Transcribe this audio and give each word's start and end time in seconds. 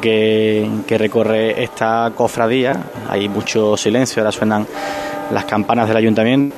que, 0.00 0.68
recorre 0.88 1.62
esta 1.62 2.12
cofradía. 2.14 2.76
Hay 3.08 3.28
mucho 3.28 3.76
silencio, 3.76 4.22
ahora 4.22 4.32
suenan 4.32 4.66
las 5.32 5.44
campanas 5.44 5.88
del 5.88 5.96
ayuntamiento. 5.96 6.54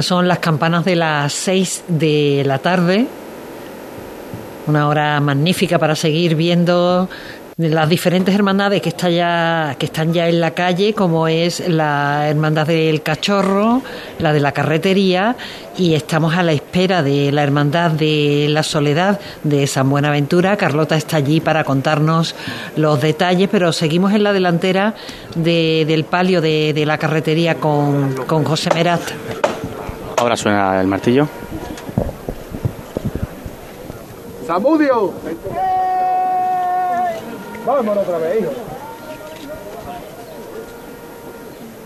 Son 0.00 0.26
las 0.26 0.38
campanas 0.38 0.84
de 0.84 0.96
las 0.96 1.32
6 1.34 1.84
de 1.88 2.42
la 2.46 2.58
tarde. 2.58 3.06
Una 4.66 4.88
hora 4.88 5.20
magnífica 5.20 5.78
para 5.78 5.94
seguir 5.94 6.34
viendo 6.34 7.08
las 7.58 7.88
diferentes 7.88 8.34
hermandades 8.34 8.80
que, 8.80 8.88
está 8.88 9.10
ya, 9.10 9.76
que 9.78 9.86
están 9.86 10.12
ya 10.12 10.28
en 10.28 10.40
la 10.40 10.52
calle, 10.52 10.94
como 10.94 11.28
es 11.28 11.68
la 11.68 12.28
Hermandad 12.28 12.66
del 12.66 13.02
Cachorro, 13.02 13.82
la 14.18 14.32
de 14.32 14.40
la 14.40 14.52
Carretería, 14.52 15.36
y 15.76 15.94
estamos 15.94 16.34
a 16.34 16.42
la 16.42 16.52
espera 16.52 17.02
de 17.02 17.30
la 17.30 17.42
Hermandad 17.42 17.90
de 17.90 18.46
la 18.48 18.62
Soledad 18.62 19.20
de 19.42 19.66
San 19.66 19.90
Buenaventura. 19.90 20.56
Carlota 20.56 20.96
está 20.96 21.18
allí 21.18 21.40
para 21.40 21.64
contarnos 21.64 22.34
los 22.76 23.00
detalles, 23.00 23.48
pero 23.50 23.72
seguimos 23.72 24.12
en 24.12 24.22
la 24.22 24.32
delantera 24.32 24.94
del 25.34 26.04
palio 26.04 26.40
de, 26.40 26.82
la 26.86 26.98
Carretería 26.98 27.56
con, 27.56 28.14
con 28.26 28.44
José 28.44 28.70
Merat. 28.74 29.02
Ahora 30.16 30.36
suena 30.36 30.80
el 30.80 30.86
martillo. 30.86 31.28
¡Samudio! 34.46 35.12
Vámonos 37.66 37.98
otra 37.98 38.18
vez, 38.18 38.40
hijo. 38.40 38.52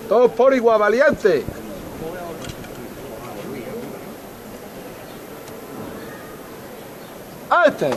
Todos 0.08 0.30
por 0.32 0.54
igual, 0.54 0.78
valiente. 0.78 1.44
este! 7.66 7.90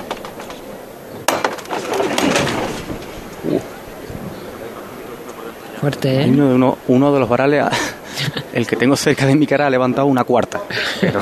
Fuerte, 5.79 6.23
¿eh? 6.23 6.25
Uno, 6.27 6.77
uno, 6.87 7.13
de 7.13 7.19
los 7.19 7.29
varales, 7.29 7.65
el 8.53 8.67
que 8.67 8.75
tengo 8.75 8.97
cerca 8.97 9.25
de 9.25 9.35
mi 9.35 9.47
cara, 9.47 9.67
ha 9.67 9.69
levantado 9.69 10.07
una 10.07 10.23
cuarta. 10.23 10.61
Pero, 10.99 11.21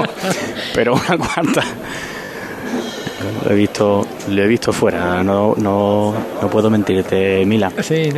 pero 0.74 0.94
una 0.94 1.16
cuarta. 1.16 1.62
Lo 3.44 3.50
he 3.50 3.54
visto, 3.54 4.06
lo 4.28 4.42
he 4.42 4.46
visto 4.46 4.72
fuera, 4.72 5.22
no, 5.22 5.54
no, 5.56 6.14
no 6.40 6.50
puedo 6.50 6.70
mentirte, 6.70 7.44
Mila. 7.46 7.72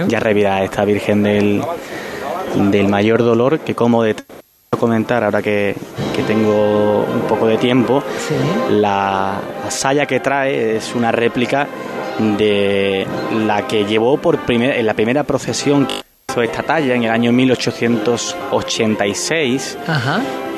Ya 0.09 0.21
revirá 0.21 0.63
esta 0.63 0.85
Virgen 0.85 1.23
del, 1.23 1.63
del 2.71 2.89
mayor 2.89 3.23
dolor, 3.23 3.61
que 3.61 3.75
como 3.75 4.03
de 4.03 4.17
comentar 4.79 5.25
ahora 5.25 5.43
que, 5.43 5.75
que, 6.15 6.23
tengo 6.23 7.05
un 7.05 7.23
poco 7.29 7.47
de 7.47 7.59
tiempo, 7.59 8.03
la, 8.71 9.41
la 9.65 9.71
saya 9.71 10.07
que 10.07 10.21
trae 10.21 10.77
es 10.77 10.95
una 10.95 11.11
réplica 11.11 11.67
de 12.19 13.07
la 13.47 13.67
que 13.67 13.85
llevó 13.85 14.17
por 14.19 14.39
primer, 14.41 14.77
en 14.77 14.85
la 14.87 14.95
primera 14.95 15.25
procesión 15.25 15.87
que 15.87 15.95
hizo 16.29 16.43
esta 16.43 16.63
talla 16.63 16.95
en 16.95 17.05
el 17.05 17.11
año 17.11 17.33
1886 17.33 19.79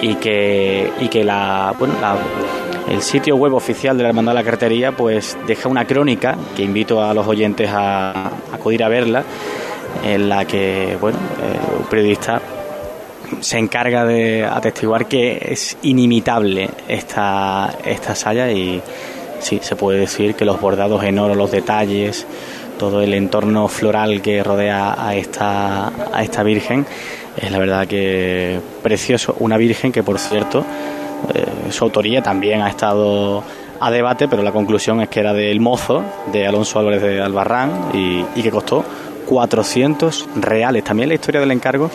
y 0.03 0.17
que 0.17 0.93
y 1.01 1.09
que 1.09 1.25
la 1.25 1.75
bueno 1.79 1.95
la, 2.01 2.17
el 2.91 3.03
sitio 3.03 3.37
web 3.37 3.55
oficial 3.55 3.97
de 3.97 4.03
la 4.03 4.09
Hermandad 4.11 4.33
de 4.33 4.39
la 4.41 4.45
Cartería 4.45 4.93
pues 4.93 5.39
deja 5.47 5.69
una 5.69 5.87
crónica 5.87 6.37
que 6.57 6.63
invito 6.63 7.03
a 7.03 7.15
los 7.15 7.27
oyentes 7.27 7.71
a, 7.73 8.33
acudir 8.53 8.83
a 8.83 8.89
verla, 8.89 9.25
en 10.05 10.29
la 10.29 10.45
que 10.45 10.99
bueno, 11.01 11.19
eh, 11.19 11.79
un 11.79 11.87
periodista 11.87 12.43
se 13.41 13.59
encarga 13.59 14.05
de 14.05 14.45
atestiguar 14.45 15.07
que 15.07 15.39
es 15.41 15.77
inimitable 15.83 16.69
esta, 16.89 17.73
esta 17.85 18.15
saya 18.17 18.51
y 18.51 18.83
sí, 19.39 19.61
se 19.63 19.77
puede 19.77 20.01
decir 20.01 20.35
que 20.35 20.45
los 20.45 20.61
bordados 20.61 21.03
en 21.05 21.19
oro, 21.19 21.37
los 21.37 21.53
detalles, 21.53 22.27
todo 22.77 23.03
el 23.03 23.15
entorno 23.15 23.69
floral 23.69 24.21
que 24.21 24.43
rodea 24.43 24.97
a 24.99 25.15
esta, 25.15 25.93
a 26.13 26.23
esta 26.23 26.43
Virgen, 26.43 26.87
es 27.37 27.51
la 27.53 27.59
verdad 27.59 27.87
que 27.87 28.59
precioso. 28.83 29.37
Una 29.39 29.57
Virgen 29.57 29.93
que, 29.93 30.03
por 30.03 30.19
cierto, 30.19 30.65
eh, 31.35 31.71
su 31.71 31.85
autoría 31.85 32.23
también 32.23 32.63
ha 32.63 32.69
estado 32.69 33.43
a 33.81 33.91
debate, 33.91 34.29
pero 34.29 34.43
la 34.43 34.53
conclusión 34.53 35.01
es 35.01 35.09
que 35.09 35.21
era 35.21 35.33
del 35.33 35.61
mozo 35.61 36.03
de 36.33 36.47
Alonso 36.47 36.79
Álvarez 36.79 37.03
de 37.03 37.21
Albarrán 37.21 37.91
y, 37.95 38.43
que 38.43 38.51
costó 38.51 38.85
400 39.27 40.29
reales. 40.37 40.85
También 40.85 41.09
la 41.09 41.15
historia 41.15 41.41
del 41.41 41.51
encargo 41.51 41.91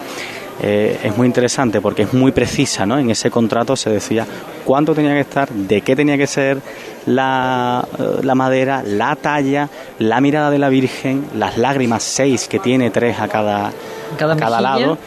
eh, 0.61 0.99
es 1.03 1.15
muy 1.15 1.27
interesante 1.27 1.81
porque 1.81 2.03
es 2.03 2.13
muy 2.13 2.31
precisa, 2.31 2.85
¿no? 2.85 2.97
En 2.97 3.11
ese 3.11 3.29
contrato 3.29 3.75
se 3.75 3.91
decía 3.91 4.25
cuánto 4.63 4.95
tenía 4.95 5.13
que 5.13 5.19
estar, 5.19 5.49
de 5.49 5.81
qué 5.81 5.95
tenía 5.95 6.17
que 6.17 6.27
ser 6.27 6.59
la, 7.05 7.87
eh, 7.99 8.03
la 8.23 8.33
madera, 8.33 8.81
la 8.83 9.15
talla, 9.15 9.69
la 9.99 10.21
mirada 10.21 10.49
de 10.49 10.57
la 10.57 10.69
Virgen, 10.69 11.25
las 11.35 11.57
lágrimas, 11.57 12.01
seis 12.01 12.47
que 12.47 12.57
tiene, 12.57 12.89
tres 12.89 13.19
a 13.19 13.27
cada, 13.27 13.71
cada, 14.17 14.35
cada 14.37 14.61
lado 14.61 14.97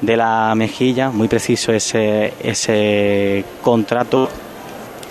de 0.00 0.16
la 0.16 0.54
mejilla, 0.54 1.10
muy 1.10 1.28
preciso 1.28 1.72
ese, 1.72 2.34
ese 2.40 3.44
contrato 3.62 4.28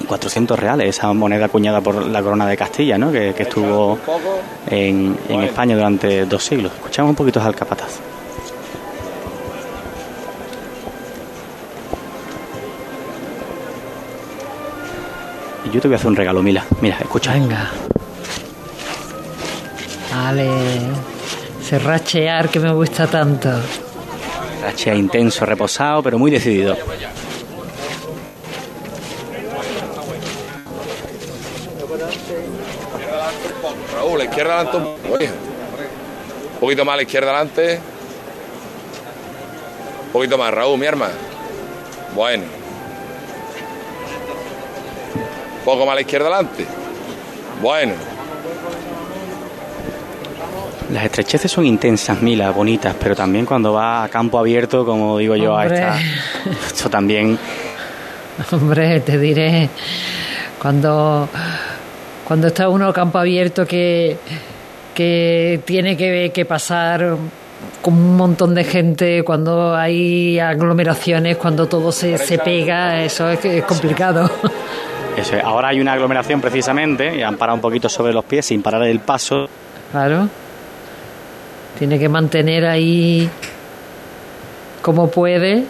400 0.07 0.59
reales, 0.59 0.89
esa 0.89 1.11
moneda 1.13 1.45
acuñada 1.45 1.81
por 1.81 2.05
la 2.05 2.21
corona 2.21 2.47
de 2.47 2.57
Castilla, 2.57 2.97
¿no? 2.97 3.11
que, 3.11 3.29
estuvo 3.29 3.97
en, 4.69 5.17
en, 5.29 5.41
España 5.43 5.75
durante 5.75 6.25
dos 6.25 6.43
siglos. 6.43 6.71
Escuchamos 6.73 7.11
un 7.11 7.15
poquito 7.15 7.41
al 7.41 7.55
capataz. 7.55 7.99
Y 15.65 15.69
yo 15.69 15.79
te 15.79 15.87
voy 15.87 15.95
a 15.95 15.97
hacer 15.97 16.07
un 16.07 16.15
regalo, 16.15 16.43
Mila. 16.43 16.65
Mira, 16.81 16.97
escucha. 16.99 17.33
Venga. 17.33 17.71
Vale. 20.13 20.49
Ese 21.61 21.79
rachear 21.79 22.49
que 22.49 22.59
me 22.59 22.73
gusta 22.73 23.07
tanto. 23.07 23.49
Rachea 24.63 24.95
intenso, 24.95 25.45
reposado, 25.45 26.01
pero 26.01 26.17
muy 26.17 26.31
decidido. 26.31 26.77
Raúl, 33.95 34.17
la 34.17 34.25
izquierda 34.25 34.61
adelante 34.61 35.33
un 36.63 36.67
poquito 36.67 36.85
más 36.85 36.95
la 36.95 37.01
izquierda 37.03 37.29
adelante. 37.31 37.79
Un 40.05 40.11
poquito 40.13 40.37
más, 40.37 40.53
Raúl, 40.53 40.79
mi 40.79 40.85
hermano. 40.85 41.13
Bueno. 42.15 42.45
Un 45.59 45.65
poco 45.65 45.85
más 45.85 45.95
la 45.95 46.01
izquierda 46.01 46.27
adelante. 46.27 46.65
Bueno. 47.61 48.12
Las 50.93 51.05
estrecheces 51.05 51.51
son 51.51 51.65
intensas, 51.65 52.21
Mila, 52.21 52.51
bonitas, 52.51 52.95
pero 52.99 53.15
también 53.15 53.47
cuando 53.47 53.73
va 53.73 54.03
a 54.03 54.09
campo 54.09 54.37
abierto, 54.37 54.85
como 54.85 55.17
digo 55.17 55.35
yo, 55.35 55.57
a 55.57 55.65
esta, 55.65 55.97
esto 56.67 56.87
también... 56.87 57.35
Hombre, 58.51 58.99
te 58.99 59.17
diré, 59.17 59.69
cuando, 60.61 61.27
cuando 62.23 62.45
está 62.45 62.69
uno 62.69 62.87
a 62.87 62.93
campo 62.93 63.17
abierto 63.17 63.65
que, 63.65 64.17
que 64.93 65.61
tiene 65.65 65.97
que, 65.97 66.31
que 66.31 66.45
pasar 66.45 67.17
con 67.81 67.93
un 67.95 68.15
montón 68.15 68.53
de 68.53 68.63
gente, 68.63 69.23
cuando 69.23 69.75
hay 69.75 70.37
aglomeraciones, 70.37 71.37
cuando 71.37 71.67
todo 71.67 71.91
se, 71.91 72.19
se 72.19 72.37
pega, 72.37 73.01
eso 73.03 73.31
es, 73.31 73.43
es 73.43 73.63
complicado. 73.63 74.29
Eso, 75.17 75.37
ahora 75.43 75.69
hay 75.69 75.81
una 75.81 75.93
aglomeración 75.93 76.39
precisamente 76.39 77.15
y 77.15 77.23
han 77.23 77.37
parado 77.37 77.55
un 77.55 77.61
poquito 77.61 77.89
sobre 77.89 78.13
los 78.13 78.25
pies 78.25 78.45
sin 78.45 78.61
parar 78.61 78.83
el 78.83 78.99
paso. 78.99 79.47
Claro. 79.91 80.29
Tiene 81.83 81.99
que 81.99 82.07
mantener 82.07 82.65
ahí 82.65 83.29
como 84.81 85.11
puede. 85.11 85.65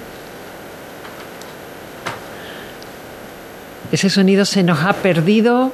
Ese 3.92 4.12
sonido 4.12 4.46
se 4.46 4.62
nos 4.62 4.84
ha 4.84 4.94
perdido. 4.94 5.72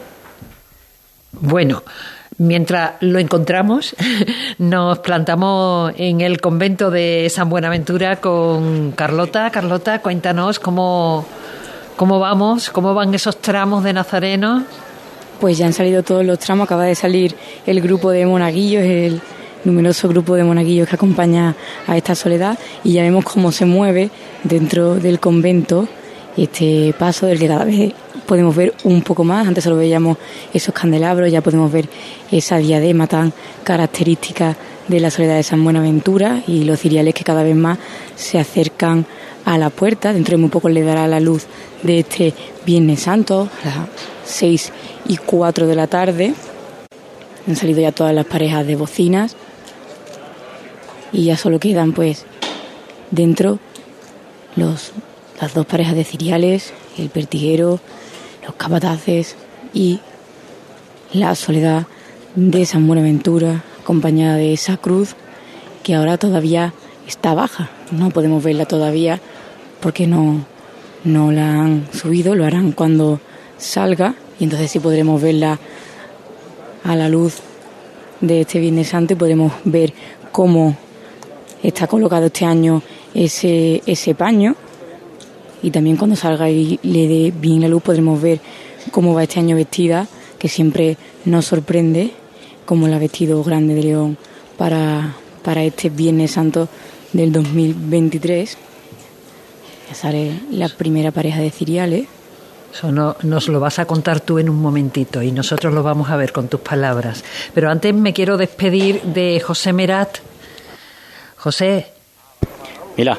Bueno, 1.33 1.83
mientras 2.37 2.93
lo 3.01 3.19
encontramos, 3.19 3.97
nos 4.59 4.99
plantamos 4.99 5.91
en 5.97 6.21
el 6.21 6.39
convento 6.39 6.89
de 6.89 7.29
San 7.29 7.49
Buenaventura 7.49 8.21
con 8.21 8.93
Carlota. 8.93 9.49
Carlota, 9.49 9.99
cuéntanos 9.99 10.57
cómo, 10.57 11.25
cómo 11.97 12.17
vamos, 12.17 12.69
cómo 12.69 12.93
van 12.93 13.13
esos 13.13 13.41
tramos 13.41 13.83
de 13.83 13.91
Nazareno. 13.91 14.63
Pues 15.41 15.57
ya 15.57 15.65
han 15.65 15.73
salido 15.73 16.01
todos 16.01 16.25
los 16.25 16.39
tramos, 16.39 16.63
acaba 16.63 16.85
de 16.85 16.95
salir 16.95 17.35
el 17.65 17.81
grupo 17.81 18.11
de 18.11 18.25
monaguillos, 18.25 18.83
el 18.83 19.21
numeroso 19.63 20.07
grupo 20.07 20.35
de 20.35 20.43
monaguillos 20.43 20.87
que 20.87 20.95
acompaña 20.95 21.55
a 21.87 21.97
esta 21.97 22.15
soledad 22.15 22.57
y 22.83 22.93
ya 22.93 23.03
vemos 23.03 23.25
cómo 23.25 23.51
se 23.51 23.65
mueve 23.65 24.09
dentro 24.43 24.95
del 24.95 25.19
convento 25.19 25.87
este 26.37 26.93
paso 26.97 27.25
del 27.25 27.39
que 27.39 27.47
cada 27.47 27.65
vez 27.65 27.93
podemos 28.25 28.55
ver 28.55 28.73
un 28.83 29.01
poco 29.01 29.23
más. 29.23 29.47
Antes 29.47 29.63
solo 29.63 29.77
veíamos 29.77 30.17
esos 30.53 30.73
candelabros, 30.73 31.31
ya 31.31 31.41
podemos 31.41 31.71
ver 31.71 31.89
esa 32.31 32.57
diadema 32.57 33.07
tan 33.07 33.33
característica 33.63 34.55
de 34.87 34.99
la 34.99 35.11
soledad 35.11 35.35
de 35.35 35.43
San 35.43 35.63
Buenaventura 35.63 36.41
y 36.47 36.63
los 36.63 36.79
ciriales 36.79 37.13
que 37.13 37.23
cada 37.23 37.43
vez 37.43 37.55
más 37.55 37.77
se 38.15 38.39
acercan 38.39 39.05
a 39.45 39.57
la 39.57 39.69
puerta. 39.69 40.13
Dentro 40.13 40.33
de 40.33 40.37
muy 40.37 40.49
poco 40.49 40.69
le 40.69 40.83
dará 40.83 41.07
la 41.07 41.19
luz 41.19 41.45
de 41.83 41.99
este 41.99 42.33
Viernes 42.65 43.01
Santo, 43.01 43.49
a 43.63 43.65
las 43.65 43.75
seis 44.23 44.71
y 45.07 45.17
cuatro 45.17 45.67
de 45.67 45.75
la 45.75 45.87
tarde. 45.87 46.33
Han 47.47 47.55
salido 47.55 47.81
ya 47.81 47.91
todas 47.91 48.13
las 48.13 48.25
parejas 48.25 48.65
de 48.65 48.75
bocinas 48.75 49.35
y 51.11 51.25
ya 51.25 51.37
solo 51.37 51.59
quedan 51.59 51.93
pues 51.93 52.25
dentro 53.11 53.59
los, 54.55 54.91
las 55.41 55.53
dos 55.53 55.65
parejas 55.65 55.95
de 55.95 56.03
ciriales, 56.03 56.73
el 56.97 57.09
pertiguero, 57.09 57.79
los 58.45 58.55
capataces 58.55 59.35
y 59.73 59.99
la 61.13 61.35
soledad 61.35 61.87
de 62.35 62.65
San 62.65 62.87
Buenaventura, 62.87 63.63
acompañada 63.81 64.35
de 64.35 64.53
esa 64.53 64.77
cruz 64.77 65.15
que 65.83 65.95
ahora 65.95 66.17
todavía 66.17 66.73
está 67.07 67.33
baja. 67.33 67.69
No 67.91 68.09
podemos 68.11 68.43
verla 68.43 68.65
todavía 68.65 69.19
porque 69.79 70.07
no, 70.07 70.45
no 71.03 71.31
la 71.31 71.61
han 71.61 71.87
subido, 71.93 72.35
lo 72.35 72.45
harán 72.45 72.71
cuando 72.71 73.19
salga 73.57 74.15
y 74.39 74.43
entonces 74.43 74.71
sí 74.71 74.79
podremos 74.79 75.21
verla 75.21 75.59
a 76.83 76.95
la 76.95 77.09
luz 77.09 77.37
de 78.21 78.41
este 78.41 78.59
Viernes 78.59 78.89
Santo 78.89 79.13
y 79.13 79.15
podremos 79.15 79.53
ver 79.63 79.93
cómo 80.31 80.77
está 81.63 81.87
colocado 81.87 82.27
este 82.27 82.45
año 82.45 82.81
ese, 83.13 83.81
ese 83.85 84.15
paño 84.15 84.55
y 85.61 85.71
también 85.71 85.97
cuando 85.97 86.15
salga 86.15 86.49
y 86.49 86.79
le 86.83 87.07
dé 87.07 87.33
bien 87.35 87.61
la 87.61 87.67
luz 87.67 87.83
podremos 87.83 88.21
ver 88.21 88.39
cómo 88.91 89.13
va 89.13 89.23
este 89.23 89.39
año 89.39 89.55
vestida, 89.55 90.07
que 90.37 90.47
siempre 90.47 90.97
nos 91.25 91.45
sorprende, 91.45 92.11
como 92.65 92.87
la 92.87 92.99
vestido 92.99 93.43
Grande 93.43 93.75
de 93.75 93.83
León 93.83 94.17
para, 94.57 95.15
para 95.43 95.63
este 95.63 95.89
Viernes 95.89 96.31
Santo 96.31 96.69
del 97.13 97.31
2023. 97.31 98.57
Ya 99.89 99.95
sale 99.95 100.39
la 100.51 100.69
primera 100.69 101.11
pareja 101.11 101.39
de 101.39 101.51
ciriales. 101.51 102.07
Eso 102.73 102.91
no, 102.91 103.15
nos 103.23 103.47
lo 103.47 103.59
vas 103.59 103.79
a 103.79 103.85
contar 103.85 104.19
tú 104.19 104.37
en 104.37 104.49
un 104.49 104.61
momentito 104.61 105.23
y 105.23 105.31
nosotros 105.31 105.73
lo 105.73 105.81
vamos 105.81 106.11
a 106.11 106.15
ver 106.15 106.31
con 106.31 106.47
tus 106.47 106.59
palabras. 106.59 107.23
Pero 107.53 107.71
antes 107.71 107.93
me 107.95 108.13
quiero 108.13 108.37
despedir 108.37 109.01
de 109.01 109.39
José 109.39 109.73
Merat. 109.73 110.19
José. 111.39 111.87
Mira. 112.97 113.17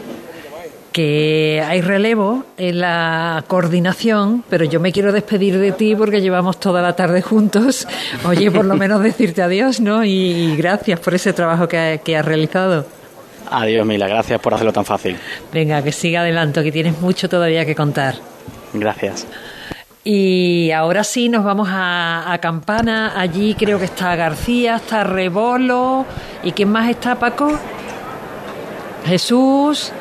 Que 0.93 1.65
hay 1.67 1.81
relevo 1.81 2.45
en 2.57 2.81
la 2.81 3.45
coordinación, 3.47 4.45
pero 4.51 4.65
yo 4.65 4.81
me 4.81 4.91
quiero 4.91 5.13
despedir 5.13 5.59
de 5.59 5.71
ti 5.71 5.95
porque 5.95 6.21
llevamos 6.21 6.59
toda 6.59 6.83
la 6.83 6.95
tarde 6.97 7.23
juntos. 7.23 7.87
Oye, 8.25 8.51
por 8.51 8.65
lo 8.65 8.75
menos 8.75 9.03
decirte 9.03 9.41
adiós, 9.41 9.81
¿no? 9.81 10.05
Y 10.05 10.57
gracias 10.57 10.99
por 10.99 11.15
ese 11.15 11.33
trabajo 11.33 11.69
que, 11.69 12.01
que 12.05 12.17
has 12.17 12.25
realizado. 12.25 12.87
Adiós, 13.51 13.87
Mila. 13.87 14.09
Gracias 14.09 14.41
por 14.41 14.53
hacerlo 14.53 14.73
tan 14.73 14.85
fácil. 14.85 15.17
Venga, 15.53 15.83
que 15.83 15.93
siga 15.93 16.21
adelante, 16.21 16.63
que 16.63 16.73
tienes 16.73 17.01
mucho 17.01 17.29
todavía 17.29 17.65
que 17.65 17.75
contar. 17.75 18.17
Gracias. 18.75 19.27
Y 20.03 20.71
ahora 20.73 21.05
sí 21.05 21.29
nos 21.29 21.45
vamos 21.45 21.69
a, 21.71 22.33
a, 22.33 22.39
Campana. 22.39 23.13
Allí 23.17 23.55
creo 23.55 23.79
que 23.79 23.85
está 23.85 24.17
García, 24.17 24.77
está 24.77 25.05
Rebolo. 25.05 26.05
¿Y 26.43 26.53
quién 26.53 26.71
más 26.71 26.89
está, 26.89 27.17
Paco? 27.17 27.59
Jesús. 29.05 29.93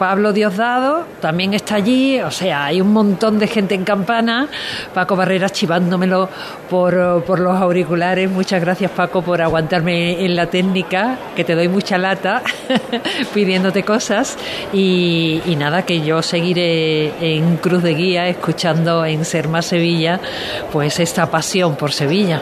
Pablo 0.00 0.32
Diosdado 0.32 1.04
también 1.20 1.52
está 1.52 1.74
allí, 1.74 2.22
o 2.22 2.30
sea, 2.30 2.64
hay 2.64 2.80
un 2.80 2.90
montón 2.90 3.38
de 3.38 3.46
gente 3.46 3.74
en 3.74 3.84
campana. 3.84 4.48
Paco 4.94 5.14
Barreras 5.14 5.52
chivándomelo 5.52 6.30
por, 6.70 7.22
por 7.24 7.38
los 7.38 7.60
auriculares. 7.60 8.30
Muchas 8.30 8.62
gracias, 8.62 8.90
Paco, 8.92 9.20
por 9.20 9.42
aguantarme 9.42 10.24
en 10.24 10.36
la 10.36 10.46
técnica, 10.46 11.18
que 11.36 11.44
te 11.44 11.54
doy 11.54 11.68
mucha 11.68 11.98
lata 11.98 12.40
pidiéndote 13.34 13.82
cosas. 13.82 14.38
Y, 14.72 15.42
y, 15.44 15.54
nada, 15.56 15.82
que 15.82 16.00
yo 16.00 16.22
seguiré 16.22 17.12
en 17.20 17.58
Cruz 17.58 17.82
de 17.82 17.92
Guía, 17.92 18.26
escuchando 18.26 19.04
en 19.04 19.26
Ser 19.26 19.48
Más 19.48 19.66
Sevilla, 19.66 20.18
pues 20.72 20.98
esta 20.98 21.30
pasión 21.30 21.76
por 21.76 21.92
Sevilla. 21.92 22.40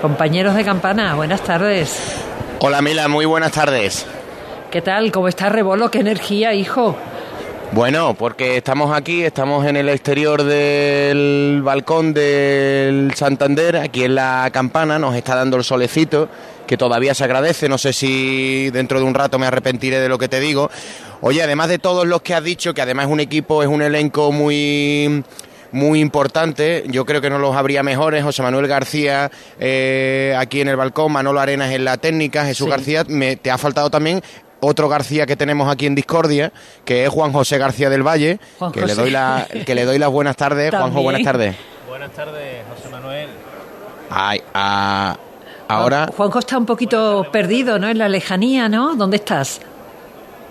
Compañeros 0.00 0.54
de 0.54 0.64
campana, 0.64 1.14
buenas 1.16 1.42
tardes. 1.42 2.29
Hola, 2.62 2.82
Mila, 2.82 3.08
muy 3.08 3.24
buenas 3.24 3.52
tardes. 3.52 4.04
¿Qué 4.70 4.82
tal? 4.82 5.10
¿Cómo 5.12 5.28
está 5.28 5.48
Rebolo? 5.48 5.90
¿Qué 5.90 6.00
energía, 6.00 6.52
hijo? 6.52 6.94
Bueno, 7.72 8.12
porque 8.12 8.58
estamos 8.58 8.94
aquí, 8.94 9.22
estamos 9.22 9.66
en 9.66 9.78
el 9.78 9.88
exterior 9.88 10.42
del 10.42 11.62
balcón 11.64 12.12
del 12.12 13.14
Santander, 13.14 13.78
aquí 13.78 14.04
en 14.04 14.14
la 14.14 14.50
campana, 14.52 14.98
nos 14.98 15.16
está 15.16 15.34
dando 15.36 15.56
el 15.56 15.64
solecito, 15.64 16.28
que 16.66 16.76
todavía 16.76 17.14
se 17.14 17.24
agradece, 17.24 17.66
no 17.66 17.78
sé 17.78 17.94
si 17.94 18.68
dentro 18.68 18.98
de 18.98 19.06
un 19.06 19.14
rato 19.14 19.38
me 19.38 19.46
arrepentiré 19.46 19.98
de 19.98 20.10
lo 20.10 20.18
que 20.18 20.28
te 20.28 20.38
digo. 20.38 20.70
Oye, 21.22 21.42
además 21.42 21.70
de 21.70 21.78
todos 21.78 22.06
los 22.06 22.20
que 22.20 22.34
has 22.34 22.44
dicho, 22.44 22.74
que 22.74 22.82
además 22.82 23.06
es 23.06 23.12
un 23.12 23.20
equipo, 23.20 23.62
es 23.62 23.70
un 23.70 23.80
elenco 23.80 24.32
muy 24.32 25.24
muy 25.72 26.00
importante. 26.00 26.84
Yo 26.88 27.04
creo 27.04 27.20
que 27.20 27.30
no 27.30 27.38
los 27.38 27.54
habría 27.56 27.82
mejores. 27.82 28.22
José 28.24 28.42
Manuel 28.42 28.66
García 28.66 29.30
eh, 29.58 30.34
aquí 30.38 30.60
en 30.60 30.68
el 30.68 30.76
balcón, 30.76 31.12
Manolo 31.12 31.40
Arenas 31.40 31.70
en 31.72 31.84
la 31.84 31.96
técnica, 31.96 32.44
Jesús 32.44 32.66
sí. 32.66 32.70
García. 32.70 33.04
Me, 33.08 33.36
te 33.36 33.50
ha 33.50 33.58
faltado 33.58 33.90
también 33.90 34.22
otro 34.60 34.88
García 34.88 35.24
que 35.26 35.36
tenemos 35.36 35.72
aquí 35.72 35.86
en 35.86 35.94
Discordia, 35.94 36.52
que 36.84 37.04
es 37.04 37.08
Juan 37.10 37.32
José 37.32 37.56
García 37.58 37.88
del 37.88 38.06
Valle, 38.06 38.38
Juan 38.58 38.72
que 38.72 38.82
José. 38.82 38.94
le 38.94 39.00
doy 39.02 39.10
la, 39.10 39.46
que 39.64 39.74
le 39.74 39.84
doy 39.84 39.98
las 39.98 40.10
buenas 40.10 40.36
tardes. 40.36 40.70
También. 40.70 40.80
Juanjo, 40.92 41.02
buenas 41.02 41.22
tardes. 41.22 41.56
Buenas 41.88 42.10
tardes, 42.12 42.62
José 42.76 42.88
Manuel. 42.90 43.28
Ay, 44.10 44.40
a- 44.52 45.16
ahora. 45.68 46.10
Juanjo 46.16 46.40
está 46.40 46.58
un 46.58 46.66
poquito 46.66 47.26
perdido, 47.32 47.78
¿no? 47.78 47.88
En 47.88 47.98
la 47.98 48.08
lejanía, 48.08 48.68
¿no? 48.68 48.96
¿Dónde 48.96 49.16
estás? 49.16 49.60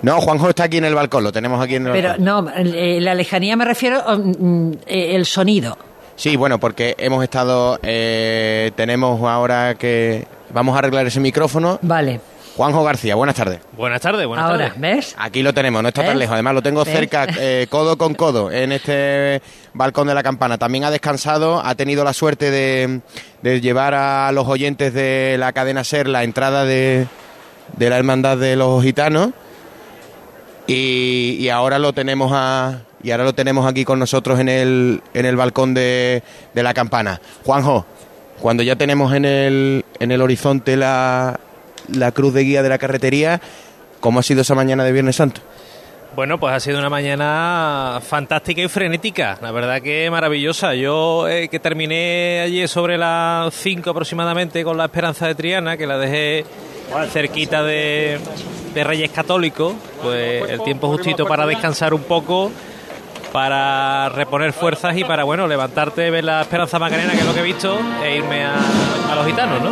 No, 0.02 0.22
Juanjo 0.22 0.50
está 0.50 0.64
aquí 0.66 0.78
en 0.78 0.86
el 0.86 0.96
balcón, 0.96 1.24
lo 1.24 1.32
tenemos 1.32 1.62
aquí 1.62 1.76
en 1.76 1.88
el 1.88 1.92
Pero 1.94 2.10
balcón. 2.10 2.26
no, 2.26 2.52
eh, 2.56 3.00
la 3.02 3.14
lejanía 3.16 3.56
me 3.56 3.66
refiero 3.66 4.02
mm, 4.18 4.72
eh, 4.88 5.16
el 5.16 5.26
sonido. 5.26 5.78
Sí, 6.16 6.36
bueno, 6.36 6.60
porque 6.60 6.96
hemos 6.98 7.24
estado. 7.24 7.80
eh, 7.84 8.72
tenemos 8.76 9.22
ahora 9.24 9.76
que. 9.76 10.26
Vamos 10.54 10.76
a 10.76 10.80
arreglar 10.80 11.06
ese 11.08 11.20
micrófono. 11.20 11.80
Vale. 11.82 12.20
Juanjo 12.58 12.84
García, 12.84 13.16
buenas 13.16 13.36
tardes. 13.36 13.62
Buenas 13.78 14.02
tardes, 14.02 14.28
buenas 14.28 14.44
Ahora, 14.50 14.66
tardes. 14.74 14.82
¿ves? 14.82 15.16
Aquí 15.18 15.42
lo 15.44 15.54
tenemos, 15.54 15.82
no 15.82 15.88
está 15.88 16.02
tan 16.02 16.10
¿Ves? 16.12 16.20
lejos. 16.20 16.34
Además, 16.34 16.56
lo 16.56 16.62
tengo 16.62 16.84
¿Ves? 16.84 16.94
cerca, 16.94 17.26
eh, 17.40 17.68
codo 17.70 17.98
con 17.98 18.16
codo, 18.16 18.52
en 18.52 18.74
este 18.74 19.42
balcón 19.74 20.08
de 20.08 20.14
la 20.16 20.24
campana. 20.24 20.58
También 20.58 20.84
ha 20.84 20.92
descansado, 20.92 21.62
ha 21.64 21.76
tenido 21.76 22.04
la 22.04 22.12
suerte 22.12 22.52
de, 22.52 23.00
de 23.42 23.62
llevar 23.62 23.94
a 23.94 24.30
los 24.34 24.46
oyentes 24.48 24.94
de 24.94 25.38
la 25.40 25.54
cadena 25.54 25.86
Ser 25.86 26.10
la 26.10 26.26
entrada 26.26 26.66
de, 26.66 27.08
de 27.78 27.90
la 27.90 27.98
Hermandad 27.98 28.38
de 28.38 28.58
los 28.58 28.84
Gitanos. 28.84 29.30
Y, 30.72 31.50
ahora 31.50 31.80
lo 31.80 31.94
tenemos 31.94 32.32
a, 32.32 32.82
y 33.02 33.10
ahora 33.10 33.24
lo 33.24 33.34
tenemos 33.34 33.66
aquí 33.66 33.86
con 33.86 33.98
nosotros 33.98 34.40
en 34.40 34.50
el, 34.50 35.02
en 35.16 35.26
el 35.26 35.36
balcón 35.36 35.74
de, 35.74 36.22
de 36.54 36.64
la 36.64 36.76
campana. 36.76 37.20
Juanjo, 37.44 37.88
cuando 38.40 38.62
ya 38.62 38.76
tenemos 38.76 39.14
en 39.14 39.26
el, 39.26 39.84
en 40.00 40.12
el 40.12 40.22
horizonte 40.22 40.78
la, 40.78 41.40
la 41.92 42.12
cruz 42.12 42.36
de 42.36 42.44
guía 42.44 42.62
de 42.62 42.70
la 42.70 42.78
carretería, 42.78 43.42
¿cómo 44.00 44.20
ha 44.20 44.24
sido 44.24 44.42
esa 44.42 44.54
mañana 44.54 44.84
de 44.84 44.92
Viernes 44.92 45.16
Santo? 45.16 45.42
Bueno, 46.16 46.40
pues 46.40 46.54
ha 46.54 46.60
sido 46.60 46.78
una 46.80 46.90
mañana 46.90 48.00
fantástica 48.02 48.62
y 48.62 48.68
frenética, 48.68 49.38
la 49.42 49.52
verdad 49.52 49.82
que 49.82 50.10
maravillosa. 50.12 50.76
Yo 50.76 51.28
eh, 51.28 51.50
que 51.50 51.60
terminé 51.60 52.42
ayer 52.42 52.68
sobre 52.68 52.98
las 52.98 53.54
5 53.56 53.90
aproximadamente 53.90 54.64
con 54.64 54.78
la 54.78 54.86
Esperanza 54.86 55.26
de 55.28 55.36
Triana, 55.36 55.78
que 55.78 55.88
la 55.88 55.98
dejé 55.98 56.46
cerquita 57.12 57.64
de, 57.64 58.20
de 58.74 58.84
Reyes 58.84 59.12
Católicos, 59.12 59.74
pues 60.02 60.50
el 60.50 60.62
tiempo 60.64 60.88
justito 60.88 61.26
para 61.26 61.46
descansar 61.46 61.94
un 61.94 62.04
poco, 62.04 62.52
para 63.32 64.10
reponer 64.10 64.54
fuerzas 64.54 64.98
y 64.98 65.04
para, 65.04 65.24
bueno, 65.24 65.48
levantarte, 65.48 66.10
ver 66.10 66.24
la 66.24 66.42
Esperanza 66.42 66.80
Macarena, 66.80 67.12
que 67.12 67.20
es 67.20 67.26
lo 67.26 67.34
que 67.34 67.40
he 67.42 67.44
visto, 67.44 67.78
e 68.04 68.16
irme 68.18 68.44
a, 68.44 68.54
a 69.12 69.16
los 69.16 69.26
gitanos, 69.26 69.62
¿no? 69.62 69.72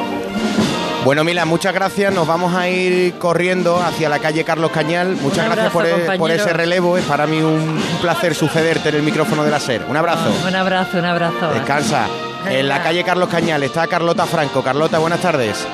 Bueno, 1.03 1.23
Mila, 1.23 1.45
muchas 1.45 1.73
gracias. 1.73 2.13
Nos 2.13 2.27
vamos 2.27 2.53
a 2.53 2.67
ir 2.67 3.13
corriendo 3.13 3.77
hacia 3.77 4.09
la 4.09 4.19
calle 4.19 4.43
Carlos 4.43 4.71
Cañal. 4.71 5.15
Muchas 5.15 5.45
gracias 5.45 5.71
por, 5.71 5.85
e- 5.85 6.17
por 6.17 6.31
ese 6.31 6.51
relevo. 6.51 6.97
Es 6.97 7.05
para 7.05 7.25
mí 7.25 7.37
un, 7.37 7.45
un 7.53 7.97
placer 8.01 8.35
sucederte 8.35 8.89
en 8.89 8.95
el 8.95 9.03
micrófono 9.03 9.45
de 9.45 9.51
la 9.51 9.59
SER. 9.59 9.85
Un 9.87 9.95
abrazo. 9.95 10.29
Un 10.45 10.53
abrazo, 10.55 10.97
un 10.97 11.05
abrazo. 11.05 11.49
Descansa. 11.53 12.07
En 12.49 12.67
la 12.67 12.83
calle 12.83 13.05
Carlos 13.05 13.29
Cañal 13.29 13.63
está 13.63 13.87
Carlota 13.87 14.25
Franco. 14.25 14.61
Carlota, 14.61 14.97
buenas 14.99 15.21
tardes. 15.21 15.65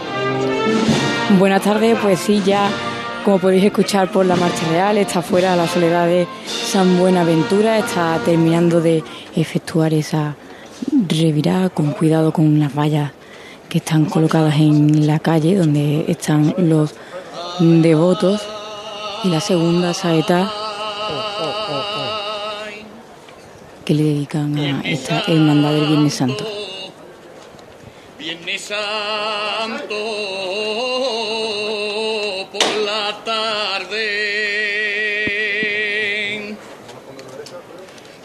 Buenas 1.39 1.63
tardes, 1.63 1.97
pues 2.01 2.19
sí, 2.19 2.43
ya 2.45 2.69
como 3.25 3.39
podéis 3.39 3.63
escuchar 3.63 4.11
por 4.11 4.25
la 4.25 4.35
marcha 4.35 4.67
real, 4.69 4.97
está 4.97 5.21
fuera 5.21 5.55
la 5.55 5.67
soledad 5.67 6.05
de 6.05 6.27
San 6.45 6.99
Buenaventura, 6.99 7.79
está 7.79 8.19
terminando 8.23 8.81
de 8.81 9.03
efectuar 9.35 9.93
esa 9.93 10.35
revirada 11.07 11.69
con 11.69 11.91
cuidado 11.91 12.31
con 12.31 12.59
las 12.59 12.75
vallas 12.75 13.13
que 13.67 13.79
están 13.79 14.05
colocadas 14.05 14.55
en 14.55 15.07
la 15.07 15.17
calle 15.19 15.55
donde 15.55 16.05
están 16.07 16.53
los 16.57 16.93
devotos 17.59 18.41
y 19.23 19.29
la 19.29 19.39
segunda 19.39 19.93
saeta 19.93 20.51
que 23.85 23.93
le 23.95 24.03
dedican 24.03 24.57
a 24.57 24.81
esta 24.81 25.23
hermandad 25.27 25.71
del 25.73 25.87
Viernes 25.87 26.13
Santo. 26.13 26.45
Viernes 28.19 28.61
Santo 28.61 29.95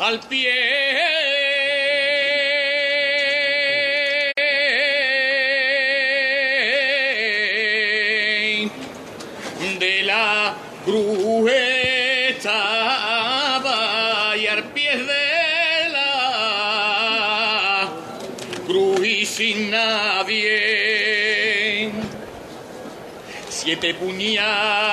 al 0.00 0.20
pie 0.20 0.54
de 9.78 10.02
la 10.02 10.54
grueta 10.86 11.58
y 14.36 14.46
al 14.46 14.64
pie 14.72 14.96
de 14.96 15.88
la 15.90 17.88
cruz 18.66 19.04
y 19.04 19.26
sin 19.26 19.70
nadie. 19.70 20.88
Siete 23.50 23.94
puñales 23.94 24.87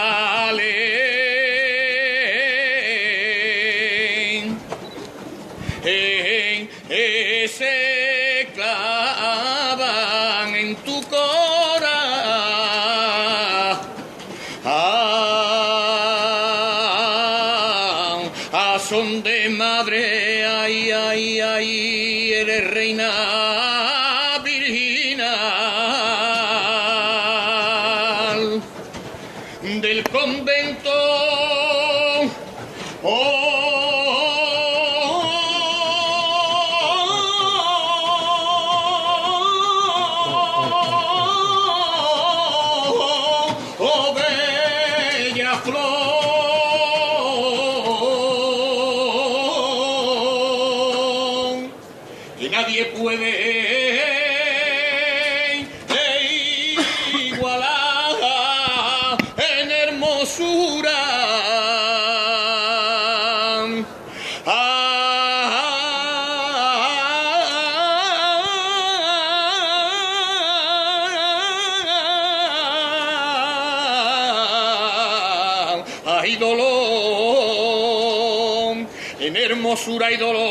hermosura 79.85 80.11
y 80.11 80.17
dolor, 80.17 80.47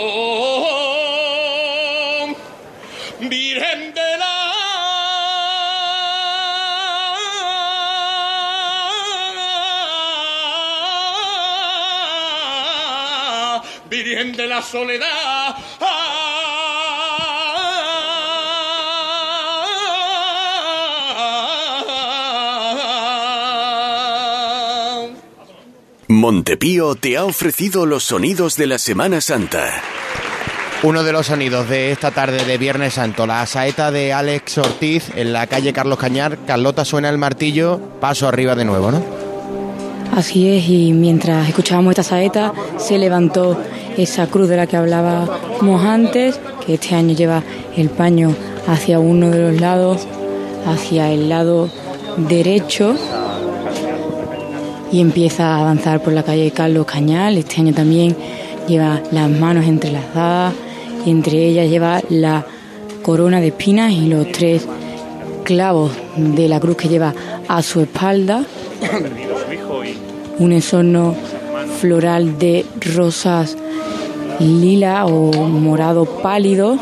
Virgen 3.21 3.95
de 3.95 4.19
la 4.19 4.41
Virgen 13.91 14.33
de 14.33 14.47
la 14.47 14.63
soledad. 14.63 15.57
Montepío 26.25 26.95
te 26.95 27.19
ha 27.19 27.27
ofrecido 27.27 27.85
los 27.85 28.05
sonidos 28.05 28.57
de 28.57 28.67
la 28.67 28.79
Semana 28.79 29.21
Santa. 29.21 29.69
Uno 30.83 31.03
de 31.03 31.13
los 31.13 31.27
sonidos 31.27 31.69
de 31.69 31.93
esta 31.93 32.13
tarde 32.13 32.47
de 32.47 32.57
Viernes 32.57 32.95
Santo, 32.95 33.27
la 33.27 33.45
saeta 33.45 33.91
de 33.91 34.15
Alex 34.15 34.57
Ortiz 34.57 35.11
en 35.17 35.35
la 35.35 35.47
calle 35.47 35.75
Carlos 35.75 35.99
Cañar. 35.99 36.39
Carlota 36.47 36.87
suena 36.87 37.11
el 37.11 37.19
martillo, 37.19 37.79
paso 38.01 38.27
arriba 38.27 38.55
de 38.55 38.65
nuevo, 38.65 38.91
¿no? 38.91 39.05
Así 40.17 40.49
es, 40.49 40.67
y 40.67 40.95
mientras 40.95 41.47
escuchábamos 41.47 41.91
esta 41.91 42.05
saeta, 42.05 42.55
se 42.79 42.97
levantó 42.97 43.61
esa 43.99 44.27
cruz 44.27 44.49
de 44.49 44.57
la 44.57 44.67
que 44.67 44.79
hablábamos 44.79 45.85
antes, 45.85 46.41
que 46.65 46.73
este 46.73 46.95
año 46.95 47.15
lleva 47.15 47.43
el 47.77 47.91
paño 47.91 48.35
hacia 48.67 48.99
uno 48.99 49.29
de 49.29 49.51
los 49.51 49.61
lados, 49.61 50.07
hacia 50.67 51.13
el 51.13 51.29
lado 51.29 51.69
derecho, 52.17 52.97
y 54.95 55.01
empieza 55.01 55.57
a 55.57 55.61
avanzar 55.63 56.01
por 56.05 56.13
la 56.13 56.23
calle 56.23 56.53
Carlos 56.53 56.87
Cañal. 56.87 57.37
Este 57.37 57.61
año 57.61 57.75
también 57.75 58.15
lleva 58.69 59.03
las 59.11 59.29
manos 59.29 59.67
entrelazadas, 59.67 60.55
y 61.05 61.11
entre 61.11 61.49
ellas 61.49 61.69
lleva 61.69 62.01
la 62.11 62.47
corona 63.03 63.41
de 63.41 63.49
espinas 63.49 63.91
y 63.91 64.07
los 64.07 64.31
tres 64.31 64.65
clavos 65.43 65.91
de 66.17 66.49
la 66.49 66.61
cruz 66.61 66.77
que 66.77 66.89
lleva 66.89 67.13
a 67.49 67.61
su 67.61 67.81
espalda 67.81 68.45
un 70.39 70.53
ensorno 70.53 71.15
floral 71.81 72.39
de 72.39 72.65
rosas 72.95 73.57
lila 74.39 75.07
o 75.07 75.33
morado 75.49 76.07
pálido 76.07 76.79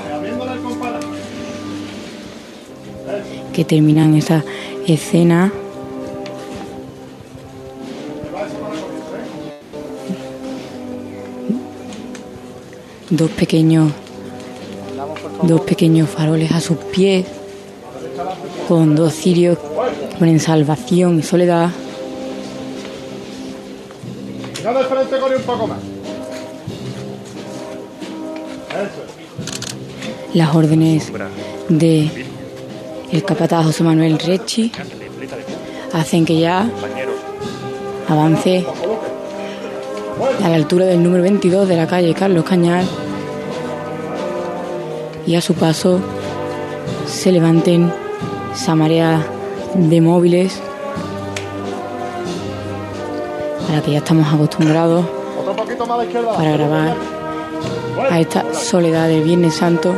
que 3.55 3.65
terminan 3.65 4.15
esa 4.15 4.45
escena 4.87 5.51
dos 13.13 13.31
pequeños 13.31 13.93
dos 15.43 15.61
pequeños 15.63 16.09
faroles 16.09 16.51
a 16.53 16.61
sus 16.61 16.79
pies 16.79 17.27
con 18.69 18.97
dos 18.97 19.13
cirios 19.13 19.59
que 19.59 20.17
ponen 20.19 20.41
salvación 20.41 21.19
y 21.19 21.23
soledad. 21.23 21.71
Tirad 24.55 24.77
al 24.77 24.87
frente 24.87 25.19
con 25.19 25.35
un 25.35 25.43
poco 25.43 25.67
más. 25.67 25.79
las 30.35 30.55
órdenes 30.55 31.13
de 31.69 32.09
el 33.13 33.23
capataz 33.23 33.67
José 33.67 33.85
Manuel 33.85 34.19
Rechi 34.19 34.73
hacen 35.93 36.25
que 36.25 36.41
ya 36.41 36.67
avance 38.09 38.65
a 40.43 40.49
la 40.49 40.57
altura 40.57 40.87
del 40.87 41.03
número 41.03 41.23
22 41.23 41.69
de 41.69 41.77
la 41.77 41.87
calle 41.87 42.15
Carlos 42.15 42.45
Cañal 42.45 42.87
y 45.27 45.35
a 45.37 45.41
su 45.41 45.55
paso 45.55 46.01
se 47.07 47.33
levanten 47.33 47.93
esa 48.55 48.75
marea 48.75 49.25
de 49.75 50.01
móviles 50.01 50.61
a 53.69 53.77
la 53.77 53.83
que 53.83 53.93
ya 53.93 53.99
estamos 53.99 54.33
acostumbrados 54.33 55.05
para 56.37 56.53
grabar 56.53 56.97
a 58.11 58.21
esta 58.21 58.53
soledad 58.55 59.09
del 59.09 59.23
Viernes 59.23 59.55
Santo. 59.55 59.95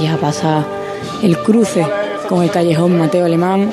Ya 0.00 0.16
pasa 0.16 0.64
el 1.22 1.36
cruce 1.38 1.86
con 2.28 2.42
el 2.42 2.50
callejón 2.50 2.98
Mateo 2.98 3.26
Alemán. 3.26 3.70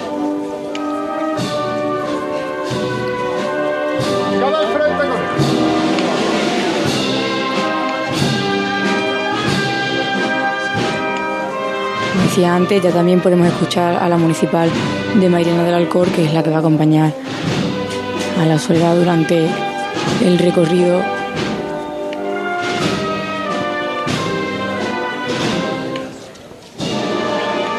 Decía 12.38 12.56
antes, 12.56 12.84
ya 12.84 12.92
también 12.92 13.20
podemos 13.20 13.48
escuchar 13.48 13.96
a 13.96 14.08
la 14.08 14.16
municipal 14.16 14.70
de 15.20 15.28
Mairena 15.28 15.64
del 15.64 15.74
Alcor, 15.74 16.08
que 16.10 16.24
es 16.24 16.34
la 16.36 16.44
que 16.44 16.52
va 16.52 16.58
a 16.58 16.60
acompañar 16.60 17.12
a 18.40 18.46
la 18.46 18.60
soledad 18.60 18.96
durante 18.96 19.48
el 20.24 20.38
recorrido. 20.38 21.02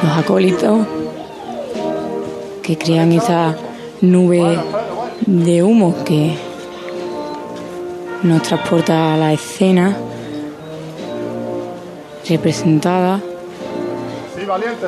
Los 0.03 0.19
acólitos 0.19 0.89
que 2.61 2.77
crean 2.77 3.13
esa 3.13 3.55
nube 4.01 4.59
de 5.25 5.63
humo 5.63 6.03
que 6.05 6.37
nos 8.25 8.43
transporta 8.43 9.15
a 9.15 9.17
la 9.17 9.33
escena 9.33 9.97
representada 12.29 13.23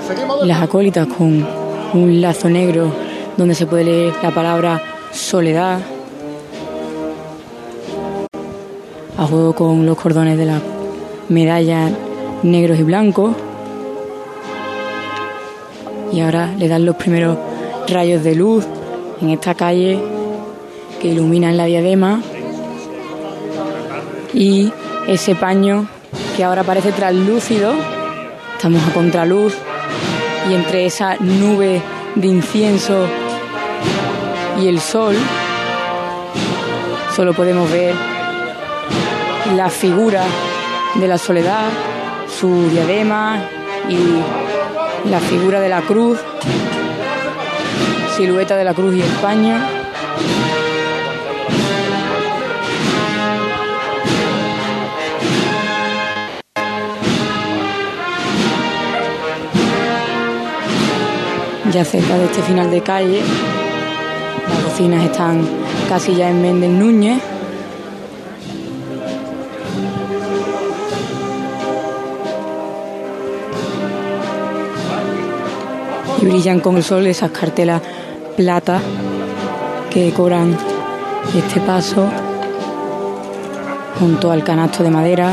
Seguimos 0.06 0.40
de 0.40 0.46
las 0.46 0.62
acólitas 0.62 1.06
con 1.06 1.46
un 1.92 2.20
lazo 2.22 2.48
negro 2.48 2.90
donde 3.36 3.54
se 3.54 3.66
puede 3.66 3.84
leer 3.84 4.14
la 4.22 4.30
palabra 4.30 4.82
soledad. 5.12 5.80
A 9.18 9.26
juego 9.26 9.54
con 9.54 9.84
los 9.84 9.98
cordones 9.98 10.38
de 10.38 10.46
las 10.46 10.62
medallas 11.28 11.92
negros 12.42 12.78
y 12.78 12.84
blancos. 12.84 13.36
Y 16.10 16.20
ahora 16.20 16.54
le 16.56 16.66
dan 16.66 16.86
los 16.86 16.96
primeros 16.96 17.36
rayos 17.86 18.24
de 18.24 18.34
luz 18.34 18.64
en 19.20 19.28
esta 19.28 19.54
calle 19.54 20.00
que 21.02 21.08
iluminan 21.08 21.58
la 21.58 21.66
diadema. 21.66 22.22
Y 24.32 24.72
ese 25.06 25.34
paño 25.34 25.86
que 26.34 26.44
ahora 26.44 26.64
parece 26.64 26.92
translúcido, 26.92 27.99
estamos 28.60 28.86
a 28.86 28.92
contraluz 28.92 29.54
y 30.50 30.52
entre 30.52 30.84
esa 30.84 31.16
nube 31.18 31.80
de 32.14 32.26
incienso 32.26 33.06
y 34.60 34.68
el 34.68 34.82
sol 34.82 35.16
solo 37.16 37.32
podemos 37.32 37.70
ver 37.70 37.94
la 39.56 39.70
figura 39.70 40.24
de 40.96 41.08
la 41.08 41.16
soledad, 41.16 41.70
su 42.38 42.68
diadema 42.68 43.38
y 43.88 45.08
la 45.08 45.20
figura 45.20 45.58
de 45.58 45.70
la 45.70 45.80
cruz, 45.80 46.18
silueta 48.14 48.58
de 48.58 48.64
la 48.64 48.74
cruz 48.74 48.94
y 48.94 49.00
el 49.00 49.12
paño. 49.22 49.56
Ya 61.72 61.84
cerca 61.84 62.18
de 62.18 62.24
este 62.24 62.42
final 62.42 62.68
de 62.68 62.80
calle, 62.80 63.20
las 64.48 64.64
cocinas 64.64 65.04
están 65.04 65.46
casi 65.88 66.16
ya 66.16 66.28
en 66.28 66.42
Méndez 66.42 66.70
Núñez. 66.70 67.22
y 76.20 76.26
brillan 76.26 76.60
con 76.60 76.76
el 76.76 76.82
sol 76.82 77.06
esas 77.06 77.30
cartelas 77.30 77.80
plata 78.36 78.80
que 79.90 80.12
cobran 80.12 80.54
este 81.34 81.60
paso 81.60 82.06
junto 83.98 84.30
al 84.30 84.44
canasto 84.44 84.82
de 84.82 84.90
madera. 84.90 85.32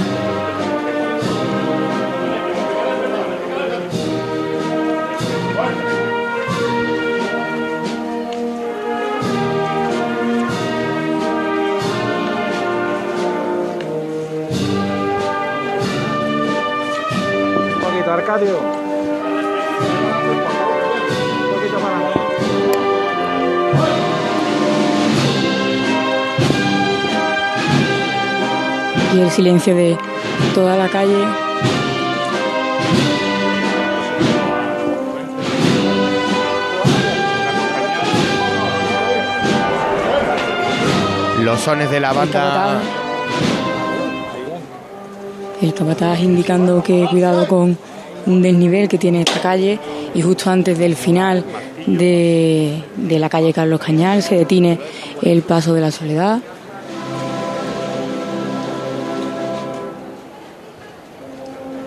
Poquito, 18.37 18.59
Arcadio. 18.59 18.59
Un 21.41 21.53
poquito 21.55 21.77
para. 21.79 21.97
y 29.15 29.21
el 29.21 29.31
silencio 29.31 29.75
de 29.75 29.97
toda 30.53 30.75
la 30.75 30.87
calle. 30.89 31.25
Los 41.43 41.59
sones 41.61 41.89
de 41.89 41.99
la 41.99 42.13
banda. 42.13 42.81
El 45.61 45.73
capataz 45.73 46.19
indicando 46.19 46.83
que 46.83 47.07
cuidado 47.09 47.47
con 47.47 47.77
un 48.27 48.41
desnivel 48.41 48.87
que 48.87 48.97
tiene 48.97 49.21
esta 49.21 49.41
calle 49.41 49.79
y 50.13 50.21
justo 50.21 50.49
antes 50.51 50.77
del 50.77 50.95
final 50.95 51.43
de, 51.87 52.83
de 52.95 53.19
la 53.19 53.29
calle 53.29 53.53
Carlos 53.53 53.79
Cañal 53.79 54.21
se 54.21 54.35
detiene 54.35 54.79
el 55.21 55.41
paso 55.41 55.73
de 55.73 55.81
la 55.81 55.91
soledad. 55.91 56.39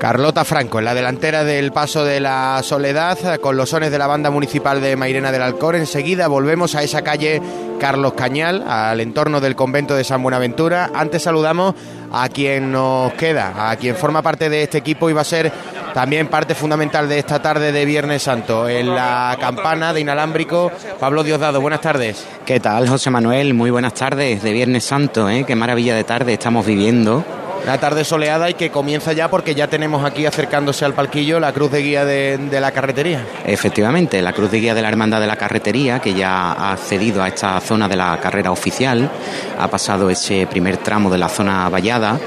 Carlota 0.01 0.47
Franco 0.47 0.79
en 0.79 0.87
la 0.87 0.95
delantera 0.95 1.45
del 1.45 1.73
Paso 1.73 2.07
de 2.07 2.21
la 2.21 2.63
Soledad 2.65 3.39
con 3.39 3.59
los 3.59 3.69
sones 3.69 3.91
de 3.91 3.99
la 3.99 4.07
banda 4.07 4.31
municipal 4.31 4.81
de 4.81 4.97
Mairena 4.97 5.31
del 5.31 5.43
Alcor. 5.43 5.77
Enseguida 5.77 6.27
volvemos 6.27 6.75
a 6.75 6.83
esa 6.83 7.03
calle 7.03 7.43
Carlos 7.79 8.15
Cañal, 8.15 8.65
al 8.67 9.01
entorno 9.01 9.43
del 9.43 9.57
convento 9.57 9.95
de 9.95 10.05
San 10.05 10.23
Buenaventura. 10.23 10.91
Antes 10.95 11.25
saludamos 11.25 11.75
a 12.11 12.31
quien 12.31 12.73
nos 12.73 13.13
queda, 13.13 13.71
a 13.71 13.77
quien 13.77 13.95
forma 13.95 14.23
parte 14.23 14.49
de 14.49 14.63
este 14.63 14.79
equipo 14.79 15.11
y 15.11 15.13
va 15.13 15.21
a 15.21 15.25
ser 15.25 15.53
también 15.93 16.29
parte 16.29 16.55
fundamental 16.55 17.09
de 17.09 17.19
esta 17.19 17.41
tarde 17.41 17.73
de 17.73 17.85
Viernes 17.85 18.23
Santo. 18.23 18.69
En 18.69 18.95
la 18.95 19.37
campana 19.41 19.93
de 19.93 20.01
inalámbrico, 20.01 20.71
Pablo 20.99 21.23
Diosdado, 21.23 21.61
buenas 21.61 21.81
tardes. 21.81 22.27
¿Qué 22.45 22.61
tal, 22.61 22.89
José 22.89 23.11
Manuel? 23.11 23.55
Muy 23.55 23.71
buenas 23.71 23.95
tardes 23.95 24.43
de 24.43 24.53
Viernes 24.53 24.85
Santo, 24.85 25.29
¿eh? 25.29 25.45
Qué 25.47 25.55
maravilla 25.57 25.95
de 25.95 26.05
tarde 26.05 26.33
estamos 26.33 26.67
viviendo. 26.67 27.25
Una 27.63 27.79
tarde 27.79 28.05
soleada 28.05 28.49
y 28.49 28.55
que 28.55 28.71
comienza 28.71 29.13
ya 29.13 29.29
porque 29.29 29.55
ya 29.55 29.69
tenemos 29.69 30.05
aquí 30.05 30.27
acercándose 30.27 30.85
al 30.85 30.95
palquillo 30.95 31.39
la 31.39 31.53
cruz 31.53 31.71
de 31.71 31.83
guía 31.83 32.05
de, 32.05 32.61
la 32.61 32.73
carretería. 32.73 33.25
Efectivamente, 33.45 34.23
la 34.23 34.33
cruz 34.33 34.51
de 34.51 34.61
guía 34.61 34.75
de 34.75 34.83
la 34.83 34.89
Hermandad 34.89 35.21
de 35.21 35.27
la 35.27 35.37
Carretería, 35.37 36.01
que 36.01 36.15
ya 36.15 36.53
ha 36.53 36.73
accedido 36.73 37.23
a 37.23 37.29
esta 37.29 37.61
zona 37.61 37.89
de 37.89 37.97
la 37.97 38.19
carrera 38.19 38.51
oficial, 38.51 39.11
ha 39.59 39.69
pasado 39.69 40.11
ese 40.11 40.47
primer 40.47 40.79
tramo 40.79 41.11
de 41.11 41.19
la 41.19 41.29
zona 41.29 41.69
vallada 41.69 42.19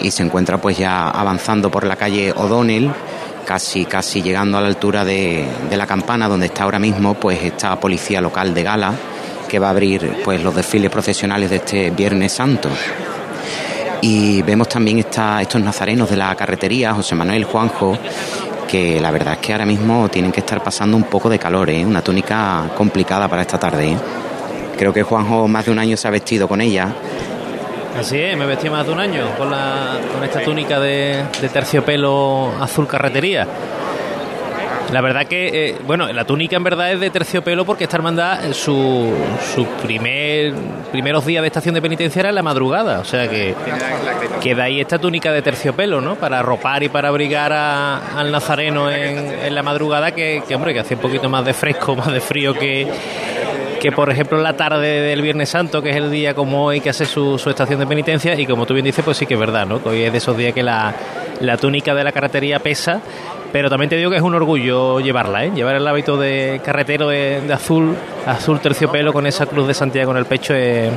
y 0.00 0.10
se 0.10 0.22
encuentra 0.22 0.58
pues 0.58 0.76
ya 0.76 1.08
avanzando 1.08 1.70
por 1.70 1.86
la 1.86 1.96
calle 1.96 2.32
O'Donnell, 2.32 2.90
casi 3.44 3.84
casi 3.84 4.22
llegando 4.22 4.58
a 4.58 4.60
la 4.60 4.68
altura 4.68 5.04
de, 5.04 5.46
de 5.68 5.76
la 5.76 5.86
campana 5.86 6.28
donde 6.28 6.46
está 6.46 6.64
ahora 6.64 6.78
mismo 6.78 7.14
pues 7.14 7.42
esta 7.42 7.78
policía 7.78 8.20
local 8.20 8.54
de 8.54 8.62
gala 8.62 8.92
que 9.48 9.58
va 9.58 9.68
a 9.68 9.70
abrir 9.70 10.20
pues 10.24 10.42
los 10.42 10.54
desfiles 10.54 10.90
procesionales 10.90 11.50
de 11.50 11.56
este 11.56 11.90
Viernes 11.90 12.32
Santo. 12.32 12.68
Y 14.02 14.42
vemos 14.42 14.68
también 14.68 14.98
esta, 14.98 15.42
estos 15.42 15.60
nazarenos 15.60 16.08
de 16.08 16.16
la 16.16 16.34
carretería, 16.34 16.94
José 16.94 17.14
Manuel 17.14 17.44
Juanjo, 17.44 17.98
que 18.66 19.00
la 19.00 19.10
verdad 19.10 19.34
es 19.34 19.38
que 19.40 19.52
ahora 19.52 19.66
mismo 19.66 20.08
tienen 20.08 20.32
que 20.32 20.40
estar 20.40 20.62
pasando 20.62 20.96
un 20.96 21.04
poco 21.04 21.28
de 21.28 21.38
calor, 21.38 21.68
¿eh? 21.70 21.84
una 21.84 22.02
túnica 22.02 22.70
complicada 22.76 23.28
para 23.28 23.42
esta 23.42 23.58
tarde. 23.58 23.92
¿eh? 23.92 23.96
Creo 24.78 24.92
que 24.92 25.02
Juanjo 25.02 25.46
más 25.48 25.66
de 25.66 25.72
un 25.72 25.78
año 25.78 25.96
se 25.96 26.08
ha 26.08 26.10
vestido 26.10 26.48
con 26.48 26.60
ella. 26.60 26.88
Así 27.98 28.18
es, 28.18 28.36
me 28.36 28.46
vestí 28.46 28.70
más 28.70 28.86
de 28.86 28.92
un 28.92 29.00
año 29.00 29.24
con, 29.36 29.50
la, 29.50 29.98
con 30.14 30.24
esta 30.24 30.42
túnica 30.42 30.78
de, 30.78 31.24
de 31.40 31.48
terciopelo 31.48 32.52
azul 32.60 32.86
carretería. 32.86 33.46
La 34.92 35.00
verdad 35.00 35.26
que, 35.26 35.68
eh, 35.68 35.76
bueno, 35.86 36.12
la 36.12 36.24
túnica 36.24 36.56
en 36.56 36.64
verdad 36.64 36.90
es 36.92 36.98
de 36.98 37.10
terciopelo 37.10 37.64
porque 37.64 37.84
esta 37.84 37.96
hermandad, 37.96 38.44
eh, 38.44 38.52
su, 38.54 39.12
su 39.54 39.64
primer 39.82 40.52
primeros 40.90 41.24
días 41.24 41.42
de 41.42 41.46
estación 41.46 41.74
de 41.76 41.80
penitencia 41.82 42.18
era 42.20 42.28
en 42.30 42.34
la 42.34 42.42
madrugada. 42.42 42.98
O 42.98 43.04
sea 43.04 43.28
que, 43.28 43.54
que 44.42 44.54
de 44.56 44.62
ahí 44.62 44.80
esta 44.80 44.98
túnica 44.98 45.30
de 45.32 45.42
terciopelo, 45.42 46.00
¿no? 46.00 46.16
Para 46.16 46.40
arropar 46.40 46.82
y 46.82 46.88
para 46.88 47.08
abrigar 47.08 47.52
a- 47.52 48.18
al 48.18 48.32
nazareno 48.32 48.90
en, 48.90 49.18
en 49.44 49.54
la 49.54 49.62
madrugada, 49.62 50.10
que, 50.10 50.42
que, 50.48 50.54
hombre, 50.56 50.72
que 50.74 50.80
hace 50.80 50.94
un 50.96 51.00
poquito 51.00 51.28
más 51.28 51.44
de 51.44 51.54
fresco, 51.54 51.94
más 51.96 52.12
de 52.12 52.20
frío 52.20 52.52
que, 52.52 52.88
que 53.80 53.92
por 53.92 54.10
ejemplo 54.10 54.38
la 54.42 54.56
tarde 54.56 54.88
del 55.02 55.22
Viernes 55.22 55.50
Santo, 55.50 55.80
que 55.82 55.90
es 55.90 55.96
el 55.96 56.10
día 56.10 56.34
como 56.34 56.64
hoy 56.64 56.80
que 56.80 56.90
hace 56.90 57.06
su, 57.06 57.38
su 57.38 57.48
estación 57.48 57.78
de 57.78 57.86
penitencia, 57.86 58.34
y 58.34 58.44
como 58.44 58.66
tú 58.66 58.74
bien 58.74 58.84
dices, 58.84 59.04
pues 59.04 59.16
sí 59.16 59.24
que 59.26 59.34
es 59.34 59.40
verdad, 59.40 59.66
¿no? 59.66 59.80
Que 59.80 59.88
hoy 59.90 60.02
es 60.02 60.10
de 60.10 60.18
esos 60.18 60.36
días 60.36 60.52
que 60.52 60.64
la, 60.64 60.92
la 61.40 61.56
túnica 61.56 61.94
de 61.94 62.02
la 62.02 62.10
carretería 62.10 62.58
pesa, 62.58 63.00
pero 63.52 63.68
también 63.68 63.88
te 63.88 63.96
digo 63.96 64.10
que 64.10 64.16
es 64.16 64.22
un 64.22 64.34
orgullo 64.34 65.00
llevarla, 65.00 65.44
¿eh? 65.44 65.52
Llevar 65.54 65.76
el 65.76 65.86
hábito 65.86 66.16
de 66.16 66.60
carretero 66.64 67.08
de, 67.08 67.42
azul, 67.52 67.96
azul 68.26 68.60
terciopelo 68.60 69.12
con 69.12 69.26
esa 69.26 69.46
cruz 69.46 69.66
de 69.66 69.74
Santiago 69.74 70.12
en 70.12 70.18
el 70.18 70.26
pecho 70.26 70.54
es, 70.54 70.90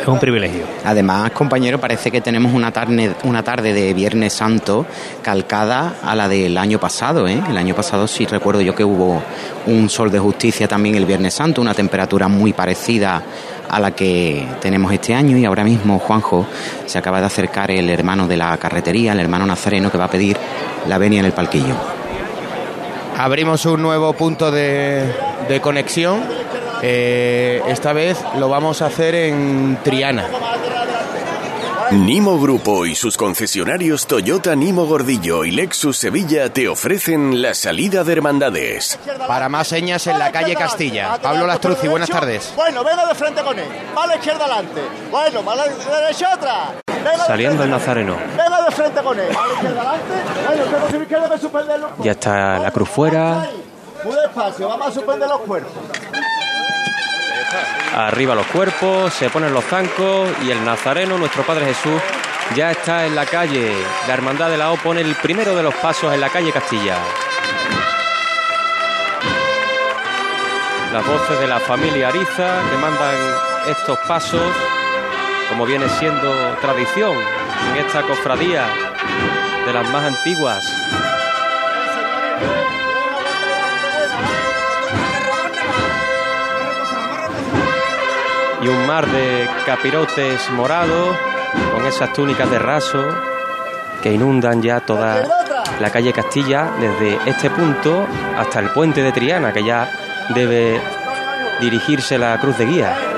es 0.00 0.08
un 0.08 0.18
privilegio. 0.18 0.64
Además, 0.84 1.30
compañero, 1.32 1.78
parece 1.78 2.10
que 2.10 2.20
tenemos 2.20 2.52
una 2.54 2.72
tarde, 2.72 3.14
una 3.24 3.42
tarde 3.42 3.72
de 3.72 3.92
Viernes 3.92 4.32
Santo 4.32 4.86
calcada 5.22 5.96
a 6.02 6.14
la 6.14 6.28
del 6.28 6.56
año 6.56 6.78
pasado. 6.78 7.26
¿eh? 7.28 7.40
El 7.48 7.56
año 7.56 7.74
pasado 7.74 8.06
sí 8.06 8.26
recuerdo 8.26 8.60
yo 8.60 8.74
que 8.74 8.84
hubo 8.84 9.22
un 9.66 9.88
sol 9.90 10.10
de 10.10 10.18
justicia 10.18 10.68
también 10.68 10.94
el 10.94 11.06
Viernes 11.06 11.34
Santo, 11.34 11.60
una 11.60 11.74
temperatura 11.74 12.28
muy 12.28 12.52
parecida 12.52 13.22
a 13.70 13.78
la 13.78 13.92
que 13.92 14.46
tenemos 14.60 14.92
este 14.92 15.14
año 15.14 15.36
y 15.36 15.44
ahora 15.44 15.62
mismo, 15.62 15.98
Juanjo, 15.98 16.46
se 16.86 16.98
acaba 16.98 17.20
de 17.20 17.26
acercar 17.26 17.70
el 17.70 17.88
hermano 17.88 18.26
de 18.26 18.36
la 18.36 18.56
carretería, 18.56 19.12
el 19.12 19.20
hermano 19.20 19.46
Nazareno, 19.46 19.90
que 19.90 19.98
va 19.98 20.06
a 20.06 20.10
pedir 20.10 20.36
la 20.88 20.98
venia 20.98 21.20
en 21.20 21.26
el 21.26 21.32
palquillo. 21.32 21.74
Abrimos 23.16 23.64
un 23.66 23.82
nuevo 23.82 24.12
punto 24.14 24.50
de, 24.50 25.12
conexión. 25.62 26.22
Eh, 26.82 27.62
esta 27.68 27.92
vez 27.92 28.18
lo 28.38 28.48
vamos 28.48 28.82
a 28.82 28.86
hacer 28.86 29.14
en 29.14 29.78
Triana. 29.84 30.24
Nimo 31.92 32.38
Grupo 32.38 32.86
y 32.86 32.94
sus 32.94 33.16
concesionarios 33.16 34.06
Toyota 34.06 34.54
Nimo 34.54 34.86
Gordillo 34.86 35.44
y 35.44 35.50
Lexus 35.50 35.96
Sevilla 35.96 36.52
te 36.52 36.68
ofrecen 36.68 37.42
la 37.42 37.52
salida 37.54 38.04
de 38.04 38.12
hermandades. 38.12 38.96
Para 39.26 39.48
más 39.48 39.66
señas 39.66 40.06
en 40.06 40.16
la 40.18 40.30
calle 40.30 40.54
Castilla. 40.54 41.18
Pablo 41.20 41.48
Lastruzzi, 41.48 41.88
buenas 41.88 42.08
tardes. 42.08 42.52
Bueno, 42.54 42.84
venga 42.84 43.06
de 43.06 43.14
frente 43.16 43.42
con 43.42 43.58
él. 43.58 43.66
Va 43.96 44.04
a 44.04 44.06
la 44.06 44.16
izquierda 44.16 44.44
adelante. 44.44 44.80
Bueno, 45.10 45.44
va 45.44 45.52
a 45.52 45.56
la 45.56 45.64
derecha 45.64 46.36
de 46.36 47.26
Saliendo 47.26 47.64
el 47.64 47.70
nazareno. 47.70 48.16
Venga 48.36 48.62
de 48.62 48.70
frente 48.70 49.02
con 49.02 49.18
él. 49.18 49.28
Va 49.36 49.42
a 49.42 49.48
la 49.48 49.54
izquierda 49.54 49.80
adelante. 49.80 51.50
Bueno. 51.50 52.04
Ya 52.04 52.12
está 52.12 52.58
la 52.60 52.70
cruz 52.70 52.88
fuera. 52.88 53.50
Muy 54.04 54.14
despacio, 54.14 54.68
vamos 54.68 54.88
a 54.88 54.92
suspender 54.92 55.28
los 55.28 55.40
cuerpos. 55.40 55.72
Arriba 57.94 58.36
los 58.36 58.46
cuerpos, 58.46 59.12
se 59.12 59.30
ponen 59.30 59.52
los 59.52 59.64
zancos 59.64 60.30
y 60.44 60.50
el 60.50 60.64
nazareno, 60.64 61.18
nuestro 61.18 61.42
Padre 61.42 61.66
Jesús, 61.66 62.00
ya 62.54 62.70
está 62.70 63.04
en 63.04 63.16
la 63.16 63.26
calle. 63.26 63.72
La 64.06 64.14
Hermandad 64.14 64.48
de 64.48 64.56
la 64.56 64.70
O 64.70 64.76
pone 64.76 65.00
el 65.00 65.14
primero 65.16 65.56
de 65.56 65.62
los 65.62 65.74
pasos 65.74 66.14
en 66.14 66.20
la 66.20 66.28
calle 66.28 66.52
Castilla. 66.52 66.96
Las 70.92 71.06
voces 71.06 71.40
de 71.40 71.46
la 71.48 71.58
familia 71.60 72.08
Ariza 72.08 72.62
que 72.70 72.76
mandan 72.76 73.14
estos 73.68 73.98
pasos, 74.00 74.52
como 75.48 75.66
viene 75.66 75.88
siendo 75.88 76.56
tradición 76.60 77.16
en 77.70 77.76
esta 77.84 78.02
cofradía 78.02 78.66
de 79.66 79.72
las 79.72 79.88
más 79.90 80.04
antiguas. 80.04 80.64
Y 88.62 88.68
un 88.68 88.86
mar 88.86 89.06
de 89.06 89.48
capirotes 89.64 90.50
morados 90.50 91.16
con 91.74 91.86
esas 91.86 92.12
túnicas 92.12 92.50
de 92.50 92.58
raso 92.58 93.02
que 94.02 94.12
inundan 94.12 94.62
ya 94.62 94.80
toda 94.80 95.26
la 95.80 95.90
calle 95.90 96.12
Castilla 96.12 96.70
desde 96.78 97.18
este 97.26 97.50
punto 97.50 98.06
hasta 98.38 98.60
el 98.60 98.70
puente 98.70 99.02
de 99.02 99.12
Triana, 99.12 99.52
que 99.52 99.64
ya 99.64 99.90
debe 100.34 100.80
dirigirse 101.60 102.18
la 102.18 102.38
cruz 102.38 102.58
de 102.58 102.66
guía. 102.66 103.09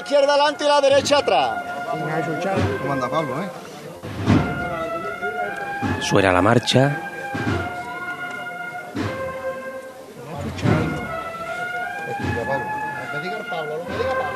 Izquierda 0.00 0.34
adelante 0.34 0.64
y 0.64 0.68
la 0.68 0.80
derecha 0.80 1.18
atrás. 1.18 1.62
¿Cómo 2.80 2.92
anda 2.92 3.08
Pablo, 3.08 3.42
eh? 3.42 3.48
Suena 6.00 6.32
la 6.32 6.42
marcha. 6.42 6.96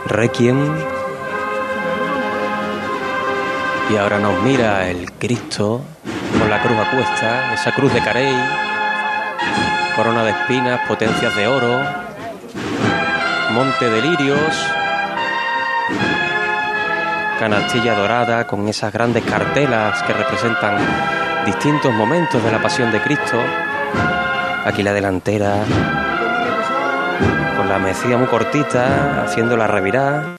Requiem. 0.07 0.77
Y 3.91 3.97
ahora 3.97 4.19
nos 4.19 4.43
mira 4.43 4.89
el 4.89 5.13
Cristo 5.13 5.83
con 6.39 6.51
la 6.51 6.63
cruz 6.63 6.79
a 6.79 6.91
cuesta, 6.91 7.55
esa 7.55 7.73
cruz 7.73 7.93
de 7.93 8.03
Carey, 8.03 8.35
corona 9.97 10.25
de 10.25 10.31
espinas, 10.31 10.81
potencias 10.89 11.35
de 11.37 11.47
oro, 11.47 11.81
monte 13.53 13.91
de 13.91 14.03
lirios, 14.03 14.67
canastilla 17.39 17.95
dorada 17.95 18.47
con 18.47 18.69
esas 18.69 18.93
grandes 18.93 19.25
cartelas 19.25 20.03
que 20.03 20.13
representan 20.13 20.79
distintos 21.47 21.93
momentos 21.93 22.43
de 22.43 22.51
la 22.51 22.61
pasión 22.61 22.91
de 22.93 23.01
Cristo. 23.01 23.39
Aquí 24.65 24.83
la 24.83 24.93
delantera 24.93 25.57
con 27.57 27.69
la 27.69 27.79
mecía 27.79 28.17
muy 28.17 28.27
cortita, 28.27 29.23
haciendo 29.25 29.57
la 29.57 29.67
revirada. 29.67 30.37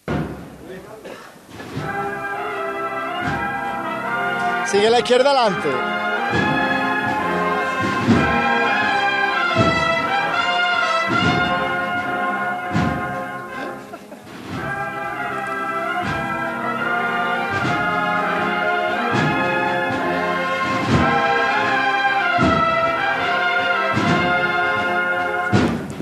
Sigue 4.66 4.90
la 4.90 5.00
izquierda 5.00 5.32
adelante. 5.32 5.95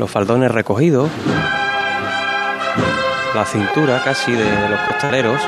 Los 0.03 0.11
faldones 0.11 0.51
recogidos, 0.51 1.09
la 3.33 3.45
cintura 3.45 4.01
casi 4.03 4.33
de 4.33 4.69
los 4.69 4.79
costaleros. 4.81 5.41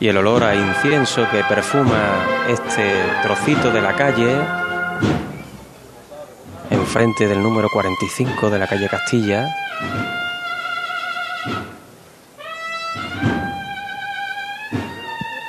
Y 0.00 0.08
el 0.08 0.16
olor 0.16 0.44
a 0.44 0.54
incienso 0.54 1.28
que 1.30 1.44
perfuma 1.44 2.24
este 2.48 2.94
trocito 3.22 3.70
de 3.70 3.82
la 3.82 3.94
calle 3.94 4.34
enfrente 6.70 7.28
del 7.28 7.42
número 7.42 7.68
45 7.68 8.48
de 8.48 8.58
la 8.58 8.66
calle 8.66 8.88
Castilla. 8.88 9.69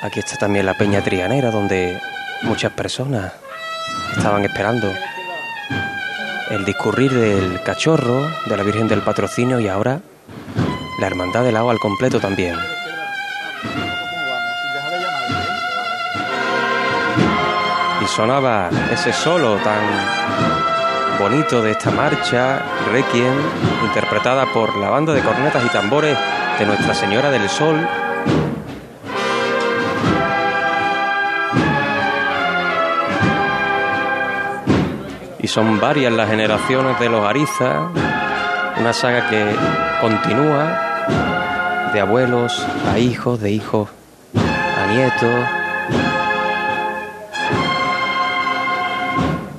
Aquí 0.02 0.18
está 0.20 0.36
también 0.36 0.66
la 0.66 0.74
Peña 0.74 1.00
Trianera, 1.00 1.50
donde 1.50 1.98
muchas 2.42 2.72
personas 2.72 3.32
estaban 4.16 4.44
esperando 4.44 4.92
el 6.50 6.64
discurrir 6.64 7.12
del 7.12 7.62
cachorro, 7.62 8.28
de 8.46 8.56
la 8.56 8.62
Virgen 8.62 8.88
del 8.88 9.00
Patrocinio 9.00 9.58
y 9.58 9.68
ahora 9.68 10.00
la 11.00 11.06
Hermandad 11.06 11.44
del 11.44 11.56
Agua 11.56 11.72
al 11.72 11.78
completo 11.78 12.20
también. 12.20 12.56
Y 18.02 18.06
sonaba 18.06 18.70
ese 18.92 19.12
solo 19.12 19.56
tan 19.56 20.51
bonito 21.22 21.62
de 21.62 21.70
esta 21.70 21.92
marcha, 21.92 22.60
Requiem, 22.90 23.38
interpretada 23.84 24.44
por 24.52 24.76
la 24.76 24.90
banda 24.90 25.14
de 25.14 25.20
cornetas 25.20 25.64
y 25.64 25.68
tambores 25.68 26.18
de 26.58 26.66
Nuestra 26.66 26.94
Señora 26.94 27.30
del 27.30 27.48
Sol. 27.48 27.76
Y 35.38 35.46
son 35.46 35.78
varias 35.78 36.12
las 36.12 36.28
generaciones 36.28 36.98
de 36.98 37.08
los 37.08 37.24
Ariza, 37.24 37.90
una 38.80 38.92
saga 38.92 39.30
que 39.30 39.54
continúa 40.00 41.90
de 41.94 42.00
abuelos 42.00 42.66
a 42.92 42.98
hijos, 42.98 43.40
de 43.40 43.52
hijos 43.52 43.88
a 44.34 44.86
nietos. 44.92 45.46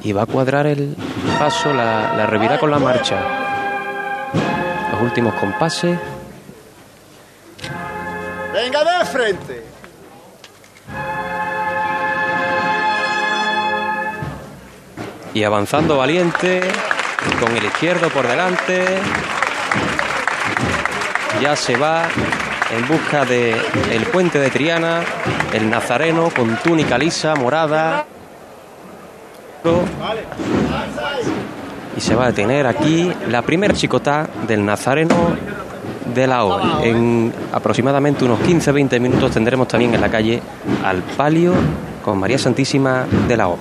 Y 0.04 0.12
va 0.12 0.24
a 0.24 0.26
cuadrar 0.26 0.68
el 0.68 0.98
paso, 1.40 1.74
la, 1.74 2.14
la 2.16 2.26
revirá 2.26 2.60
con 2.60 2.72
la 2.72 2.80
marcha. 2.80 3.18
Los 4.92 5.02
últimos 5.02 5.34
compases. 5.36 5.98
Venga 8.54 8.84
de 8.84 9.06
frente. 9.06 9.66
Y 15.34 15.44
avanzando 15.44 15.98
valiente, 15.98 16.62
con 17.40 17.56
el 17.56 17.66
izquierdo 17.66 18.10
por 18.10 18.28
delante. 18.28 18.86
Ya 21.42 21.56
se 21.56 21.76
va 21.76 22.04
en 22.72 22.88
busca 22.88 23.26
de 23.26 23.60
el 23.92 24.04
puente 24.06 24.40
de 24.40 24.50
Triana, 24.50 25.02
el 25.52 25.70
nazareno 25.70 26.30
con 26.36 26.56
túnica 26.58 26.98
lisa, 26.98 27.36
morada. 27.36 28.06
Y 31.96 32.02
se 32.02 32.16
va 32.16 32.26
a 32.26 32.28
detener 32.28 32.66
aquí 32.68 33.12
la 33.30 33.42
primer 33.42 33.74
chicotá 33.74 34.28
del 34.48 34.66
nazareno 34.66 35.16
de 36.14 36.28
la 36.28 36.46
O. 36.46 36.84
En 36.84 37.34
aproximadamente 37.52 38.26
unos 38.26 38.40
15-20 38.42 39.00
minutos 39.00 39.32
tendremos 39.32 39.68
también 39.68 39.94
en 39.94 40.02
la 40.02 40.10
calle 40.10 40.42
al 40.84 41.02
palio 41.02 41.54
con 42.04 42.18
María 42.18 42.38
Santísima 42.38 43.06
de 43.28 43.38
la 43.38 43.50
O. 43.50 43.58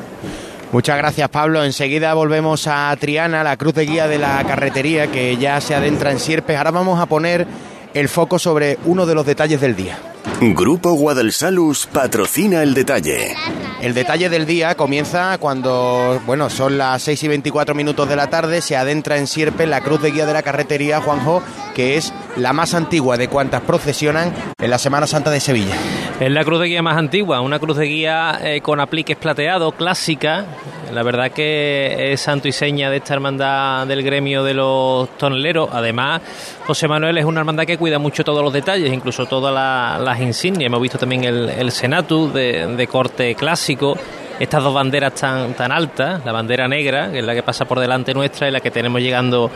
Muchas 0.73 0.97
gracias 0.97 1.29
Pablo. 1.29 1.63
Enseguida 1.65 2.15
volvemos 2.15 2.67
a 2.67 2.97
Triana, 2.99 3.45
la 3.45 3.57
cruz 3.57 3.75
de 3.75 3.85
guía 3.85 4.09
de 4.09 4.19
la 4.19 4.43
carretería 4.45 5.09
que 5.09 5.37
ya 5.37 5.61
se 5.61 5.75
adentra 5.75 6.11
en 6.11 6.19
Sierpes. 6.19 6.57
Ahora 6.57 6.71
vamos 6.71 6.99
a 6.99 7.07
poner 7.07 7.47
el 7.95 8.09
foco 8.09 8.39
sobre 8.39 8.79
uno 8.87 9.05
de 9.05 9.15
los 9.15 9.27
detalles 9.27 9.61
del 9.61 9.77
día. 9.77 9.99
Grupo 10.41 10.93
Guadalsalus 10.93 11.87
patrocina 11.87 12.63
el 12.63 12.75
detalle. 12.75 13.35
El 13.81 13.95
detalle 13.95 14.29
del 14.29 14.47
día 14.47 14.77
comienza 14.77 15.39
cuando, 15.39 16.21
bueno, 16.27 16.51
son 16.51 16.79
las 16.79 17.03
6 17.03 17.23
y 17.25 17.29
24 17.29 17.75
minutos 17.75 18.09
de 18.09 18.17
la 18.17 18.31
tarde, 18.31 18.61
se 18.61 18.77
adentra 18.77 19.19
en 19.19 19.27
Sierpe 19.27 19.67
la 19.67 19.81
cruz 19.81 20.03
de 20.03 20.11
guía 20.11 20.27
de 20.27 20.33
la 20.33 20.43
carretería 20.43 21.01
Juanjo, 21.01 21.43
que 21.75 21.97
es 21.97 22.13
la 22.37 22.53
más 22.53 22.75
antigua 22.75 23.17
de 23.17 23.29
cuantas 23.29 23.63
procesionan 23.63 24.33
en 24.59 24.71
la 24.71 24.79
Semana 24.79 25.07
Santa 25.07 25.31
de 25.31 25.41
Sevilla. 25.41 25.77
Es 26.23 26.31
la 26.31 26.45
cruz 26.45 26.61
de 26.61 26.69
guía 26.69 26.83
más 26.83 26.97
antigua, 26.97 27.41
una 27.41 27.59
cruz 27.59 27.79
de 27.79 27.87
guía 27.87 28.39
eh, 28.45 28.61
con 28.61 28.79
apliques 28.79 29.17
plateados, 29.17 29.75
clásica. 29.75 30.45
La 30.93 31.03
verdad 31.03 31.33
que 31.33 32.13
es 32.13 32.21
santo 32.21 32.47
y 32.47 32.53
seña 32.53 32.91
de 32.91 32.99
esta 32.99 33.15
hermandad 33.15 33.89
del 33.89 34.05
gremio 34.05 34.45
de 34.45 34.55
los 34.55 35.19
toneleros. 35.19 35.71
Además, 35.73 36.23
José 36.65 36.87
Manuel 36.87 37.19
es 37.19 37.25
una 37.25 37.41
hermandad 37.41 37.65
que 37.65 37.77
cuida 37.77 37.99
mucho 37.99 38.23
todos 38.23 38.41
los 38.41 38.53
detalles, 38.53 38.93
incluso 38.93 39.27
todas 39.27 40.01
las 40.01 40.21
insignias. 40.21 40.69
Hemos 40.69 40.81
visto 40.81 40.97
también 40.97 41.25
el, 41.25 41.73
Senatus 41.73 42.33
de, 42.33 42.69
de 42.69 42.87
corte 42.87 43.35
clásico 43.35 43.99
estas 44.39 44.63
dos 44.63 44.73
banderas 44.73 45.15
tan, 45.15 45.55
tan 45.55 45.73
altas, 45.73 46.25
la 46.25 46.31
bandera 46.31 46.69
negra, 46.69 47.11
que 47.11 47.19
es 47.19 47.25
la 47.25 47.35
que 47.35 47.43
pasa 47.43 47.65
por 47.65 47.81
delante 47.81 48.15
nuestra, 48.15 48.47
y 48.47 48.53
la 48.53 48.61
que 48.61 48.71
tenemos 48.71 49.01
llegando 49.01 49.51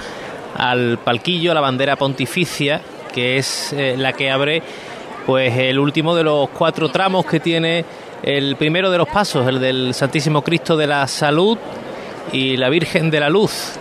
al 0.57 0.99
palquillo, 0.99 1.55
la 1.55 1.61
bandera 1.61 1.95
pontificia, 1.95 2.81
que 3.15 3.37
es 3.37 3.73
eh, 3.73 3.95
la 3.97 4.15
que 4.15 4.33
abre 4.33 4.65
pues 5.27 5.59
el 5.59 5.79
último 5.79 6.15
de 6.15 6.23
los 6.23 6.49
cuatro 6.51 6.89
tramos 6.89 7.27
que 7.27 7.41
tiene 7.41 7.85
el 8.23 8.57
primero 8.57 8.91
de 8.91 8.99
los 8.99 9.09
pasos, 9.09 9.47
el 9.49 9.61
del 9.61 9.93
Santísimo 9.93 10.43
Cristo 10.43 10.77
de 10.77 10.87
la 10.87 11.07
Salud 11.09 11.59
y 12.33 12.57
la 12.57 12.69
Virgen 12.69 13.11
de 13.11 13.21
la 13.21 13.29
Luz, 13.29 13.73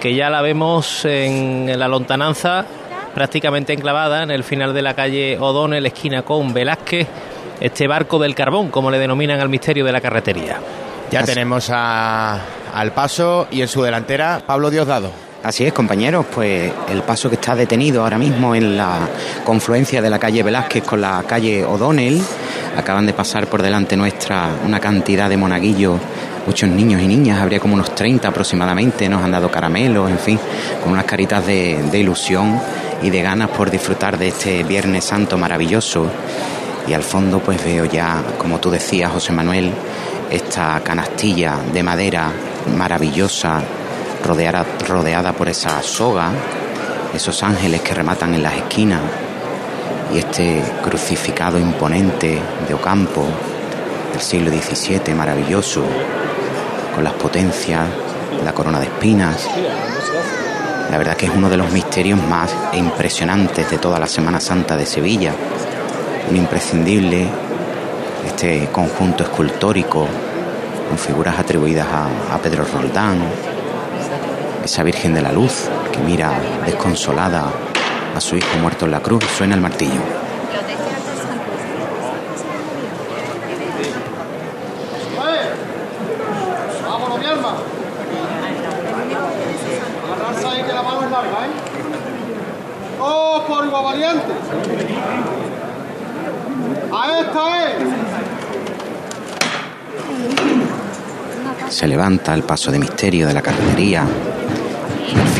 que 0.00 0.14
ya 0.14 0.30
la 0.30 0.40
vemos 0.40 1.04
en 1.04 1.78
la 1.78 1.88
lontananza 1.88 2.64
prácticamente 3.12 3.72
enclavada 3.72 4.22
en 4.22 4.30
el 4.30 4.44
final 4.44 4.72
de 4.72 4.82
la 4.82 4.94
calle 4.94 5.38
O'Donnell, 5.38 5.86
esquina 5.86 6.22
con 6.22 6.52
Velázquez, 6.54 7.06
este 7.60 7.86
barco 7.86 8.18
del 8.18 8.34
carbón, 8.34 8.68
como 8.68 8.90
le 8.90 8.98
denominan 8.98 9.40
al 9.40 9.48
misterio 9.48 9.84
de 9.84 9.92
la 9.92 10.00
carretería. 10.00 10.58
Ya 11.10 11.22
tenemos 11.22 11.70
al 11.70 12.92
paso 12.92 13.46
y 13.50 13.62
en 13.62 13.68
su 13.68 13.82
delantera 13.82 14.42
Pablo 14.46 14.70
Diosdado. 14.70 15.23
Así 15.44 15.66
es, 15.66 15.74
compañeros, 15.74 16.24
pues 16.34 16.72
el 16.88 17.02
paso 17.02 17.28
que 17.28 17.34
está 17.34 17.54
detenido 17.54 18.02
ahora 18.02 18.16
mismo 18.16 18.54
en 18.54 18.78
la 18.78 19.06
confluencia 19.44 20.00
de 20.00 20.08
la 20.08 20.18
calle 20.18 20.42
Velázquez 20.42 20.82
con 20.84 21.02
la 21.02 21.22
calle 21.28 21.66
O'Donnell. 21.66 22.18
Acaban 22.78 23.04
de 23.04 23.12
pasar 23.12 23.46
por 23.46 23.60
delante 23.60 23.94
nuestra 23.94 24.48
una 24.64 24.80
cantidad 24.80 25.28
de 25.28 25.36
monaguillos, 25.36 26.00
muchos 26.46 26.70
niños 26.70 27.02
y 27.02 27.06
niñas, 27.06 27.42
habría 27.42 27.60
como 27.60 27.74
unos 27.74 27.94
30 27.94 28.26
aproximadamente, 28.26 29.06
nos 29.06 29.22
han 29.22 29.32
dado 29.32 29.50
caramelos, 29.50 30.10
en 30.10 30.18
fin, 30.18 30.40
con 30.82 30.92
unas 30.92 31.04
caritas 31.04 31.44
de, 31.44 31.78
de 31.92 31.98
ilusión 31.98 32.58
y 33.02 33.10
de 33.10 33.20
ganas 33.20 33.50
por 33.50 33.70
disfrutar 33.70 34.16
de 34.16 34.28
este 34.28 34.64
Viernes 34.64 35.04
Santo 35.04 35.36
maravilloso. 35.36 36.06
Y 36.88 36.94
al 36.94 37.02
fondo 37.02 37.40
pues 37.40 37.62
veo 37.62 37.84
ya, 37.84 38.22
como 38.38 38.60
tú 38.60 38.70
decías, 38.70 39.12
José 39.12 39.34
Manuel, 39.34 39.72
esta 40.30 40.80
canastilla 40.82 41.58
de 41.70 41.82
madera 41.82 42.32
maravillosa 42.78 43.62
rodeada, 44.24 44.64
rodeada 44.88 45.32
por 45.32 45.48
esa 45.48 45.82
soga, 45.82 46.30
esos 47.14 47.42
ángeles 47.42 47.82
que 47.82 47.94
rematan 47.94 48.34
en 48.34 48.42
las 48.42 48.54
esquinas 48.54 49.00
y 50.12 50.18
este 50.18 50.62
crucificado 50.82 51.58
imponente 51.58 52.40
de 52.66 52.74
Ocampo 52.74 53.26
del 54.12 54.20
siglo 54.20 54.50
XVII, 54.50 55.14
maravilloso, 55.14 55.82
con 56.94 57.04
las 57.04 57.12
potencias, 57.14 57.86
la 58.44 58.52
corona 58.52 58.80
de 58.80 58.86
espinas. 58.86 59.48
La 60.90 60.98
verdad 60.98 61.16
que 61.16 61.26
es 61.26 61.32
uno 61.34 61.48
de 61.48 61.56
los 61.56 61.70
misterios 61.72 62.20
más 62.22 62.54
impresionantes 62.74 63.70
de 63.70 63.78
toda 63.78 63.98
la 63.98 64.06
Semana 64.06 64.40
Santa 64.40 64.76
de 64.76 64.86
Sevilla. 64.86 65.32
Un 66.30 66.36
imprescindible, 66.36 67.26
este 68.26 68.68
conjunto 68.70 69.24
escultórico 69.24 70.06
con 70.88 70.98
figuras 70.98 71.38
atribuidas 71.38 71.88
a, 71.88 72.34
a 72.34 72.38
Pedro 72.38 72.64
Roldán, 72.64 73.18
esa 74.64 74.82
Virgen 74.82 75.12
de 75.12 75.20
la 75.20 75.30
Luz 75.30 75.68
que 75.92 75.98
mira 75.98 76.32
desconsolada 76.64 77.52
a 78.16 78.20
su 78.20 78.36
hijo 78.36 78.56
muerto 78.58 78.86
en 78.86 78.92
la 78.92 79.00
cruz, 79.00 79.22
suena 79.36 79.54
el 79.54 79.60
martillo. 79.60 80.00
Se 101.68 101.88
levanta 101.88 102.32
el 102.34 102.44
paso 102.44 102.70
de 102.70 102.78
misterio 102.78 103.26
de 103.26 103.34
la 103.34 103.42
carretería 103.42 104.06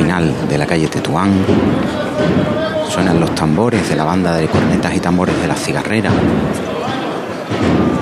final 0.04 0.34
de 0.50 0.58
la 0.58 0.66
calle 0.66 0.86
Tetuán. 0.88 1.32
Suenan 2.90 3.18
los 3.18 3.34
tambores 3.34 3.88
de 3.88 3.96
la 3.96 4.04
banda 4.04 4.36
de 4.36 4.46
cornetas 4.48 4.94
y 4.94 5.00
tambores 5.00 5.34
de 5.40 5.48
la 5.48 5.54
cigarrera. 5.54 6.10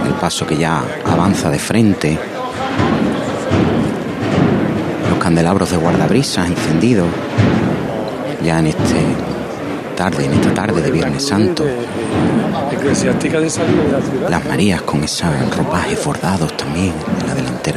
El 0.04 0.14
paso 0.14 0.44
que 0.44 0.56
ya 0.56 0.82
avanza 1.06 1.48
de 1.48 1.60
frente. 1.60 2.18
Los 5.10 5.18
candelabros 5.20 5.70
de 5.70 5.76
guardabrisas 5.76 6.48
encendidos. 6.48 7.06
Ya 8.42 8.58
en 8.58 8.66
este 8.66 9.00
tarde, 9.96 10.24
en 10.24 10.32
esta 10.32 10.52
tarde 10.52 10.82
de 10.82 10.90
Viernes 10.90 11.24
Santo. 11.24 11.64
Las 14.28 14.44
Marías 14.44 14.82
con 14.82 15.04
esos 15.04 15.56
ropajes 15.56 16.04
bordados 16.04 16.56
también 16.56 16.92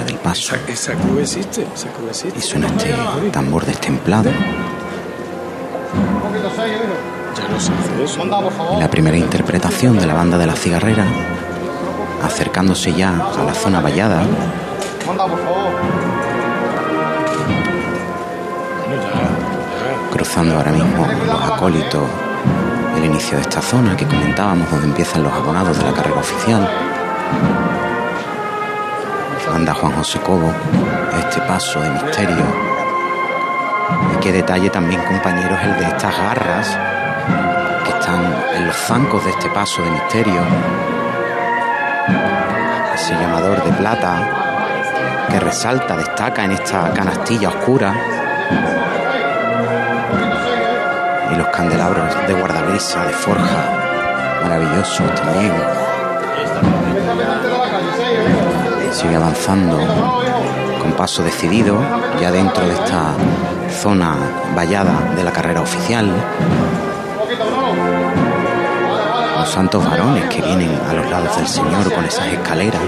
del 0.03 0.17
paso. 0.17 0.55
Esa 0.67 0.93
cruz 0.93 1.21
existe, 1.21 1.65
esa 1.73 1.89
cruz 1.89 2.09
existe. 2.09 2.39
Y 2.39 2.41
suena 2.41 2.67
este 2.67 2.93
tambor 3.31 3.65
destemplado. 3.65 4.29
Ya 7.35 7.47
no 7.49 7.59
se 7.59 7.71
hace 7.73 8.03
eso. 8.03 8.25
Y 8.75 8.79
la 8.79 8.89
primera 8.89 9.17
interpretación 9.17 9.97
de 9.97 10.05
la 10.05 10.13
banda 10.13 10.37
de 10.37 10.47
la 10.47 10.55
cigarrera, 10.55 11.05
acercándose 12.23 12.93
ya 12.93 13.09
a 13.09 13.43
la 13.43 13.53
zona 13.53 13.81
vallada. 13.81 14.23
Cruzando 20.11 20.55
ahora 20.55 20.71
mismo 20.71 21.07
los 21.27 21.41
acólitos 21.51 22.03
el 22.97 23.05
inicio 23.05 23.37
de 23.37 23.41
esta 23.41 23.61
zona 23.61 23.95
que 23.95 24.05
comentábamos 24.05 24.69
donde 24.71 24.87
empiezan 24.87 25.23
los 25.23 25.33
abonados 25.33 25.77
de 25.77 25.83
la 25.83 25.93
carrera 25.93 26.19
oficial. 26.19 26.69
Anda 29.55 29.73
Juan 29.73 29.93
José 29.93 30.19
Cobo 30.19 30.51
este 31.17 31.39
paso 31.41 31.79
de 31.79 31.89
misterio. 31.89 32.45
Y 34.13 34.19
qué 34.19 34.33
detalle 34.33 34.69
también, 34.69 35.01
compañeros, 35.03 35.57
el 35.63 35.77
de 35.77 35.85
estas 35.85 36.17
garras 36.17 36.77
que 37.85 37.91
están 37.91 38.35
en 38.53 38.67
los 38.67 38.75
zancos 38.75 39.23
de 39.23 39.31
este 39.31 39.49
paso 39.49 39.81
de 39.81 39.91
misterio. 39.91 40.41
Ese 42.95 43.13
llamador 43.13 43.63
de 43.63 43.71
plata 43.71 45.25
que 45.31 45.39
resalta, 45.39 45.95
destaca 45.95 46.43
en 46.43 46.51
esta 46.51 46.91
canastilla 46.91 47.47
oscura 47.47 47.95
y 51.31 51.35
los 51.35 51.47
candelabros 51.47 52.27
de 52.27 52.33
guardabrisa, 52.33 53.05
de 53.05 53.13
forja, 53.13 54.43
maravillosos 54.43 55.15
también. 55.15 55.53
Sigue 58.95 59.15
avanzando 59.15 59.77
con 60.81 60.93
paso 60.93 61.21
decidido, 61.21 61.77
ya 62.21 62.31
dentro 62.31 62.65
de 62.65 62.73
esta 62.73 63.13
zona 63.81 64.15
vallada 64.55 65.13
de 65.15 65.23
la 65.23 65.31
carrera 65.31 65.61
oficial. 65.61 66.09
Los 69.39 69.49
santos 69.49 69.83
varones 69.83 70.25
que 70.29 70.41
vienen 70.41 70.79
a 70.89 70.93
los 70.93 71.09
lados 71.11 71.35
del 71.35 71.47
Señor 71.47 71.93
con 71.93 72.05
esas 72.05 72.27
escaleras 72.27 72.81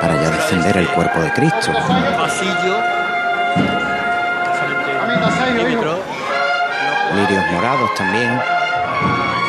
para 0.00 0.14
ya 0.20 0.30
descender 0.30 0.76
el 0.76 0.88
cuerpo 0.88 1.20
de 1.20 1.32
Cristo 1.32 1.70
lirios 7.16 7.46
morados 7.52 7.94
también 7.94 8.38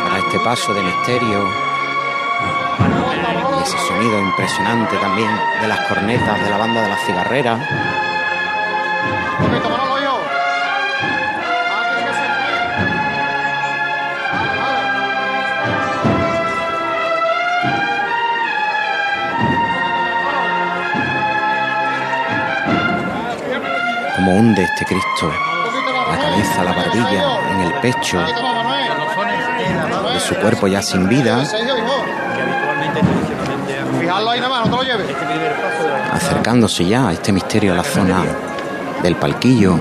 para 0.03 0.19
este 0.19 0.39
paso 0.39 0.73
de 0.73 0.83
misterio 0.83 1.66
ese 3.67 3.77
sonido 3.79 4.17
impresionante 4.17 4.95
también 4.95 5.29
de 5.61 5.67
las 5.67 5.79
cornetas 5.89 6.41
de 6.41 6.49
la 6.49 6.57
banda 6.57 6.83
de 6.83 6.87
la 6.87 6.97
cigarrera. 7.05 7.59
Como 24.15 24.31
hunde 24.31 24.63
este 24.63 24.85
Cristo 24.85 25.29
la 26.09 26.17
cabeza, 26.17 26.63
la 26.63 26.71
barbilla, 26.71 27.51
en 27.51 27.59
el 27.59 27.73
pecho, 27.81 28.17
de 30.13 30.19
su 30.21 30.35
cuerpo 30.35 30.67
ya 30.67 30.81
sin 30.81 31.09
vida, 31.09 31.43
Acercándose 36.11 36.85
ya 36.85 37.09
a 37.09 37.13
este 37.13 37.31
misterio 37.31 37.73
a 37.73 37.75
la 37.75 37.83
zona 37.83 38.23
del 39.03 39.15
palquillo. 39.15 39.79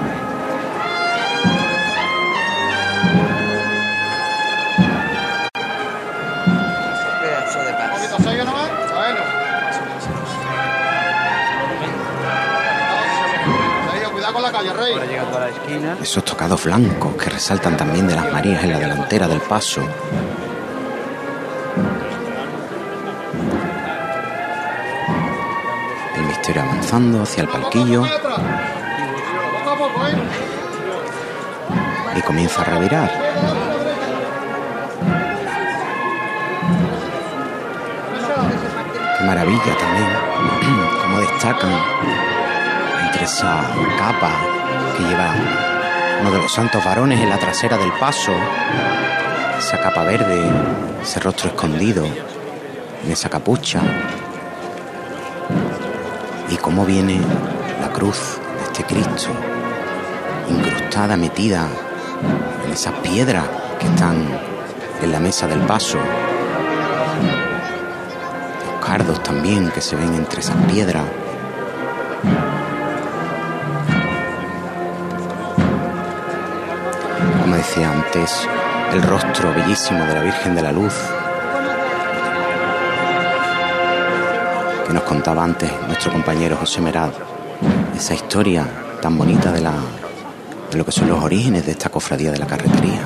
Esos 16.03 16.25
tocados 16.25 16.65
blancos 16.65 17.15
que 17.17 17.31
resaltan 17.31 17.77
también 17.77 18.07
de 18.07 18.15
las 18.15 18.33
marías 18.33 18.63
en 18.65 18.73
la 18.73 18.79
delantera 18.79 19.29
del 19.29 19.41
paso. 19.41 19.83
Misterio 26.47 26.71
avanzando 26.71 27.23
hacia 27.25 27.43
el 27.43 27.49
palquillo 27.49 28.05
y 32.15 32.21
comienza 32.23 32.61
a 32.61 32.65
revirar. 32.67 33.11
Qué 39.19 39.25
maravilla 39.25 39.77
también, 39.77 40.07
cómo 41.03 41.19
destacan 41.19 41.83
entre 43.07 43.25
esa 43.25 43.65
capa 43.99 44.31
que 44.97 45.03
lleva 45.03 45.35
uno 46.21 46.31
de 46.31 46.39
los 46.39 46.53
santos 46.53 46.85
varones 46.85 47.21
en 47.21 47.29
la 47.29 47.39
trasera 47.39 47.77
del 47.77 47.91
paso, 47.95 48.31
esa 49.59 49.81
capa 49.81 50.05
verde, 50.05 50.49
ese 51.03 51.19
rostro 51.19 51.49
escondido 51.49 52.07
en 53.05 53.11
esa 53.11 53.29
capucha, 53.29 53.81
cómo 56.77 56.89
viene 56.89 57.19
la 57.81 57.91
cruz 57.91 58.39
de 58.59 58.65
este 58.65 58.85
Cristo, 58.85 59.31
incrustada, 60.51 61.17
metida 61.17 61.67
en 62.67 62.71
esas 62.71 62.93
piedras 62.99 63.47
que 63.81 63.87
están 63.87 64.17
en 65.01 65.11
la 65.11 65.19
mesa 65.19 65.47
del 65.47 65.61
paso. 65.61 65.97
Los 68.67 68.87
cardos 68.87 69.23
también 69.23 69.71
que 69.71 69.81
se 69.81 69.97
ven 69.97 70.15
entre 70.17 70.41
esas 70.41 70.57
piedras. 70.71 71.07
Como 77.41 77.57
decía 77.57 77.91
antes, 77.91 78.47
el 78.93 79.03
rostro 79.03 79.55
bellísimo 79.55 80.05
de 80.05 80.13
la 80.13 80.21
Virgen 80.21 80.55
de 80.55 80.61
la 80.63 80.73
Luz 80.73 80.93
que 84.87 84.93
nos 84.93 85.03
contaba 85.03 85.43
antes 85.43 85.71
nuestro 85.87 86.13
compañero 86.13 86.57
José 86.57 86.81
Merad. 86.81 87.11
Esa 87.97 88.15
historia 88.15 88.65
tan 89.03 89.19
bonita 89.19 89.51
de 89.51 89.61
la 89.61 89.73
de 90.71 90.79
lo 90.79 90.85
que 90.85 90.93
son 90.93 91.09
los 91.09 91.23
orígenes 91.23 91.67
de 91.67 91.73
esta 91.73 91.89
cofradía 91.89 92.31
de 92.31 92.39
la 92.39 92.47
carretería. 92.47 93.01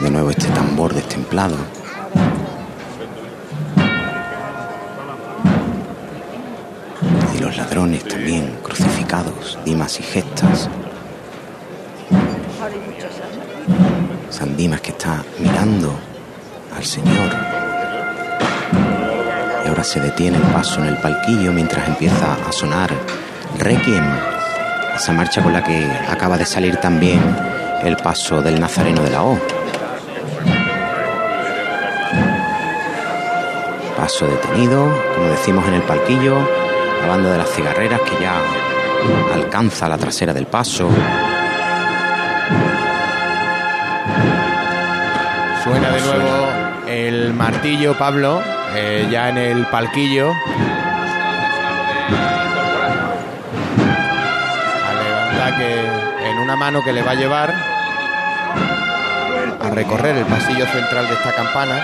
De 0.00 0.10
nuevo 0.10 0.30
este 0.30 0.48
tambor 0.48 0.92
destemplado. 0.92 1.56
Y 7.34 7.38
los 7.38 7.56
ladrones 7.56 8.06
también 8.06 8.58
crucificados, 8.62 9.58
dimas 9.64 9.98
y 9.98 10.02
gestas. 10.02 10.68
San 14.28 14.56
Dimas 14.56 14.80
que 14.80 14.90
está 14.90 15.22
mirando 15.38 15.94
al 16.76 16.84
Señor. 16.84 17.41
Se 19.82 20.00
detiene 20.00 20.38
el 20.38 20.44
paso 20.44 20.80
en 20.80 20.86
el 20.86 20.96
palquillo 20.96 21.52
mientras 21.52 21.86
empieza 21.88 22.34
a 22.48 22.52
sonar 22.52 22.88
Requiem 23.58 24.04
esa 24.94 25.12
marcha 25.12 25.42
con 25.42 25.52
la 25.52 25.62
que 25.62 25.84
acaba 26.08 26.38
de 26.38 26.46
salir 26.46 26.76
también 26.76 27.20
el 27.82 27.96
paso 27.96 28.40
del 28.40 28.60
Nazareno 28.60 29.02
de 29.02 29.10
la 29.10 29.24
O. 29.24 29.38
Paso 33.96 34.26
detenido, 34.28 34.88
como 35.14 35.28
decimos 35.28 35.66
en 35.66 35.74
el 35.74 35.82
palquillo, 35.82 36.38
la 37.02 37.08
banda 37.08 37.32
de 37.32 37.38
las 37.38 37.50
cigarreras 37.50 38.00
que 38.02 38.22
ya 38.22 38.40
alcanza 39.34 39.88
la 39.88 39.98
trasera 39.98 40.32
del 40.32 40.46
paso. 40.46 40.88
Suena 45.64 45.90
de 45.90 46.00
nuevo 46.00 46.86
el 46.86 47.34
martillo, 47.34 47.98
Pablo, 47.98 48.42
eh, 48.74 49.08
ya 49.10 49.28
en 49.28 49.38
el 49.38 49.66
palquillo. 49.66 50.32
Que 55.58 55.84
en 56.30 56.38
una 56.38 56.56
mano 56.56 56.82
que 56.82 56.94
le 56.94 57.02
va 57.02 57.10
a 57.10 57.14
llevar 57.14 57.52
a 59.60 59.70
recorrer 59.70 60.16
el 60.16 60.24
pasillo 60.24 60.64
central 60.66 61.06
de 61.06 61.12
esta 61.12 61.32
campana. 61.32 61.82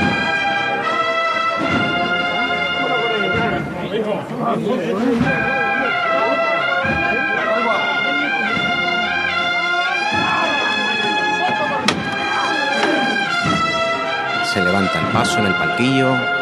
Se 14.45 14.63
levanta 14.63 14.99
el 14.99 15.07
paso 15.13 15.41
en 15.41 15.47
el 15.47 15.55
palquillo. 15.55 16.38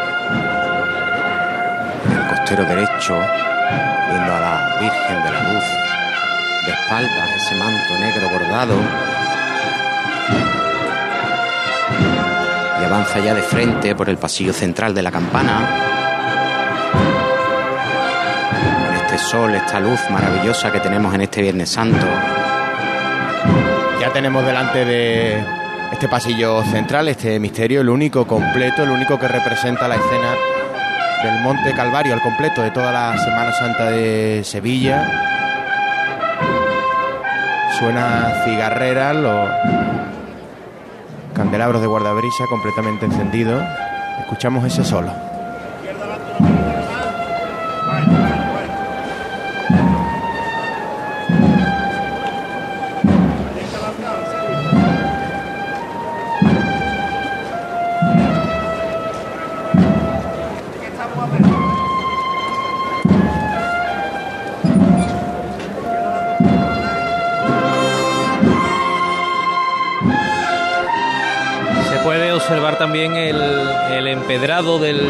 Costero 2.47 2.63
derecho, 2.63 3.13
viendo 4.09 4.33
a 4.33 4.39
la 4.39 4.77
Virgen 4.79 5.21
de 5.21 5.31
la 5.33 5.51
Luz. 5.51 5.63
De 6.65 6.71
espaldas, 6.71 7.29
ese 7.35 7.55
manto 7.55 7.99
negro 7.99 8.29
bordado. 8.29 8.75
Y 12.79 12.85
avanza 12.85 13.19
ya 13.19 13.33
de 13.33 13.41
frente 13.41 13.95
por 13.95 14.09
el 14.09 14.15
pasillo 14.15 14.53
central 14.53 14.95
de 14.95 15.01
la 15.01 15.11
campana. 15.11 15.59
Con 18.85 18.95
este 18.95 19.17
sol, 19.17 19.53
esta 19.53 19.81
luz 19.81 19.99
maravillosa 20.09 20.71
que 20.71 20.79
tenemos 20.79 21.13
en 21.13 21.19
este 21.19 21.41
Viernes 21.41 21.69
Santo. 21.69 22.05
Ya 23.99 24.13
tenemos 24.13 24.45
delante 24.45 24.85
de 24.85 25.43
este 25.91 26.07
pasillo 26.07 26.63
central, 26.63 27.09
este 27.09 27.41
misterio, 27.41 27.81
el 27.81 27.89
único 27.89 28.25
completo, 28.25 28.83
el 28.83 28.91
único 28.91 29.19
que 29.19 29.27
representa 29.27 29.89
la 29.89 29.95
escena 29.95 30.56
del 31.23 31.39
Monte 31.41 31.73
Calvario 31.73 32.13
al 32.13 32.21
completo 32.21 32.61
de 32.61 32.71
toda 32.71 32.91
la 32.91 33.17
Semana 33.17 33.51
Santa 33.53 33.89
de 33.89 34.41
Sevilla. 34.43 35.05
Suena 37.77 38.43
cigarrera, 38.45 39.13
los 39.13 39.49
candelabros 41.33 41.81
de 41.81 41.87
guardabrisa 41.87 42.45
completamente 42.49 43.05
encendidos. 43.05 43.63
Escuchamos 44.19 44.65
ese 44.65 44.83
solo. 44.83 45.26
Observar 72.47 72.77
también 72.77 73.13
el, 73.17 73.35
el 73.91 74.07
empedrado 74.07 74.79
del 74.79 75.01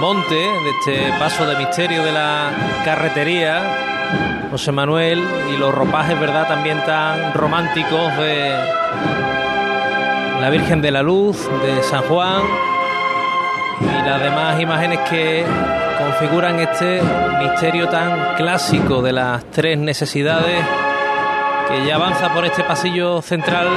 monte, 0.00 0.34
de 0.34 0.70
este 0.70 1.12
paso 1.18 1.44
de 1.44 1.54
misterio 1.56 2.02
de 2.02 2.12
la 2.12 2.50
carretería, 2.82 4.48
José 4.50 4.72
Manuel, 4.72 5.22
y 5.52 5.58
los 5.58 5.74
ropajes, 5.74 6.18
¿verdad?, 6.18 6.48
también 6.48 6.82
tan 6.86 7.34
románticos 7.34 8.16
de 8.16 8.54
la 10.40 10.48
Virgen 10.48 10.80
de 10.80 10.90
la 10.90 11.02
Luz, 11.02 11.46
de 11.62 11.82
San 11.82 12.04
Juan, 12.04 12.40
y 13.82 14.08
las 14.08 14.22
demás 14.22 14.58
imágenes 14.58 15.00
que 15.10 15.44
configuran 15.98 16.58
este 16.58 17.02
misterio 17.38 17.86
tan 17.90 18.34
clásico 18.36 19.02
de 19.02 19.12
las 19.12 19.44
tres 19.50 19.76
necesidades 19.76 20.64
que 21.68 21.86
ya 21.86 21.96
avanza 21.96 22.32
por 22.32 22.46
este 22.46 22.64
pasillo 22.64 23.20
central 23.20 23.68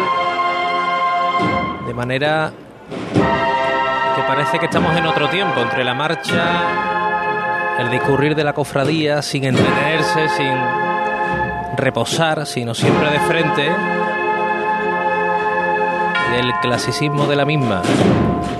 de 1.85 1.93
manera 1.93 2.53
que 2.89 4.21
parece 4.27 4.59
que 4.59 4.65
estamos 4.65 4.95
en 4.95 5.05
otro 5.05 5.29
tiempo, 5.29 5.61
entre 5.61 5.83
la 5.83 5.93
marcha, 5.93 7.79
el 7.79 7.89
discurrir 7.89 8.35
de 8.35 8.43
la 8.43 8.53
cofradía, 8.53 9.21
sin 9.21 9.45
entretenerse, 9.45 10.29
sin 10.29 10.53
reposar, 11.77 12.45
sino 12.45 12.73
siempre 12.73 13.09
de 13.09 13.19
frente, 13.21 13.69
del 16.31 16.53
clasicismo 16.61 17.25
de 17.25 17.35
la 17.35 17.45
misma. 17.45 17.81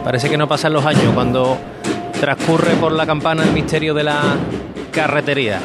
Parece 0.04 0.30
que 0.30 0.38
no 0.38 0.48
pasan 0.48 0.74
los 0.74 0.86
años 0.86 1.14
cuando 1.14 1.58
transcurre 2.20 2.74
por 2.76 2.92
la 2.92 3.06
campana 3.06 3.44
el 3.44 3.52
misterio 3.52 3.94
de 3.94 4.04
la 4.04 4.22
carretería. 4.92 5.60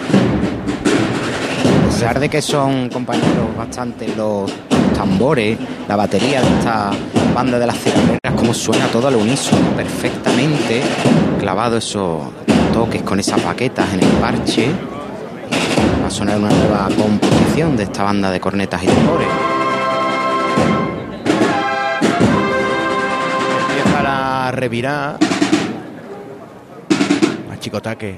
A 1.83 1.87
pesar 1.87 2.21
de 2.21 2.29
que 2.29 2.43
son 2.43 2.89
compañeros 2.91 3.57
bastante 3.57 4.09
los 4.17 4.53
tambores, 4.95 5.59
la 5.89 5.97
batería 5.97 6.41
de 6.41 6.49
esta 6.59 6.91
banda 7.35 7.59
de 7.59 7.67
las 7.67 7.77
cigarreras, 7.79 8.16
como 8.37 8.55
suena 8.55 8.87
todo 8.89 9.09
al 9.09 9.17
unísono, 9.17 9.71
perfectamente 9.77 10.83
clavado 11.41 11.79
esos 11.79 12.23
toques 12.73 13.03
con 13.03 13.19
esas 13.19 13.43
baquetas 13.45 13.93
en 13.95 14.01
el 14.01 14.11
parche, 14.21 14.71
Va 16.03 16.09
a 16.09 16.11
sonar 16.11 16.39
una 16.39 16.51
nueva 16.51 16.89
composición 16.97 17.77
de 17.77 17.85
esta 17.85 18.05
banda 18.05 18.31
de 18.31 18.39
cornetas 18.39 18.83
y 18.83 18.87
tambores. 18.87 19.27
Empieza 23.69 24.03
la 24.03 24.51
revirá. 24.53 25.17
A 27.53 27.59
Chicotaque 27.59 28.17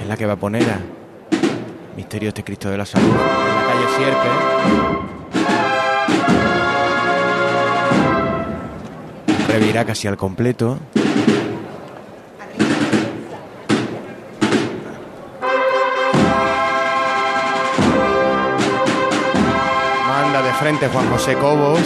es 0.00 0.08
la 0.08 0.16
que 0.16 0.24
va 0.24 0.34
a 0.34 0.36
poner 0.36 0.62
a 0.62 0.78
Misterio 1.96 2.28
este 2.28 2.44
Cristo 2.44 2.70
de 2.70 2.78
la 2.78 2.86
Salud 2.86 3.10
en 3.10 3.14
la 3.14 3.66
calle 3.66 3.86
Sierpe. 3.96 5.25
Revirá 9.48 9.84
casi 9.84 10.08
al 10.08 10.16
completo. 10.16 10.78
Manda 20.08 20.42
de 20.42 20.52
frente 20.54 20.88
Juan 20.88 21.08
José 21.10 21.34
Cobos. 21.34 21.80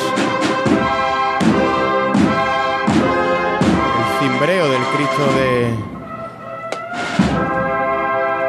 El 3.98 4.28
cimbreo 4.28 4.68
del 4.68 4.82
Cristo 4.82 5.26
de, 5.36 5.50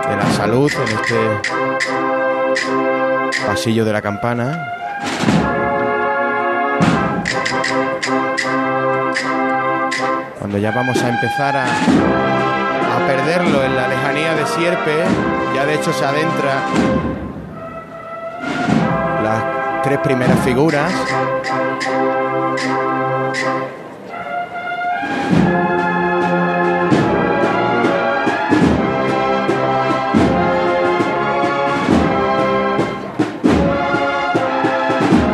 de 0.09 0.15
la 0.15 0.31
Salud 0.31 0.71
en 0.73 0.87
este 0.97 1.17
pasillo 3.45 3.85
de 3.85 3.93
la 3.93 4.01
campana. 4.01 4.77
Cuando 10.41 10.57
ya 10.57 10.71
vamos 10.71 10.99
a 11.03 11.07
empezar 11.07 11.55
a, 11.55 11.65
a 11.65 13.07
perderlo 13.07 13.63
en 13.63 13.75
la 13.75 13.87
lejanía 13.87 14.33
de 14.33 14.47
Sierpe, 14.47 15.03
ya 15.53 15.67
de 15.67 15.75
hecho 15.75 15.93
se 15.93 16.03
adentra 16.03 16.63
las 19.21 19.83
tres 19.83 19.99
primeras 19.99 20.39
figuras. 20.39 20.91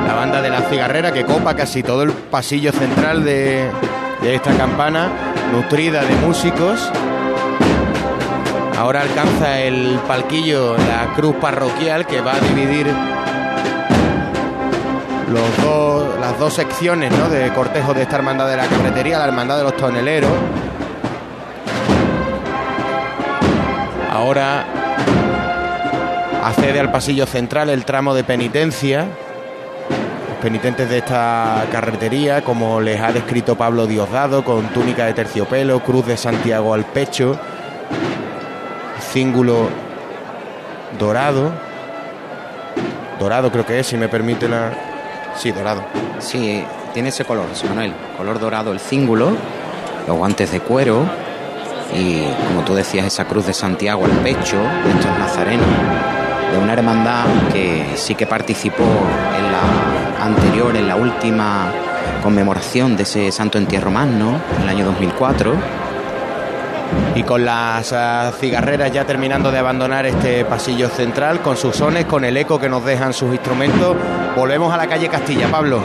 La 0.05 0.14
banda 0.16 0.41
de 0.41 0.49
la 0.49 0.64
cigarrera 0.64 1.14
que 1.14 1.24
copa 1.24 1.55
casi 1.55 1.82
todo 1.82 2.03
el 2.03 2.12
pasillo 2.12 2.74
central 2.74 3.24
de, 3.24 3.72
de 4.22 4.36
esta 4.36 4.55
campana, 4.57 5.09
nutrida 5.51 6.03
de 6.03 6.15
músicos. 6.15 6.91
Ahora 8.78 9.01
alcanza 9.01 9.59
el 9.59 9.99
palquillo 10.07 10.78
la 10.78 11.13
cruz 11.15 11.36
parroquial 11.38 12.05
que 12.05 12.22
va 12.22 12.36
a 12.36 12.39
dividir 12.39 12.88
los 15.32 15.57
dos, 15.63 16.20
las 16.20 16.39
dos 16.39 16.53
secciones 16.53 17.11
¿no? 17.11 17.30
de 17.30 17.51
cortejo 17.53 17.93
de 17.93 18.03
esta 18.03 18.18
hermandad 18.18 18.47
de 18.47 18.57
la 18.57 18.68
carretería, 18.68 19.18
la 19.18 19.26
hermandad 19.26 19.57
de 19.57 19.63
los 19.63 19.76
toneleros. 19.76 20.32
Ahora 24.11 24.65
accede 26.43 26.80
al 26.80 26.91
pasillo 26.91 27.26
central 27.26 27.70
el 27.70 27.84
tramo 27.84 28.13
de 28.13 28.24
penitencia. 28.24 29.07
Penitentes 30.42 30.88
de 30.90 31.00
esta 31.00 31.66
carretería, 31.72 32.44
como 32.44 32.80
les 32.80 33.02
ha 33.02 33.12
descrito 33.12 33.56
Pablo 33.56 33.88
Diosdado, 33.88 34.44
con 34.46 34.68
túnica 34.68 35.06
de 35.06 35.14
terciopelo, 35.14 35.80
cruz 35.80 36.06
de 36.06 36.16
Santiago 36.16 36.74
al 36.74 36.86
pecho, 36.86 37.38
cíngulo 39.12 39.68
dorado. 41.00 41.52
Dorado 43.20 43.52
creo 43.52 43.66
que 43.66 43.80
es, 43.80 43.88
si 43.88 43.98
me 43.98 44.08
permite 44.10 44.48
la... 44.48 44.72
Sí, 45.36 45.52
dorado. 45.52 45.84
Sí, 46.20 46.64
tiene 46.94 47.10
ese 47.10 47.26
color, 47.26 47.46
Manuel. 47.68 47.94
Color 48.16 48.40
dorado 48.40 48.72
el 48.72 48.80
cíngulo, 48.80 49.32
los 50.08 50.18
guantes 50.18 50.52
de 50.52 50.60
cuero 50.60 51.04
y, 51.94 52.24
como 52.48 52.62
tú 52.64 52.76
decías, 52.76 53.06
esa 53.06 53.26
cruz 53.26 53.48
de 53.48 53.54
Santiago 53.54 54.06
al 54.06 54.12
pecho 54.12 54.58
de 54.58 54.92
estos 54.92 55.18
nazarenos 55.18 55.68
de 56.52 56.58
una 56.60 56.74
hermandad 56.74 57.26
que 57.52 57.86
sí 57.96 58.16
que 58.16 58.26
participó 58.26 58.84
en 58.84 59.52
la 59.52 59.97
anterior, 60.28 60.76
en 60.76 60.88
la 60.88 60.96
última 60.96 61.72
conmemoración 62.22 62.96
de 62.96 63.04
ese 63.04 63.32
santo 63.32 63.58
entierro 63.58 63.90
magno, 63.90 64.40
en 64.56 64.64
el 64.64 64.70
año 64.70 64.86
2004. 64.86 65.54
Y 67.16 67.24
con 67.24 67.44
las 67.44 67.92
ah, 67.94 68.32
cigarreras 68.40 68.92
ya 68.92 69.06
terminando 69.06 69.52
de 69.52 69.58
abandonar 69.58 70.06
este 70.06 70.46
pasillo 70.46 70.90
central, 70.90 71.42
con 71.42 71.58
sus 71.58 71.76
sones, 71.76 72.06
con 72.06 72.24
el 72.24 72.38
eco 72.38 72.60
que 72.60 72.70
nos 72.70 72.86
dejan 72.86 73.14
sus 73.14 73.32
instrumentos, 73.32 73.96
volvemos 74.36 74.74
a 74.74 74.78
la 74.78 74.88
calle 74.88 75.10
Castilla, 75.10 75.50
Pablo. 75.50 75.82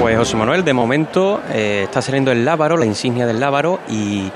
Pues 0.00 0.18
José 0.18 0.36
Manuel, 0.36 0.64
de 0.64 0.74
momento 0.74 1.40
eh, 1.50 1.82
está 1.84 2.02
saliendo 2.02 2.30
el 2.30 2.44
lábaro, 2.44 2.76
la 2.76 2.84
insignia 2.84 3.26
del 3.26 3.40
lábaro, 3.40 3.80
y 3.88 4.30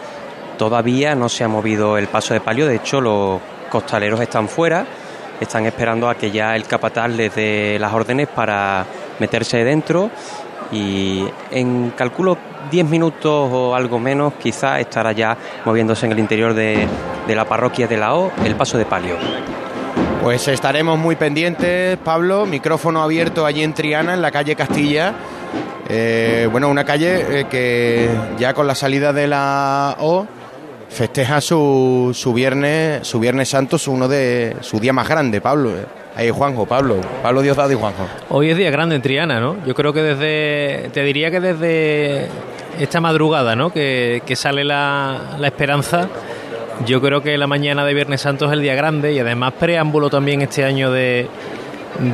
todavía 0.56 1.14
no 1.14 1.28
se 1.28 1.44
ha 1.44 1.48
movido 1.48 1.98
el 1.98 2.08
paso 2.08 2.32
de 2.34 2.40
palio. 2.40 2.66
De 2.66 2.76
hecho, 2.76 3.00
los 3.00 3.40
costaleros 3.68 4.20
están 4.20 4.48
fuera, 4.48 4.86
están 5.40 5.66
esperando 5.66 6.08
a 6.08 6.14
que 6.14 6.30
ya 6.30 6.56
el 6.56 6.64
capataz 6.64 7.08
les 7.08 7.34
dé 7.34 7.78
las 7.80 7.92
órdenes 7.92 8.28
para 8.28 8.84
meterse 9.18 9.64
dentro. 9.64 10.10
Y 10.70 11.24
en 11.50 11.90
calculo 11.96 12.36
10 12.70 12.86
minutos 12.86 13.50
o 13.52 13.74
algo 13.74 13.98
menos, 13.98 14.34
quizá 14.34 14.80
estará 14.80 15.12
ya 15.12 15.36
moviéndose 15.64 16.06
en 16.06 16.12
el 16.12 16.18
interior 16.18 16.54
de, 16.54 16.86
la 17.28 17.44
parroquia 17.46 17.86
de 17.86 17.96
la 17.96 18.14
O 18.14 18.30
el 18.44 18.54
paso 18.54 18.76
de 18.76 18.84
palio. 18.84 19.16
Pues 20.22 20.48
estaremos 20.48 20.98
muy 20.98 21.16
pendientes, 21.16 21.96
Pablo. 21.98 22.44
Micrófono 22.44 23.02
abierto 23.02 23.46
allí 23.46 23.62
en 23.62 23.72
Triana, 23.72 24.14
en 24.14 24.20
la 24.22 24.30
calle 24.30 24.56
Castilla. 24.56 25.14
Eh, 25.88 26.46
bueno, 26.50 26.68
una 26.68 26.84
calle 26.84 27.40
eh, 27.40 27.46
que 27.48 28.10
ya 28.38 28.52
con 28.52 28.66
la 28.66 28.74
salida 28.74 29.14
de 29.14 29.26
la 29.26 29.96
O 30.00 30.26
festeja 30.88 31.40
su, 31.40 32.12
su 32.14 32.32
viernes 32.32 33.06
su 33.06 33.20
viernes 33.20 33.48
santo, 33.48 33.78
su 33.78 33.92
uno 33.92 34.08
de 34.08 34.56
su 34.60 34.80
día 34.80 34.92
más 34.92 35.08
grande, 35.08 35.40
Pablo. 35.40 35.72
Ahí 36.16 36.30
Juanjo, 36.30 36.66
Pablo, 36.66 36.96
Pablo 37.22 37.42
Diosdado 37.42 37.70
y 37.70 37.76
Juanjo. 37.76 38.08
Hoy 38.30 38.50
es 38.50 38.56
día 38.56 38.70
grande 38.70 38.96
en 38.96 39.02
Triana, 39.02 39.38
¿no? 39.38 39.56
Yo 39.64 39.74
creo 39.74 39.92
que 39.92 40.02
desde, 40.02 40.90
te 40.90 41.04
diría 41.04 41.30
que 41.30 41.38
desde 41.38 42.26
esta 42.80 43.00
madrugada, 43.00 43.54
¿no? 43.54 43.70
Que, 43.70 44.22
que 44.26 44.34
sale 44.34 44.64
la, 44.64 45.36
la 45.38 45.46
esperanza. 45.46 46.08
Yo 46.86 47.00
creo 47.00 47.22
que 47.22 47.38
la 47.38 47.46
mañana 47.46 47.84
de 47.84 47.94
Viernes 47.94 48.20
Santo 48.20 48.46
es 48.46 48.52
el 48.52 48.62
día 48.62 48.74
grande 48.74 49.12
y 49.12 49.20
además 49.20 49.52
preámbulo 49.60 50.10
también 50.10 50.42
este 50.42 50.64
año 50.64 50.90
de, 50.90 51.28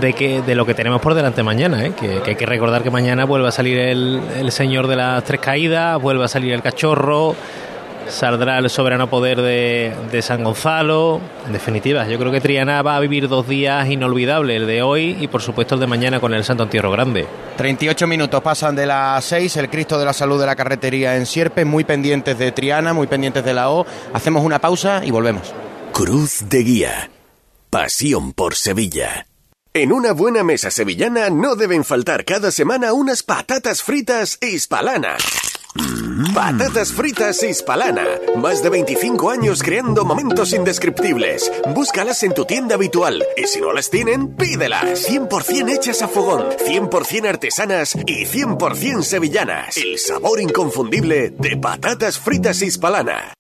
de, 0.01 0.13
que, 0.13 0.43
de 0.43 0.55
lo 0.55 0.67
que 0.67 0.75
tenemos 0.75 1.01
por 1.01 1.15
delante 1.15 1.43
mañana, 1.43 1.87
¿eh? 1.87 1.93
que, 1.99 2.21
que 2.21 2.31
hay 2.31 2.37
que 2.37 2.47
recordar 2.47 2.83
que 2.83 2.91
mañana 2.91 3.25
vuelve 3.25 3.49
a 3.49 3.53
salir 3.53 3.79
el, 3.79 4.21
el 4.39 4.53
Señor 4.53 4.87
de 4.87 4.97
las 4.97 5.25
Tres 5.25 5.41
Caídas, 5.41 6.01
vuelve 6.01 6.25
a 6.25 6.29
salir 6.29 6.53
el 6.53 6.63
Cachorro, 6.63 7.35
saldrá 8.09 8.59
el 8.59 8.71
soberano 8.71 9.09
poder 9.09 9.41
de, 9.41 9.95
de, 10.11 10.23
San 10.23 10.45
Gonzalo. 10.45 11.21
En 11.47 11.53
definitiva, 11.53 12.07
yo 12.07 12.19
creo 12.19 12.33
que 12.33 12.41
Triana 12.41 12.83
va 12.83 12.97
a 12.97 13.01
vivir 13.01 13.29
dos 13.29 13.49
días 13.49 13.89
inolvidables, 13.89 14.57
el 14.61 14.67
de 14.67 14.83
hoy 14.83 15.17
y 15.21 15.29
por 15.29 15.43
supuesto 15.43 15.75
el 15.75 15.81
de 15.81 15.87
mañana 15.87 16.21
con 16.21 16.35
el 16.35 16.45
Santo 16.45 16.63
Entierro 16.65 16.91
Grande. 16.91 17.27
38 17.57 18.07
minutos 18.07 18.43
pasan 18.43 18.77
de 18.77 18.87
las 18.87 19.25
6, 19.25 19.57
el 19.57 19.71
Cristo 19.71 19.99
de 19.99 20.05
la 20.05 20.13
Salud 20.13 20.41
de 20.41 20.47
la 20.47 20.57
Carretería 20.57 21.17
en 21.17 21.27
Sierpe, 21.27 21.65
muy 21.65 21.85
pendientes 21.85 22.39
de 22.39 22.53
Triana, 22.53 22.93
muy 22.93 23.07
pendientes 23.07 23.45
de 23.45 23.55
la 23.55 23.71
O. 23.71 23.87
Hacemos 24.13 24.45
una 24.45 24.61
pausa 24.61 25.03
y 25.05 25.11
volvemos. 25.11 25.53
Cruz 25.93 26.49
de 26.49 26.63
Guía. 26.63 27.11
Pasión 27.71 28.33
por 28.33 28.55
Sevilla. 28.55 29.27
En 29.73 29.93
una 29.93 30.13
buena 30.13 30.45
mesa 30.45 30.71
sevillana 30.71 31.31
no 31.31 31.57
deben 31.57 31.85
faltar 31.85 32.25
cada 32.25 32.53
semana 32.53 32.93
unas 32.93 33.25
patatas 33.25 33.83
fritas 33.83 34.39
hispalanas. 34.41 35.21
Patatas 36.35 36.93
fritas 36.93 37.43
Hispalana. 37.43 38.05
Más 38.37 38.63
de 38.63 38.71
25 38.71 39.31
años 39.31 39.63
creando 39.63 40.05
momentos 40.05 40.53
indescriptibles. 40.53 41.51
Búscalas 41.75 42.23
en 42.23 42.35
tu 42.35 42.45
tienda 42.45 42.77
habitual. 42.77 43.25
Y 43.37 43.47
si 43.47 43.61
no 43.61 43.73
las 43.73 43.91
tienen, 43.91 44.35
pídelas. 44.37 45.09
100% 45.09 45.71
hechas 45.71 46.03
a 46.03 46.09
fogón, 46.09 46.45
100% 46.67 47.29
artesanas 47.29 47.95
y 48.07 48.25
100% 48.25 49.03
sevillanas. 49.03 49.77
El 49.77 49.99
sabor 49.99 50.41
inconfundible 50.41 51.31
de 51.31 51.57
patatas 51.57 52.19
fritas 52.19 52.63
Hispalana. 52.63 53.35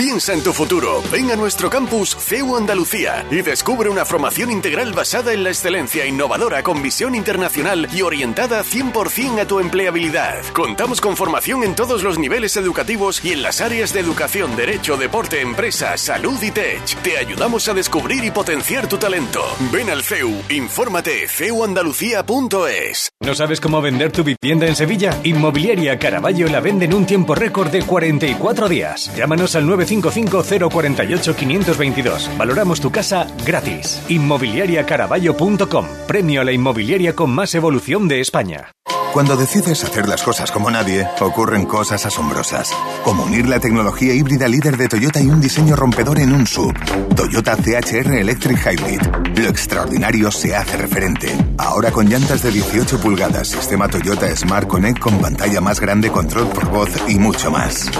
Piensa 0.00 0.32
en 0.32 0.42
tu 0.42 0.54
futuro. 0.54 1.02
Ven 1.12 1.30
a 1.30 1.36
nuestro 1.36 1.68
campus 1.68 2.16
CEU 2.16 2.56
Andalucía 2.56 3.26
y 3.30 3.42
descubre 3.42 3.90
una 3.90 4.06
formación 4.06 4.50
integral 4.50 4.94
basada 4.94 5.34
en 5.34 5.44
la 5.44 5.50
excelencia 5.50 6.06
innovadora 6.06 6.62
con 6.62 6.82
visión 6.82 7.14
internacional 7.14 7.86
y 7.92 8.00
orientada 8.00 8.64
100% 8.64 9.42
a 9.42 9.46
tu 9.46 9.60
empleabilidad. 9.60 10.42
Contamos 10.54 11.02
con 11.02 11.18
formación 11.18 11.64
en 11.64 11.74
todos 11.74 12.02
los 12.02 12.18
niveles 12.18 12.56
educativos 12.56 13.22
y 13.22 13.32
en 13.32 13.42
las 13.42 13.60
áreas 13.60 13.92
de 13.92 14.00
educación, 14.00 14.56
derecho, 14.56 14.96
deporte, 14.96 15.42
empresa, 15.42 15.94
salud 15.98 16.42
y 16.42 16.50
tech. 16.50 16.82
Te 17.02 17.18
ayudamos 17.18 17.68
a 17.68 17.74
descubrir 17.74 18.24
y 18.24 18.30
potenciar 18.30 18.88
tu 18.88 18.96
talento. 18.96 19.42
Ven 19.70 19.90
al 19.90 20.02
CEU, 20.02 20.32
infórmate 20.48 21.28
ceuandalucía.es. 21.28 23.10
¿No 23.20 23.34
sabes 23.34 23.60
cómo 23.60 23.82
vender 23.82 24.12
tu 24.12 24.24
vivienda 24.24 24.66
en 24.66 24.76
Sevilla? 24.76 25.20
Inmobiliaria 25.24 25.98
Caraballo 25.98 26.48
la 26.48 26.60
vende 26.60 26.86
en 26.86 26.94
un 26.94 27.04
tiempo 27.04 27.34
récord 27.34 27.70
de 27.70 27.82
44 27.82 28.66
días. 28.66 29.14
Llámanos 29.14 29.56
al 29.56 29.66
9 29.66 29.89
955-048-522. 29.90 32.36
Valoramos 32.36 32.80
tu 32.80 32.90
casa 32.90 33.28
gratis. 33.44 34.02
Inmobiliariacaraballo.com. 34.08 35.86
Premio 36.06 36.40
a 36.40 36.44
la 36.44 36.52
inmobiliaria 36.52 37.14
con 37.14 37.30
más 37.30 37.54
evolución 37.54 38.08
de 38.08 38.20
España. 38.20 38.72
Cuando 39.12 39.36
decides 39.36 39.82
hacer 39.82 40.08
las 40.08 40.22
cosas 40.22 40.52
como 40.52 40.70
nadie, 40.70 41.04
ocurren 41.20 41.66
cosas 41.66 42.06
asombrosas. 42.06 42.70
Como 43.02 43.24
unir 43.24 43.48
la 43.48 43.58
tecnología 43.58 44.14
híbrida 44.14 44.46
líder 44.46 44.76
de 44.76 44.86
Toyota 44.86 45.20
y 45.20 45.26
un 45.26 45.40
diseño 45.40 45.74
rompedor 45.74 46.20
en 46.20 46.32
un 46.32 46.46
sub. 46.46 46.72
Toyota 47.16 47.56
CHR 47.56 48.14
Electric 48.14 48.58
Hybrid. 48.58 49.00
Lo 49.36 49.48
extraordinario 49.48 50.30
se 50.30 50.54
hace 50.54 50.76
referente. 50.76 51.36
Ahora 51.58 51.90
con 51.90 52.08
llantas 52.08 52.42
de 52.42 52.52
18 52.52 53.00
pulgadas, 53.00 53.48
sistema 53.48 53.88
Toyota 53.88 54.34
Smart 54.36 54.68
Connect 54.68 55.00
con 55.00 55.18
pantalla 55.18 55.60
más 55.60 55.80
grande, 55.80 56.10
control 56.10 56.46
por 56.48 56.70
voz 56.70 56.90
y 57.08 57.18
mucho 57.18 57.50
más. 57.50 57.90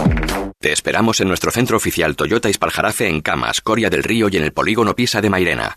Te 0.60 0.72
esperamos 0.72 1.20
en 1.20 1.28
nuestro 1.28 1.50
centro 1.50 1.76
oficial 1.76 2.14
Toyota 2.14 2.48
Ispaljarafe 2.48 3.08
en 3.08 3.20
Camas, 3.20 3.60
Coria 3.60 3.90
del 3.90 4.04
Río 4.04 4.28
y 4.30 4.36
en 4.36 4.44
el 4.44 4.52
polígono 4.52 4.94
Pisa 4.94 5.20
de 5.20 5.30
Mairena. 5.30 5.76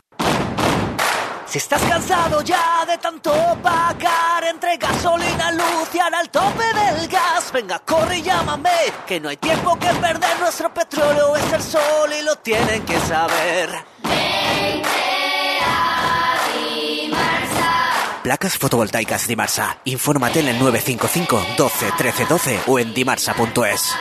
Si 1.53 1.59
estás 1.59 1.83
cansado 1.83 2.41
ya 2.41 2.83
de 2.87 2.97
tanto 2.97 3.31
pagar 3.61 4.43
entre 4.43 4.75
gasolina, 4.75 5.51
luz 5.51 5.87
y 5.93 5.99
al 5.99 6.27
tope 6.31 6.63
del 6.63 7.07
gas, 7.07 7.51
venga, 7.53 7.77
corre 7.77 8.17
y 8.17 8.21
llámame, 8.23 8.71
que 9.05 9.19
no 9.19 9.29
hay 9.29 9.37
tiempo 9.37 9.77
que 9.77 9.89
perder, 9.89 10.39
nuestro 10.39 10.73
petróleo 10.73 11.35
es 11.35 11.53
el 11.53 11.61
sol 11.61 12.09
y 12.19 12.23
lo 12.23 12.35
tienen 12.37 12.83
que 12.83 12.99
saber. 13.01 13.69
Placas 18.23 18.57
fotovoltaicas 18.57 19.27
Dimarsa. 19.27 19.77
Infórmate 19.85 20.39
en 20.39 20.47
el 20.47 20.57
955 20.57 21.39
12 21.55 21.91
13 21.95 22.25
12 22.25 22.59
o 22.65 22.79
en 22.79 22.95
dimarsa.es. 22.95 23.93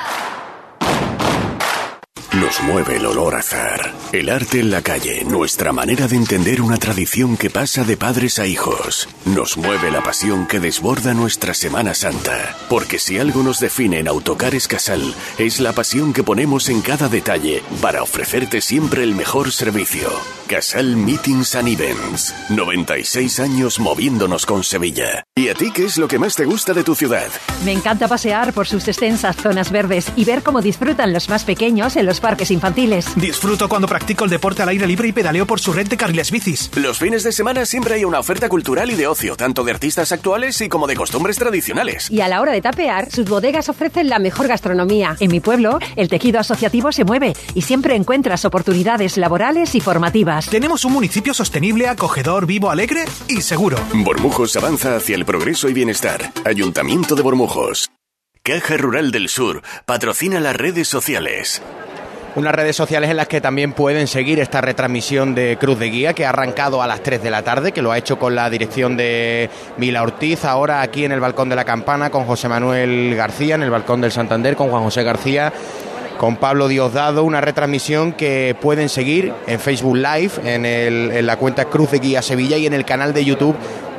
Nos 2.40 2.62
mueve 2.62 2.96
el 2.96 3.04
olor 3.04 3.34
azar. 3.34 3.92
El 4.10 4.30
arte 4.30 4.58
en 4.58 4.70
la 4.70 4.80
calle, 4.80 5.22
nuestra 5.22 5.70
manera 5.74 6.08
de 6.08 6.16
entender 6.16 6.62
una 6.62 6.78
tradición 6.78 7.36
que 7.36 7.50
pasa 7.50 7.84
de 7.84 7.98
padres 7.98 8.38
a 8.38 8.46
hijos. 8.46 9.06
Nos 9.26 9.58
mueve 9.58 9.90
la 9.90 10.02
pasión 10.02 10.46
que 10.46 10.58
desborda 10.58 11.12
nuestra 11.12 11.52
Semana 11.52 11.92
Santa. 11.92 12.56
Porque 12.70 12.98
si 12.98 13.18
algo 13.18 13.42
nos 13.42 13.60
define 13.60 13.98
en 13.98 14.08
Autocares 14.08 14.66
Casal, 14.66 15.14
es 15.36 15.60
la 15.60 15.74
pasión 15.74 16.14
que 16.14 16.22
ponemos 16.22 16.70
en 16.70 16.80
cada 16.80 17.10
detalle 17.10 17.62
para 17.82 18.02
ofrecerte 18.02 18.62
siempre 18.62 19.02
el 19.02 19.14
mejor 19.14 19.52
servicio. 19.52 20.08
Casal 20.46 20.96
Meetings 20.96 21.54
and 21.54 21.68
Events. 21.68 22.34
96 22.50 23.40
años 23.40 23.78
moviéndonos 23.78 24.44
con 24.44 24.64
Sevilla. 24.64 25.24
¿Y 25.34 25.48
a 25.48 25.54
ti 25.54 25.70
qué 25.70 25.84
es 25.84 25.96
lo 25.96 26.08
que 26.08 26.18
más 26.18 26.34
te 26.34 26.44
gusta 26.44 26.74
de 26.74 26.84
tu 26.84 26.94
ciudad? 26.94 27.28
Me 27.64 27.72
encanta 27.72 28.08
pasear 28.08 28.52
por 28.52 28.66
sus 28.66 28.86
extensas 28.88 29.36
zonas 29.36 29.70
verdes 29.70 30.12
y 30.16 30.24
ver 30.24 30.42
cómo 30.42 30.60
disfrutan 30.60 31.12
los 31.12 31.28
más 31.30 31.44
pequeños 31.44 31.96
en 31.96 32.04
los 32.04 32.20
parques 32.22 32.50
infantiles. 32.50 33.14
Disfruto 33.16 33.68
cuando 33.68 33.86
practico 33.86 34.24
el 34.24 34.30
deporte 34.30 34.62
al 34.62 34.70
aire 34.70 34.86
libre 34.86 35.08
y 35.08 35.12
pedaleo 35.12 35.46
por 35.46 35.60
su 35.60 35.74
red 35.74 35.86
de 35.88 35.98
carriles 35.98 36.30
bicis. 36.30 36.70
Los 36.76 36.98
fines 36.98 37.22
de 37.22 37.32
semana 37.32 37.66
siempre 37.66 37.94
hay 37.94 38.04
una 38.06 38.20
oferta 38.20 38.48
cultural 38.48 38.90
y 38.90 38.94
de 38.94 39.06
ocio, 39.06 39.36
tanto 39.36 39.64
de 39.64 39.72
artistas 39.72 40.12
actuales 40.12 40.58
y 40.62 40.70
como 40.70 40.86
de 40.86 40.96
costumbres 40.96 41.36
tradicionales. 41.36 42.10
Y 42.10 42.22
a 42.22 42.28
la 42.28 42.40
hora 42.40 42.52
de 42.52 42.62
tapear, 42.62 43.10
sus 43.10 43.28
bodegas 43.28 43.68
ofrecen 43.68 44.08
la 44.08 44.18
mejor 44.18 44.48
gastronomía. 44.48 45.16
En 45.20 45.30
mi 45.30 45.40
pueblo, 45.40 45.78
el 45.96 46.08
tejido 46.08 46.40
asociativo 46.40 46.92
se 46.92 47.04
mueve 47.04 47.34
y 47.54 47.62
siempre 47.62 47.96
encuentras 47.96 48.44
oportunidades 48.46 49.18
laborales 49.18 49.74
y 49.74 49.80
formativas. 49.80 50.48
Tenemos 50.48 50.84
un 50.84 50.92
municipio 50.92 51.34
sostenible, 51.34 51.88
acogedor, 51.88 52.46
vivo, 52.46 52.70
alegre 52.70 53.04
y 53.28 53.42
seguro. 53.42 53.76
Bormujos 53.92 54.56
avanza 54.56 54.96
hacia 54.96 55.16
el 55.16 55.24
progreso 55.24 55.68
y 55.68 55.74
bienestar. 55.74 56.32
Ayuntamiento 56.44 57.16
de 57.16 57.22
Bormujos. 57.22 57.90
Caja 58.44 58.76
Rural 58.76 59.12
del 59.12 59.28
Sur 59.28 59.62
patrocina 59.86 60.40
las 60.40 60.56
redes 60.56 60.88
sociales. 60.88 61.62
Unas 62.34 62.54
redes 62.54 62.74
sociales 62.74 63.10
en 63.10 63.18
las 63.18 63.28
que 63.28 63.42
también 63.42 63.74
pueden 63.74 64.06
seguir 64.06 64.40
esta 64.40 64.62
retransmisión 64.62 65.34
de 65.34 65.58
Cruz 65.60 65.78
de 65.78 65.90
Guía 65.90 66.14
que 66.14 66.24
ha 66.24 66.30
arrancado 66.30 66.80
a 66.80 66.86
las 66.86 67.02
3 67.02 67.22
de 67.22 67.30
la 67.30 67.42
tarde, 67.42 67.72
que 67.72 67.82
lo 67.82 67.92
ha 67.92 67.98
hecho 67.98 68.18
con 68.18 68.34
la 68.34 68.48
dirección 68.48 68.96
de 68.96 69.50
Mila 69.76 70.02
Ortiz, 70.02 70.46
ahora 70.46 70.80
aquí 70.80 71.04
en 71.04 71.12
el 71.12 71.20
Balcón 71.20 71.50
de 71.50 71.56
la 71.56 71.64
Campana 71.64 72.08
con 72.08 72.24
José 72.24 72.48
Manuel 72.48 73.14
García, 73.14 73.56
en 73.56 73.62
el 73.62 73.70
Balcón 73.70 74.00
del 74.00 74.12
Santander 74.12 74.56
con 74.56 74.70
Juan 74.70 74.82
José 74.82 75.02
García 75.02 75.52
con 76.18 76.36
Pablo 76.36 76.68
Diosdado, 76.68 77.24
una 77.24 77.40
retransmisión 77.40 78.12
que 78.12 78.56
pueden 78.60 78.88
seguir 78.88 79.32
en 79.46 79.58
Facebook 79.58 79.96
Live, 79.96 80.32
en, 80.44 81.26
la 81.26 81.36
cuenta 81.36 81.64
Cruz 81.66 81.90
de 81.90 81.98
Guía 81.98 82.22
Sevilla 82.22 82.56
y 82.56 82.66
en 82.66 82.74
el 82.74 82.84
canal 82.84 83.12
de 83.12 83.24
YouTube 83.24 83.56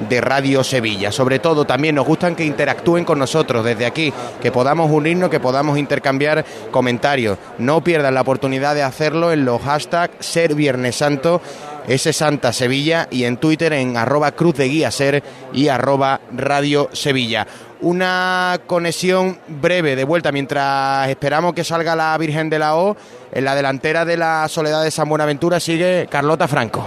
de 0.09 0.21
Radio 0.21 0.63
Sevilla. 0.63 1.11
Sobre 1.11 1.39
todo 1.39 1.65
también 1.65 1.95
nos 1.95 2.05
gustan 2.05 2.35
que 2.35 2.45
interactúen 2.45 3.05
con 3.05 3.19
nosotros 3.19 3.63
desde 3.63 3.85
aquí, 3.85 4.13
que 4.41 4.51
podamos 4.51 4.91
unirnos, 4.91 5.29
que 5.29 5.39
podamos 5.39 5.77
intercambiar 5.77 6.45
comentarios. 6.71 7.37
No 7.57 7.83
pierdan 7.83 8.13
la 8.13 8.21
oportunidad 8.21 8.75
de 8.75 8.83
hacerlo 8.83 9.31
en 9.31 9.45
los 9.45 9.61
hashtags 9.61 10.25
Ser 10.25 10.55
Viernes 10.55 10.95
Santo, 10.95 11.41
S 11.87 12.11
Santa 12.13 12.53
Sevilla 12.53 13.07
y 13.11 13.25
en 13.25 13.37
Twitter 13.37 13.73
en 13.73 13.97
arroba 13.97 14.31
Cruz 14.31 14.55
de 14.55 14.69
Guía 14.69 14.91
Ser 14.91 15.23
y 15.51 15.67
arroba 15.67 16.21
Radio 16.31 16.89
Sevilla 16.93 17.45
una 17.83 18.59
conexión 18.65 19.37
breve 19.47 19.95
de 19.95 20.05
vuelta 20.05 20.31
mientras 20.31 21.09
esperamos 21.09 21.53
que 21.53 21.63
salga 21.63 21.95
la 21.95 22.17
Virgen 22.17 22.49
de 22.49 22.59
la 22.59 22.75
O. 22.77 22.95
En 23.31 23.45
la 23.45 23.55
delantera 23.55 24.05
de 24.05 24.17
la 24.17 24.47
Soledad 24.47 24.83
de 24.83 24.91
San 24.91 25.09
Buenaventura 25.09 25.59
sigue 25.59 26.07
Carlota 26.09 26.47
Franco. 26.47 26.85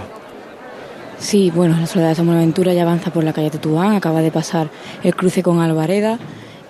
Sí, 1.19 1.51
bueno, 1.53 1.77
la 1.79 1.87
Soledad 1.87 2.09
de 2.09 2.15
San 2.15 2.25
Buenaventura 2.25 2.73
ya 2.73 2.81
avanza 2.81 3.11
por 3.11 3.23
la 3.23 3.33
calle 3.33 3.49
Tetuán, 3.49 3.95
acaba 3.95 4.21
de 4.21 4.31
pasar 4.31 4.69
el 5.03 5.15
cruce 5.15 5.43
con 5.43 5.61
Alvareda 5.61 6.19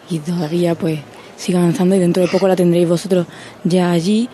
y 0.09 0.19
todavía 0.19 0.75
pues 0.75 0.99
sigue 1.37 1.57
avanzando 1.57 1.95
y 1.95 1.99
dentro 1.99 2.21
de 2.23 2.29
poco 2.29 2.47
la 2.47 2.55
tendréis 2.55 2.87
vosotros 2.87 3.27
ya 3.63 3.91
allí 3.91 4.29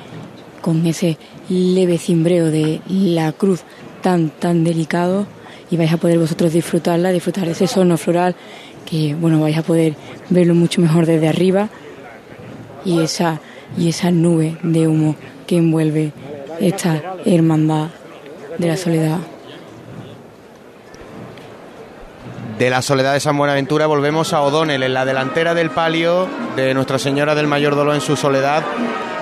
con 0.61 0.85
ese 0.87 1.17
leve 1.49 1.97
cimbreo 1.97 2.49
de 2.49 2.81
la 2.87 3.31
cruz 3.31 3.61
tan 4.01 4.29
tan 4.29 4.63
delicado 4.63 5.27
y 5.69 5.77
vais 5.77 5.91
a 5.91 5.97
poder 5.97 6.19
vosotros 6.19 6.53
disfrutarla, 6.53 7.11
disfrutar 7.11 7.45
de 7.45 7.51
ese 7.51 7.67
sono 7.67 7.97
floral 7.97 8.35
que 8.85 9.15
bueno 9.15 9.39
vais 9.39 9.57
a 9.57 9.63
poder 9.63 9.95
verlo 10.29 10.55
mucho 10.55 10.81
mejor 10.81 11.05
desde 11.05 11.27
arriba 11.27 11.69
y 12.85 13.01
esa 13.01 13.39
y 13.77 13.89
esa 13.89 14.11
nube 14.11 14.57
de 14.61 14.87
humo 14.87 15.15
que 15.47 15.57
envuelve 15.57 16.11
esta 16.59 17.01
hermandad 17.25 17.87
de 18.57 18.67
la 18.67 18.77
soledad. 18.77 19.17
De 22.57 22.69
la 22.69 22.81
soledad 22.81 23.13
de 23.13 23.19
San 23.19 23.37
Buenaventura 23.37 23.87
volvemos 23.87 24.31
a 24.31 24.41
O'Donnell 24.41 24.83
en 24.83 24.93
la 24.93 25.05
delantera 25.05 25.53
del 25.53 25.71
palio 25.71 26.27
de 26.55 26.73
Nuestra 26.73 26.99
Señora 26.99 27.33
del 27.33 27.47
Mayor 27.47 27.75
Dolor 27.75 27.95
en 27.95 28.01
su 28.01 28.15
soledad, 28.15 28.63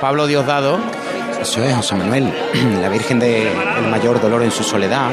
Pablo 0.02 0.28
Diosdado. 0.28 0.80
Eso 1.42 1.64
es, 1.64 1.74
José 1.74 1.96
Manuel, 1.96 2.32
la 2.82 2.90
Virgen 2.90 3.20
del 3.20 3.48
Mayor 3.90 4.22
Dolor 4.22 4.44
en 4.44 4.52
su 4.52 4.64
soledad, 4.64 5.12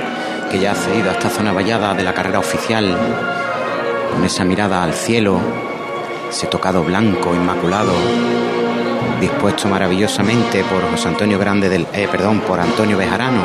que 0.51 0.59
ya 0.59 0.73
ha 0.73 0.75
cedido 0.75 1.11
a 1.11 1.13
esta 1.13 1.31
zona 1.31 1.53
vallada 1.53 1.95
de 1.95 2.03
la 2.03 2.13
carrera 2.13 2.41
oficial 2.41 2.95
con 4.19 4.27
esa 4.27 4.45
mirada 4.45 4.83
al 4.83 4.95
cielo, 4.95 5.39
ese 6.29 6.49
tocado 6.49 6.83
blanco, 6.83 7.37
inmaculado, 7.37 7.93
dispuesto 9.21 9.69
maravillosamente 9.69 10.65
por 10.65 10.91
José 10.91 11.07
Antonio 11.07 11.39
Grande 11.39 11.69
del, 11.69 11.87
eh, 11.93 12.09
perdón, 12.11 12.41
por 12.41 12.59
Antonio 12.59 12.97
Bejarano, 12.97 13.43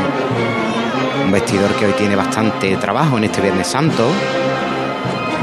un 1.24 1.32
vestidor 1.32 1.70
que 1.76 1.86
hoy 1.86 1.92
tiene 1.92 2.16
bastante 2.16 2.76
trabajo 2.78 3.20
en 3.20 3.26
este 3.26 3.40
Viernes 3.42 3.68
Santo, 3.68 4.08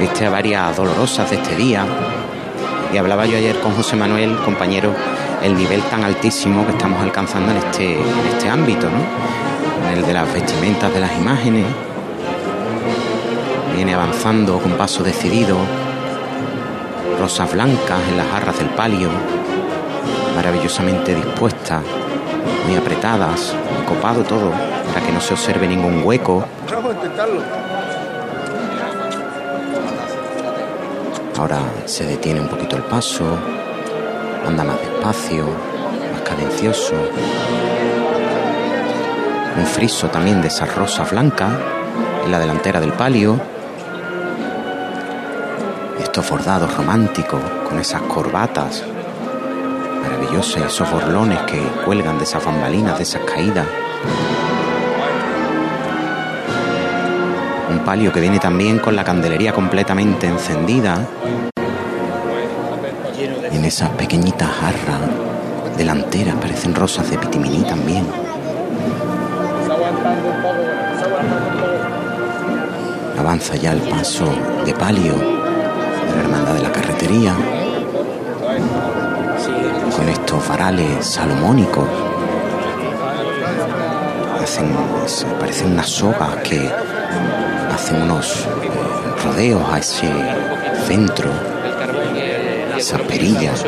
viste 0.01 0.27
a 0.27 0.31
varias 0.31 0.77
dolorosas 0.77 1.31
de 1.31 1.37
este 1.37 1.55
día. 1.55 1.87
Y 2.93 2.97
hablaba 2.97 3.25
yo 3.25 3.37
ayer 3.39 3.61
con 3.61 3.73
José 3.75 3.95
Manuel, 3.95 4.37
compañero, 4.45 4.93
el 5.45 5.57
nivel 5.57 5.81
tan 5.83 6.03
altísimo 6.03 6.67
que 6.67 6.73
estamos 6.73 7.01
alcanzando 7.01 7.53
en 7.53 7.59
este, 7.59 7.93
en 7.93 8.27
este 8.33 8.49
ámbito, 8.49 8.89
¿no? 8.91 9.93
El 9.93 10.05
de 10.05 10.13
las 10.13 10.33
vestimentas 10.35 10.93
de 10.93 10.99
las 10.99 11.17
imágenes, 11.17 11.67
viene 13.81 13.95
avanzando 13.95 14.59
con 14.59 14.73
paso 14.73 15.03
decidido, 15.03 15.57
rosas 17.19 17.51
blancas 17.51 17.99
en 18.11 18.19
las 18.19 18.27
jarras 18.27 18.59
del 18.59 18.69
palio, 18.69 19.09
maravillosamente 20.37 21.15
dispuestas, 21.15 21.83
muy 22.67 22.77
apretadas, 22.77 23.55
copado 23.89 24.23
todo, 24.23 24.51
para 24.87 25.01
que 25.01 25.11
no 25.11 25.21
se 25.23 25.33
observe 25.33 25.67
ningún 25.67 26.03
hueco. 26.05 26.45
Vamos 26.71 26.91
a 26.91 26.95
intentarlo. 26.95 27.41
Ahora 31.39 31.61
se 31.87 32.05
detiene 32.05 32.43
un 32.43 32.49
poquito 32.49 32.77
el 32.77 32.83
paso, 32.83 33.25
anda 34.47 34.63
más 34.63 34.79
despacio, 34.79 35.47
más 36.13 36.21
cadencioso. 36.21 36.97
Un 39.57 39.65
friso 39.65 40.09
también 40.09 40.43
de 40.43 40.49
esas 40.49 40.75
rosas 40.77 41.11
blancas 41.11 41.55
en 42.27 42.31
la 42.31 42.39
delantera 42.39 42.79
del 42.79 42.93
palio 42.93 43.41
estos 46.21 46.39
bordados 46.39 46.77
románticos 46.77 47.41
con 47.67 47.79
esas 47.79 48.03
corbatas 48.03 48.85
maravillosas, 50.03 50.65
esos 50.65 50.91
borlones 50.91 51.39
que 51.43 51.59
cuelgan 51.87 52.19
de 52.19 52.25
esas 52.25 52.45
bambalinas, 52.45 52.99
de 52.99 53.05
esas 53.05 53.23
caídas. 53.23 53.67
Un 57.71 57.79
palio 57.87 58.13
que 58.13 58.21
viene 58.21 58.39
también 58.39 58.81
con 58.81 58.95
la 58.95 59.03
candelería 59.03 59.55
completamente 59.55 60.27
encendida. 60.27 61.09
Y 63.51 63.57
en 63.57 63.65
esas 63.65 63.89
pequeñitas 63.91 64.51
jarras 64.51 65.01
delanteras 65.79 66.35
parecen 66.35 66.75
rosas 66.75 67.11
de 67.11 67.17
pitiminí 67.17 67.63
también. 67.63 68.07
Avanza 73.19 73.57
ya 73.57 73.73
el 73.73 73.81
paso 73.81 74.27
de 74.67 74.75
palio 74.75 75.40
hermandad 76.21 76.55
de 76.55 76.63
la 76.63 76.73
carretería 76.73 77.35
con 79.97 80.09
estos 80.09 80.49
varales 80.49 81.05
salomónicos. 81.05 81.89
Hacen, 84.43 84.75
parecen 85.39 85.73
unas 85.73 85.89
sogas 85.89 86.37
que 86.43 86.71
hacen 87.73 88.03
unos 88.03 88.47
eh, 88.63 88.71
rodeos 89.25 89.63
a 89.71 89.79
ese 89.79 90.11
centro, 90.87 91.31
esas 92.77 93.01
perillas 93.03 93.65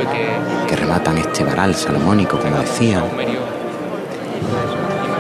que 0.67 0.77
rematan 0.77 1.19
este 1.19 1.45
varal 1.45 1.75
salomónico, 1.75 2.39
como 2.39 2.57
decía. 2.59 3.03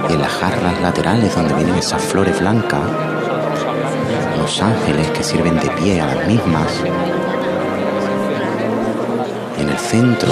Y 0.08 0.12
en 0.12 0.20
las 0.20 0.32
jarras 0.32 0.80
laterales 0.80 1.34
donde 1.34 1.54
vienen 1.54 1.76
esas 1.76 2.02
flores 2.02 2.40
blancas, 2.40 2.80
los 4.38 4.62
ángeles 4.62 5.10
que 5.10 5.22
sirven 5.22 5.58
de 5.60 5.68
pie 5.70 6.00
a 6.00 6.06
las 6.06 6.26
mismas. 6.26 6.82
Centro, 9.92 10.30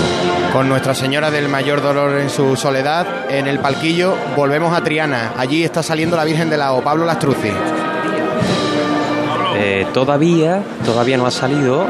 Con 0.54 0.70
Nuestra 0.70 0.94
Señora 0.94 1.30
del 1.30 1.50
Mayor 1.50 1.82
Dolor 1.82 2.18
en 2.18 2.30
su 2.30 2.56
soledad, 2.56 3.30
en 3.30 3.46
el 3.46 3.58
palquillo, 3.58 4.14
volvemos 4.34 4.74
a 4.74 4.82
Triana. 4.82 5.34
Allí 5.36 5.62
está 5.62 5.82
saliendo 5.82 6.16
la 6.16 6.24
Virgen 6.24 6.48
de 6.48 6.56
la 6.56 6.72
O, 6.72 6.80
Pablo 6.80 7.04
Lastruzzi. 7.04 7.52
Eh, 9.58 9.86
todavía, 9.92 10.62
todavía 10.86 11.18
no 11.18 11.26
ha 11.26 11.30
salido, 11.30 11.84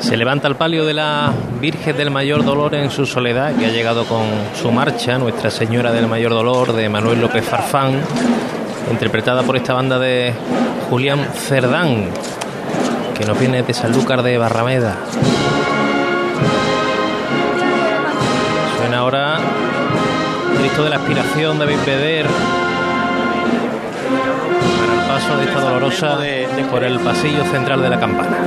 Se 0.00 0.16
levanta 0.16 0.46
el 0.46 0.56
palio 0.56 0.84
de 0.84 0.94
la 0.94 1.32
Virgen 1.60 1.96
del 1.96 2.10
Mayor 2.10 2.44
Dolor 2.44 2.74
en 2.74 2.90
su 2.90 3.06
soledad, 3.06 3.54
que 3.56 3.66
ha 3.66 3.70
llegado 3.70 4.04
con 4.04 4.26
su 4.60 4.70
marcha, 4.70 5.18
Nuestra 5.18 5.50
Señora 5.50 5.90
del 5.90 6.06
Mayor 6.06 6.32
Dolor, 6.32 6.72
de 6.72 6.88
Manuel 6.88 7.20
López 7.20 7.44
Farfán, 7.44 8.00
interpretada 8.90 9.42
por 9.42 9.56
esta 9.56 9.74
banda 9.74 9.98
de 9.98 10.34
Julián 10.90 11.26
Cerdán, 11.34 12.08
que 13.18 13.24
nos 13.24 13.38
viene 13.40 13.62
de 13.62 13.72
Sanlúcar 13.72 14.22
de 14.22 14.38
Barrameda. 14.38 14.96
Cristo 20.62 20.84
de 20.84 20.90
la 20.90 20.96
Aspiración 20.96 21.58
de 21.58 21.66
Beder 21.66 22.24
para 24.78 24.94
el 24.94 25.08
paso 25.08 25.36
de 25.36 25.44
esta 25.44 25.60
dolorosa 25.60 26.18
por 26.70 26.84
el 26.84 27.00
pasillo 27.00 27.44
central 27.46 27.82
de 27.82 27.88
la 27.88 27.98
campana. 27.98 28.38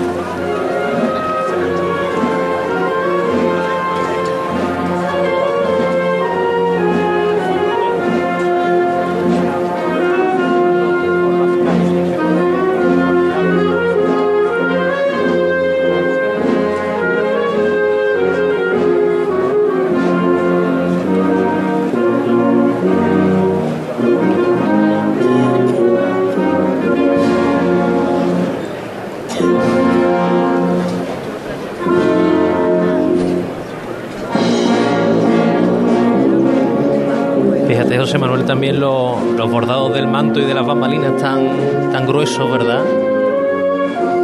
También 38.56 38.80
lo- 38.80 39.18
los 39.38 39.52
bordados 39.52 39.94
del 39.94 40.08
manto 40.08 40.40
y 40.40 40.46
de 40.46 40.54
las 40.54 40.66
bambalinas 40.66 41.18
tan, 41.18 41.92
tan 41.92 42.08
gruesos, 42.08 42.50
¿verdad? 42.50 42.82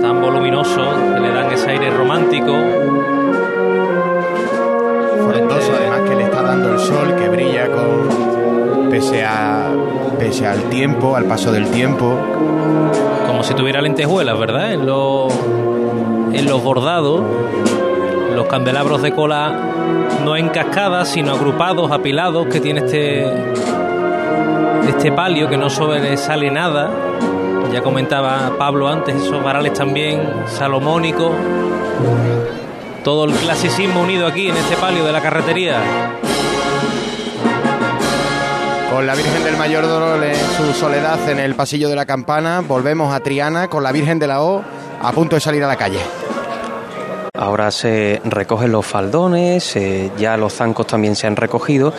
Tan 0.01 0.21
voluminosos, 0.21 0.87
que 1.13 1.19
le 1.19 1.33
dan 1.33 1.51
ese 1.51 1.69
aire 1.71 1.89
romántico. 1.89 2.53
Frondoso, 5.27 5.71
además, 5.77 6.09
que 6.09 6.15
le 6.15 6.23
está 6.23 6.41
dando 6.43 6.71
el 6.71 6.79
sol, 6.79 7.13
que 7.19 7.27
brilla 7.27 7.67
con. 7.67 8.89
pese 8.89 9.25
a. 9.25 9.69
pese 10.17 10.47
al 10.47 10.61
tiempo, 10.69 11.17
al 11.17 11.25
paso 11.25 11.51
del 11.51 11.67
tiempo. 11.69 12.15
Como 13.27 13.43
si 13.43 13.53
tuviera 13.53 13.81
lentejuelas, 13.81 14.39
¿verdad? 14.39 14.71
En 14.71 14.85
los, 14.85 15.33
en 16.31 16.45
los 16.45 16.63
bordados, 16.63 17.21
los 18.33 18.45
candelabros 18.47 19.01
de 19.01 19.11
cola 19.11 19.53
no 20.23 20.37
en 20.37 20.47
cascadas, 20.49 21.09
sino 21.09 21.33
agrupados, 21.33 21.91
apilados, 21.91 22.47
que 22.47 22.61
tiene 22.61 22.79
este, 22.81 23.25
este 24.87 25.11
palio 25.11 25.49
que 25.49 25.57
no 25.57 25.69
sobresale 25.69 26.51
nada. 26.51 26.89
Ya 27.71 27.81
comentaba 27.81 28.51
Pablo 28.57 28.89
antes, 28.89 29.15
esos 29.15 29.41
varales 29.41 29.73
también 29.73 30.21
salomónicos. 30.47 31.31
Todo 33.03 33.25
el 33.25 33.31
clasicismo 33.31 34.01
unido 34.01 34.27
aquí 34.27 34.49
en 34.49 34.57
este 34.57 34.75
palio 34.75 35.05
de 35.05 35.11
la 35.11 35.21
carretería. 35.21 35.79
Con 38.91 39.07
la 39.07 39.15
Virgen 39.15 39.43
del 39.45 39.55
Mayor 39.55 39.87
Dolor 39.87 40.21
en 40.23 40.35
su 40.35 40.73
soledad 40.73 41.29
en 41.29 41.39
el 41.39 41.55
pasillo 41.55 41.87
de 41.87 41.95
la 41.95 42.05
campana, 42.05 42.61
volvemos 42.61 43.13
a 43.13 43.21
Triana 43.21 43.69
con 43.69 43.83
la 43.83 43.93
Virgen 43.93 44.19
de 44.19 44.27
la 44.27 44.41
O 44.41 44.61
a 45.01 45.11
punto 45.13 45.37
de 45.37 45.39
salir 45.39 45.63
a 45.63 45.67
la 45.67 45.77
calle. 45.77 45.99
Ahora 47.33 47.71
se 47.71 48.21
recogen 48.25 48.71
los 48.71 48.85
faldones, 48.85 49.75
eh, 49.77 50.11
ya 50.17 50.35
los 50.37 50.53
zancos 50.53 50.85
también 50.85 51.15
se 51.15 51.25
han 51.25 51.37
recogido. 51.37 51.93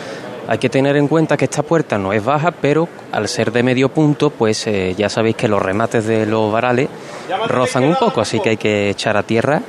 Hay 0.47 0.57
que 0.57 0.69
tener 0.69 0.97
en 0.97 1.07
cuenta 1.07 1.37
que 1.37 1.45
esta 1.45 1.63
puerta 1.63 1.97
no 1.97 2.11
es 2.11 2.23
baja, 2.23 2.51
pero 2.51 2.87
al 3.11 3.27
ser 3.27 3.51
de 3.51 3.63
medio 3.63 3.89
punto, 3.89 4.29
pues 4.29 4.67
eh, 4.67 4.93
ya 4.97 5.09
sabéis 5.09 5.35
que 5.35 5.47
los 5.47 5.61
remates 5.61 6.05
de 6.05 6.25
los 6.25 6.51
varales 6.51 6.89
rozan 7.47 7.85
un 7.85 7.95
poco, 7.95 8.21
así 8.21 8.39
que 8.39 8.49
hay 8.49 8.57
que 8.57 8.89
echar 8.89 9.15
a 9.15 9.23
tierra. 9.23 9.61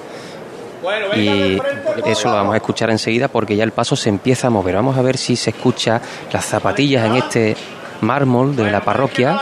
Y 1.16 1.58
eso 2.04 2.28
lo 2.28 2.34
vamos 2.34 2.54
a 2.54 2.56
escuchar 2.56 2.90
enseguida 2.90 3.28
porque 3.28 3.56
ya 3.56 3.64
el 3.64 3.72
paso 3.72 3.96
se 3.96 4.08
empieza 4.08 4.48
a 4.48 4.50
mover. 4.50 4.74
Vamos 4.74 4.98
a 4.98 5.02
ver 5.02 5.16
si 5.16 5.36
se 5.36 5.50
escucha 5.50 6.00
las 6.32 6.44
zapatillas 6.44 7.06
en 7.06 7.16
este 7.16 7.56
mármol 8.00 8.54
de 8.54 8.70
la 8.70 8.80
parroquia. 8.80 9.40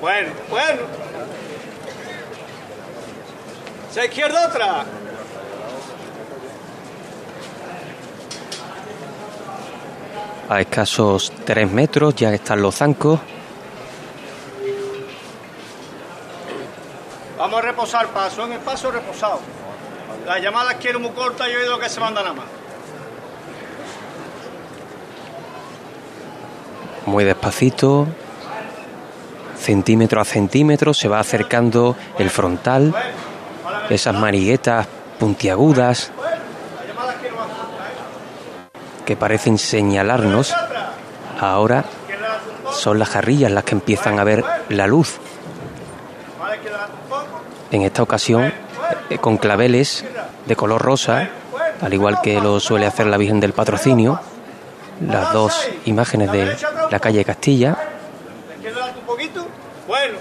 Bueno, 0.00 0.28
bueno. 0.50 1.07
¿Se 3.98 4.04
izquierda 4.04 4.46
otra? 4.46 4.84
A 10.48 10.60
escasos 10.60 11.32
tres 11.44 11.68
metros 11.68 12.14
ya 12.14 12.32
están 12.32 12.62
los 12.62 12.76
zancos. 12.76 13.18
Vamos 17.38 17.58
a 17.58 17.62
reposar 17.62 18.06
paso, 18.10 18.44
en 18.44 18.52
el 18.52 18.60
paso 18.60 18.92
reposado. 18.92 19.40
Las 20.24 20.40
llamadas 20.42 20.76
quiero 20.76 21.00
muy 21.00 21.10
cortas 21.10 21.48
y 21.48 21.50
he 21.50 21.56
oído 21.56 21.80
que 21.80 21.88
se 21.88 21.98
manda 21.98 22.22
nada 22.22 22.34
más. 22.34 22.46
Muy 27.04 27.24
despacito, 27.24 28.06
centímetro 29.58 30.20
a 30.20 30.24
centímetro, 30.24 30.94
se 30.94 31.08
va 31.08 31.18
acercando 31.18 31.96
el 32.16 32.30
frontal, 32.30 32.94
esas 33.90 34.14
maniguetas 34.14 34.86
puntiagudas 35.18 36.12
que 39.04 39.16
parecen 39.16 39.58
señalarnos. 39.58 40.54
Ahora 41.40 41.84
son 42.72 42.98
las 42.98 43.08
jarrillas 43.08 43.50
las 43.50 43.64
que 43.64 43.74
empiezan 43.74 44.18
a 44.18 44.24
ver 44.24 44.44
la 44.68 44.86
luz. 44.86 45.18
En 47.70 47.82
esta 47.82 48.02
ocasión 48.02 48.52
eh, 49.10 49.18
con 49.18 49.36
claveles 49.36 50.04
de 50.46 50.56
color 50.56 50.82
rosa, 50.82 51.28
al 51.80 51.94
igual 51.94 52.20
que 52.22 52.40
lo 52.40 52.60
suele 52.60 52.86
hacer 52.86 53.06
la 53.06 53.16
Virgen 53.16 53.40
del 53.40 53.52
Patrocinio. 53.52 54.20
Las 55.00 55.32
dos 55.32 55.68
imágenes 55.84 56.32
de 56.32 56.56
la 56.90 56.98
calle 56.98 57.24
Castilla. 57.24 57.76
Bueno. 59.86 60.18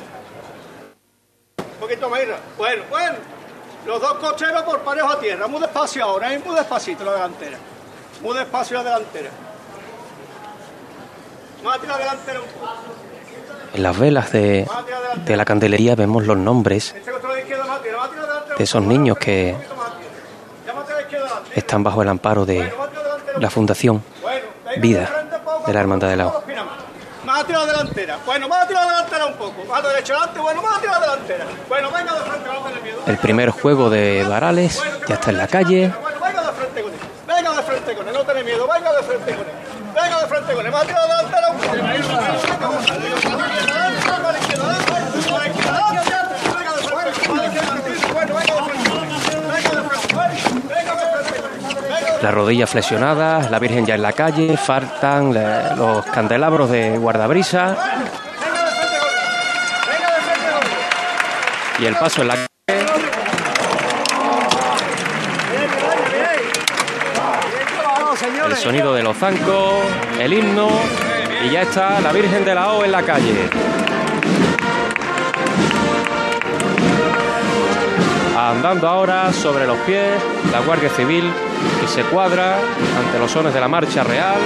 Un 1.57 1.79
poquito 1.79 2.09
más. 2.09 2.19
Bueno, 2.57 2.83
bueno. 2.89 3.36
Los 3.87 4.01
dos 4.01 4.13
cocheros 4.15 4.63
por 4.63 4.81
parejo 4.81 5.07
a 5.07 5.19
tierra. 5.19 5.47
Muy 5.47 5.61
despacio 5.61 6.03
ahora, 6.03 6.33
¿eh? 6.33 6.41
muy 6.45 6.55
despacito 6.55 7.05
la 7.05 7.13
delantera. 7.13 7.57
Muy 8.21 8.37
despacio 8.37 8.77
la 8.77 8.83
delantera. 8.83 9.29
Más 11.63 11.83
la 11.87 11.97
delantera 11.97 12.41
un 12.41 12.47
poco. 12.47 12.73
En 13.73 13.83
las 13.83 13.97
velas 13.97 14.31
de, 14.31 14.67
de 15.25 15.37
la 15.37 15.45
candelería 15.45 15.95
vemos 15.95 16.25
los 16.25 16.37
nombres 16.37 16.95
Este 16.95 17.11
de 18.57 18.63
esos 18.63 18.81
niños 18.83 19.17
que 19.17 19.55
están 21.53 21.83
bajo 21.83 22.01
el 22.01 22.09
amparo 22.09 22.45
de 22.45 22.71
la 23.39 23.49
Fundación 23.49 24.03
Vida 24.77 25.27
de 25.65 25.73
la 25.73 25.79
Hermandad 25.79 26.09
de 26.09 26.15
la 26.15 26.27
O. 26.27 26.43
Más 27.37 27.43
a 27.43 27.47
tirar 27.47 27.67
delantera. 27.67 28.17
Bueno, 28.25 28.49
más 28.49 28.63
a 28.63 28.67
tirar 28.67 28.87
delantera 28.87 29.27
un 29.27 29.33
poco. 29.35 29.63
Más 29.65 29.85
a 29.85 29.87
derecha 29.89 30.15
adelante. 30.15 30.39
Bueno, 30.39 30.59
más 30.63 30.77
a 30.77 30.81
tirar 30.81 30.99
delantera. 30.99 31.45
Bueno, 31.69 31.91
venga 31.91 32.13
de 32.15 32.19
frente, 32.21 32.49
no 32.49 32.61
tenés 32.63 32.81
miedo. 32.81 33.01
El 33.05 33.17
primer 33.17 33.49
juego 33.51 33.91
de 33.91 34.23
varales 34.23 34.81
ya 35.07 35.13
está 35.13 35.29
en 35.29 35.37
la 35.37 35.47
calle. 35.47 35.93
Bueno, 36.01 36.19
venga 36.19 36.41
de 36.41 36.51
frente 36.53 36.81
con 36.81 36.91
él. 36.93 36.99
Venga 37.27 37.53
de 37.53 37.61
frente 37.61 37.95
con 37.95 38.07
él, 38.07 38.13
no 38.15 38.23
tenés 38.23 38.43
miedo. 38.43 38.67
Venga 38.67 38.91
de 38.91 39.03
frente 39.03 39.35
con 39.35 39.45
él. 39.45 39.53
Venga 39.93 40.19
de 40.19 40.27
frente 40.27 40.53
con 40.55 40.65
él. 40.65 40.71
Más 40.71 40.81
a 40.81 40.85
tirar 40.87 41.07
delantera 41.07 41.49
un 41.51 41.57
poco. 41.59 41.75
Las 52.21 52.33
rodillas 52.33 52.69
flexionadas, 52.69 53.51
la 53.51 53.59
Virgen 53.59 53.85
ya 53.85 53.93
en 53.95 54.01
la 54.01 54.11
calle, 54.11 54.57
faltan 54.57 55.33
los 55.77 56.03
candelabros 56.07 56.69
de 56.71 56.97
guardabrisa. 56.97 57.77
Y 61.79 61.85
el 61.85 61.95
paso 61.95 62.23
en 62.23 62.27
la 62.27 62.33
calle. 62.33 62.47
El 68.47 68.55
sonido 68.55 68.93
de 68.95 69.03
los 69.03 69.15
zancos, 69.15 69.75
el 70.19 70.33
himno 70.33 70.69
y 71.45 71.51
ya 71.51 71.61
está 71.61 72.01
la 72.01 72.11
Virgen 72.11 72.43
de 72.43 72.55
la 72.55 72.73
O 72.73 72.83
en 72.83 72.91
la 72.91 73.03
calle. 73.03 73.49
Andando 78.35 78.87
ahora 78.87 79.31
sobre 79.33 79.67
los 79.67 79.77
pies 79.79 80.13
la 80.51 80.61
Guardia 80.61 80.89
Civil 80.89 81.31
que 81.81 81.87
se 81.87 82.03
cuadra 82.03 82.55
ante 82.57 83.19
los 83.19 83.31
sones 83.31 83.53
de 83.53 83.59
la 83.59 83.67
marcha 83.67 84.03
real. 84.03 84.39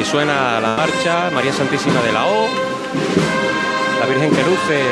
Y 0.00 0.04
suena 0.04 0.60
la 0.60 0.76
marcha 0.76 1.30
María 1.34 1.52
Santísima 1.52 2.00
de 2.00 2.12
la 2.12 2.26
O, 2.26 2.48
la 4.00 4.06
Virgen 4.06 4.30
que 4.30 4.42
luce 4.42 4.82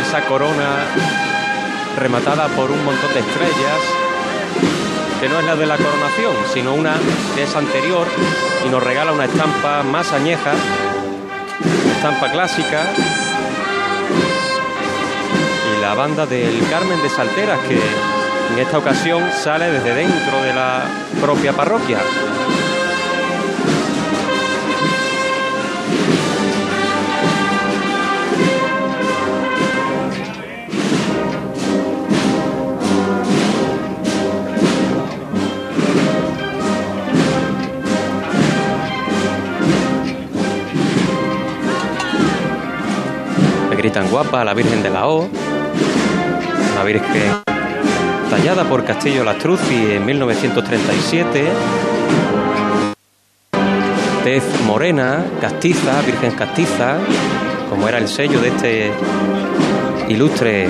esa 0.00 0.20
corona 0.26 0.84
rematada 1.98 2.46
por 2.48 2.70
un 2.70 2.84
montón 2.84 3.12
de 3.12 3.20
estrellas, 3.20 3.80
que 5.20 5.28
no 5.28 5.38
es 5.38 5.44
la 5.44 5.56
de 5.56 5.66
la 5.66 5.76
coronación, 5.76 6.32
sino 6.52 6.74
una 6.74 6.94
que 7.34 7.42
es 7.42 7.54
anterior 7.56 8.06
y 8.66 8.68
nos 8.70 8.82
regala 8.82 9.12
una 9.12 9.24
estampa 9.24 9.82
más 9.82 10.12
añeja, 10.12 10.52
estampa 11.96 12.30
clásica, 12.30 12.84
la 15.80 15.94
banda 15.94 16.26
del 16.26 16.60
Carmen 16.68 17.02
de 17.02 17.08
Salteras, 17.08 17.58
que 17.60 17.80
en 18.52 18.58
esta 18.58 18.78
ocasión 18.78 19.22
sale 19.32 19.70
desde 19.70 19.94
dentro 19.94 20.42
de 20.42 20.52
la 20.52 20.84
propia 21.20 21.52
parroquia. 21.52 21.98
Gritan 43.80 44.10
guapa 44.10 44.42
a 44.42 44.44
la 44.44 44.52
Virgen 44.52 44.82
de 44.82 44.90
la 44.90 45.08
O, 45.08 45.26
una 46.80 46.86
Virgen 46.86 47.42
tallada 48.30 48.64
por 48.64 48.84
Castillo 48.84 49.22
Lastruzzi 49.22 49.92
en 49.92 50.06
1937. 50.06 51.48
Tez 54.24 54.44
morena, 54.64 55.24
castiza, 55.42 56.00
Virgen 56.06 56.32
castiza, 56.32 56.96
como 57.68 57.86
era 57.86 57.98
el 57.98 58.08
sello 58.08 58.40
de 58.40 58.48
este 58.48 58.90
ilustre 60.08 60.68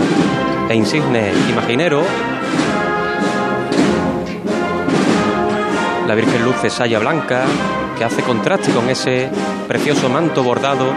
e 0.68 0.74
insigne 0.74 1.32
imaginero. 1.48 2.02
La 6.08 6.14
Virgen 6.16 6.44
luce 6.44 6.70
saya 6.70 6.98
blanca, 6.98 7.44
que 7.96 8.04
hace 8.04 8.22
contraste 8.22 8.72
con 8.72 8.88
ese 8.88 9.30
precioso 9.68 10.08
manto 10.08 10.42
bordado 10.42 10.92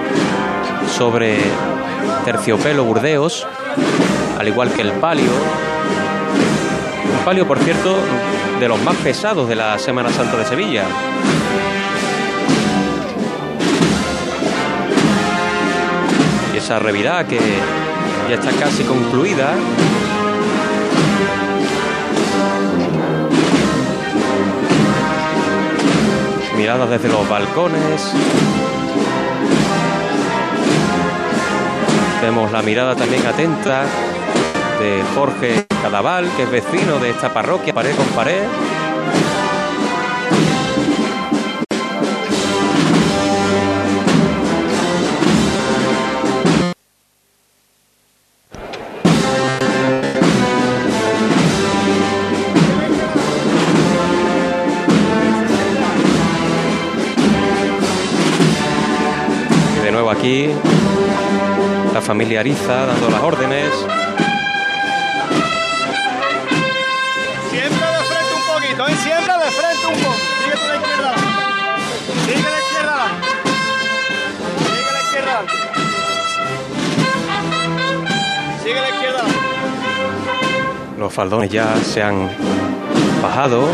sobre 0.97 1.37
terciopelo 2.25 2.83
burdeos, 2.83 3.45
al 4.43 4.49
igual 4.49 4.73
que 4.73 4.81
el 4.81 4.91
palio. 4.91 5.31
Un 7.17 7.23
palio, 7.23 7.47
por 7.47 7.57
cierto, 7.59 7.97
de 8.59 8.67
los 8.67 8.77
más 8.83 8.97
pesados 8.97 9.47
de 9.47 9.55
la 9.55 9.79
Semana 9.79 10.09
Santa 10.09 10.35
de 10.35 10.43
Sevilla. 10.43 10.83
Y 16.53 16.57
esa 16.57 16.77
revirá 16.79 17.25
que 17.25 17.39
ya 18.27 18.35
está 18.35 18.51
casi 18.51 18.83
concluida. 18.83 19.53
Miradas 26.57 26.89
desde 26.89 27.07
los 27.07 27.29
balcones. 27.29 28.13
Vemos 32.21 32.51
la 32.51 32.61
mirada 32.61 32.93
también 32.93 33.25
atenta 33.25 33.85
de 34.83 35.01
Jorge 35.15 35.65
Cadaval, 35.81 36.29
que 36.35 36.43
es 36.43 36.51
vecino 36.51 36.99
de 36.99 37.11
esta 37.11 37.33
parroquia, 37.33 37.73
pared 37.73 37.95
con 37.95 38.05
pared. 38.07 38.43
familiariza 62.03 62.85
dando 62.85 63.09
las 63.09 63.23
órdenes. 63.23 63.92
Los 81.13 81.17
faldones 81.17 81.51
ya 81.51 81.75
se 81.75 82.01
han 82.01 82.27
bajado. 83.21 83.67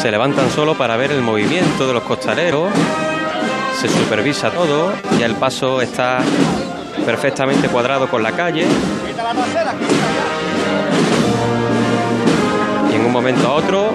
Se 0.00 0.10
levantan 0.10 0.50
solo 0.50 0.74
para 0.74 0.96
ver 0.96 1.12
el 1.12 1.20
movimiento 1.20 1.86
de 1.86 1.92
los 1.92 2.04
costaleros. 2.04 2.70
Se 3.78 3.86
supervisa 3.86 4.50
todo. 4.50 4.94
Ya 5.20 5.26
el 5.26 5.34
paso 5.34 5.82
está 5.82 6.20
perfectamente 7.04 7.68
cuadrado 7.68 8.08
con 8.08 8.22
la 8.22 8.32
calle. 8.32 8.66
Y 12.90 12.94
en 12.94 13.04
un 13.04 13.12
momento 13.12 13.48
a 13.48 13.52
otro 13.52 13.90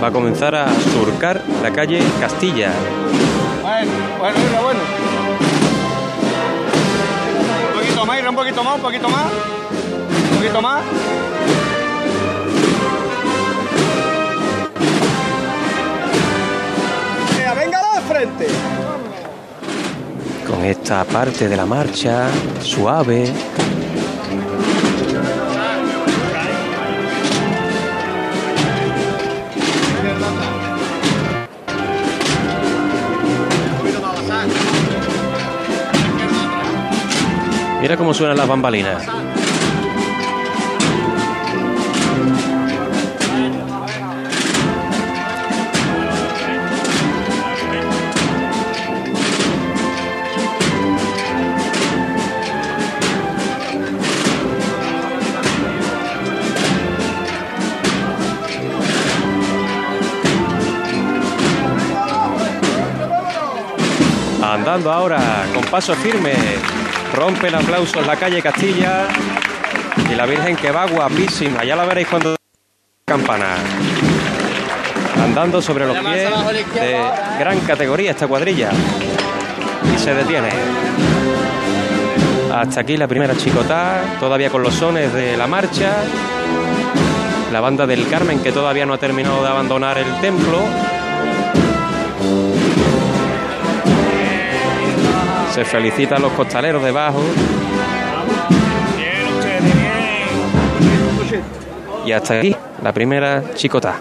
va 0.00 0.06
a 0.06 0.12
comenzar 0.12 0.54
a 0.54 0.68
surcar 0.94 1.42
la 1.60 1.72
calle 1.72 2.00
Castilla. 2.20 2.70
Un 7.66 7.80
poquito 7.80 8.06
más, 8.06 8.28
un 8.28 8.36
poquito 8.36 8.62
más, 8.62 8.74
un 8.76 8.80
poquito 8.80 9.08
más. 9.08 9.59
Un 10.40 10.46
poquito 10.46 10.62
más. 10.62 10.82
Venga, 17.36 17.54
venga 17.54 17.78
de 17.94 18.00
frente. 18.08 18.46
Con 20.46 20.64
esta 20.64 21.04
parte 21.04 21.46
de 21.46 21.56
la 21.58 21.66
marcha 21.66 22.28
suave. 22.62 23.30
Mira 37.82 37.98
cómo 37.98 38.14
suenan 38.14 38.38
las 38.38 38.48
bambalinas. 38.48 39.06
Ahora 64.70 65.46
con 65.52 65.64
paso 65.64 65.96
firme. 65.96 66.32
Rompe 67.12 67.48
el 67.48 67.54
aplauso 67.56 67.98
en 67.98 68.06
la 68.06 68.14
calle 68.14 68.40
Castilla. 68.40 69.08
Y 70.08 70.14
la 70.14 70.26
Virgen 70.26 70.54
que 70.54 70.70
va 70.70 70.86
guapísima. 70.86 71.64
Ya 71.64 71.74
la 71.74 71.84
veréis 71.84 72.06
cuando 72.06 72.36
campana. 73.04 73.56
Andando 75.24 75.60
sobre 75.60 75.86
los 75.86 75.98
pies 75.98 76.30
de 76.72 77.00
gran 77.40 77.58
categoría 77.60 78.12
esta 78.12 78.28
cuadrilla. 78.28 78.70
Y 79.92 79.98
se 79.98 80.14
detiene. 80.14 80.50
Hasta 82.54 82.82
aquí 82.82 82.96
la 82.96 83.08
primera 83.08 83.36
chicotá, 83.36 84.18
todavía 84.20 84.50
con 84.50 84.62
los 84.62 84.74
sones 84.74 85.12
de 85.12 85.36
la 85.36 85.48
marcha. 85.48 85.96
La 87.50 87.60
banda 87.60 87.88
del 87.88 88.06
Carmen 88.06 88.40
que 88.40 88.52
todavía 88.52 88.86
no 88.86 88.94
ha 88.94 88.98
terminado 88.98 89.42
de 89.42 89.48
abandonar 89.48 89.98
el 89.98 90.20
templo. 90.20 90.62
Se 95.52 95.64
felicitan 95.64 96.22
los 96.22 96.32
costaleros 96.32 96.82
debajo. 96.82 97.20
Y 102.06 102.12
hasta 102.12 102.38
aquí 102.38 102.56
la 102.82 102.92
primera 102.92 103.42
chicotá. 103.54 103.96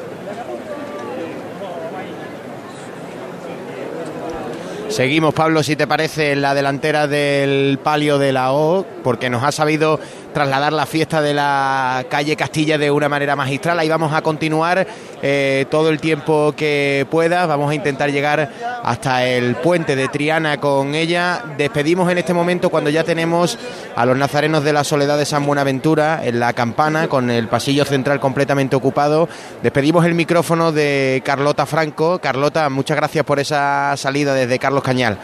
Seguimos, 4.89 5.33
Pablo, 5.35 5.61
si 5.61 5.75
te 5.75 5.85
parece, 5.85 6.31
en 6.31 6.41
la 6.41 6.55
delantera 6.55 7.07
del 7.07 7.79
palio 7.81 8.17
de 8.17 8.31
la 8.31 8.51
O, 8.51 8.85
porque 9.03 9.29
nos 9.29 9.43
ha 9.43 9.51
sabido 9.51 9.99
trasladar 10.33 10.73
la 10.73 10.85
fiesta 10.85 11.21
de 11.21 11.33
la 11.33 12.05
calle 12.09 12.35
Castilla 12.35 12.77
de 12.77 12.91
una 12.91 13.09
manera 13.09 13.35
magistral. 13.35 13.79
Ahí 13.79 13.89
vamos 13.89 14.13
a 14.13 14.21
continuar 14.21 14.87
eh, 15.21 15.65
todo 15.69 15.89
el 15.89 15.99
tiempo 15.99 16.53
que 16.55 17.05
pueda. 17.09 17.45
Vamos 17.45 17.71
a 17.71 17.75
intentar 17.75 18.11
llegar 18.11 18.49
hasta 18.83 19.25
el 19.25 19.55
puente 19.55 19.95
de 19.95 20.07
Triana 20.07 20.59
con 20.59 20.95
ella. 20.95 21.43
Despedimos 21.57 22.11
en 22.11 22.17
este 22.17 22.33
momento 22.33 22.69
cuando 22.69 22.89
ya 22.89 23.03
tenemos 23.03 23.57
a 23.95 24.05
los 24.05 24.17
nazarenos 24.17 24.63
de 24.63 24.73
la 24.73 24.83
Soledad 24.83 25.17
de 25.17 25.25
San 25.25 25.45
Buenaventura 25.45 26.21
en 26.23 26.39
la 26.39 26.53
campana, 26.53 27.07
con 27.07 27.29
el 27.29 27.47
pasillo 27.47 27.85
central 27.85 28.19
completamente 28.19 28.75
ocupado. 28.75 29.27
Despedimos 29.63 30.05
el 30.05 30.13
micrófono 30.13 30.71
de 30.71 31.21
Carlota 31.25 31.65
Franco. 31.65 32.19
Carlota, 32.19 32.69
muchas 32.69 32.97
gracias 32.97 33.25
por 33.25 33.39
esa 33.39 33.95
salida 33.97 34.33
desde 34.33 34.59
Carlos 34.59 34.83
Cañal. 34.83 35.17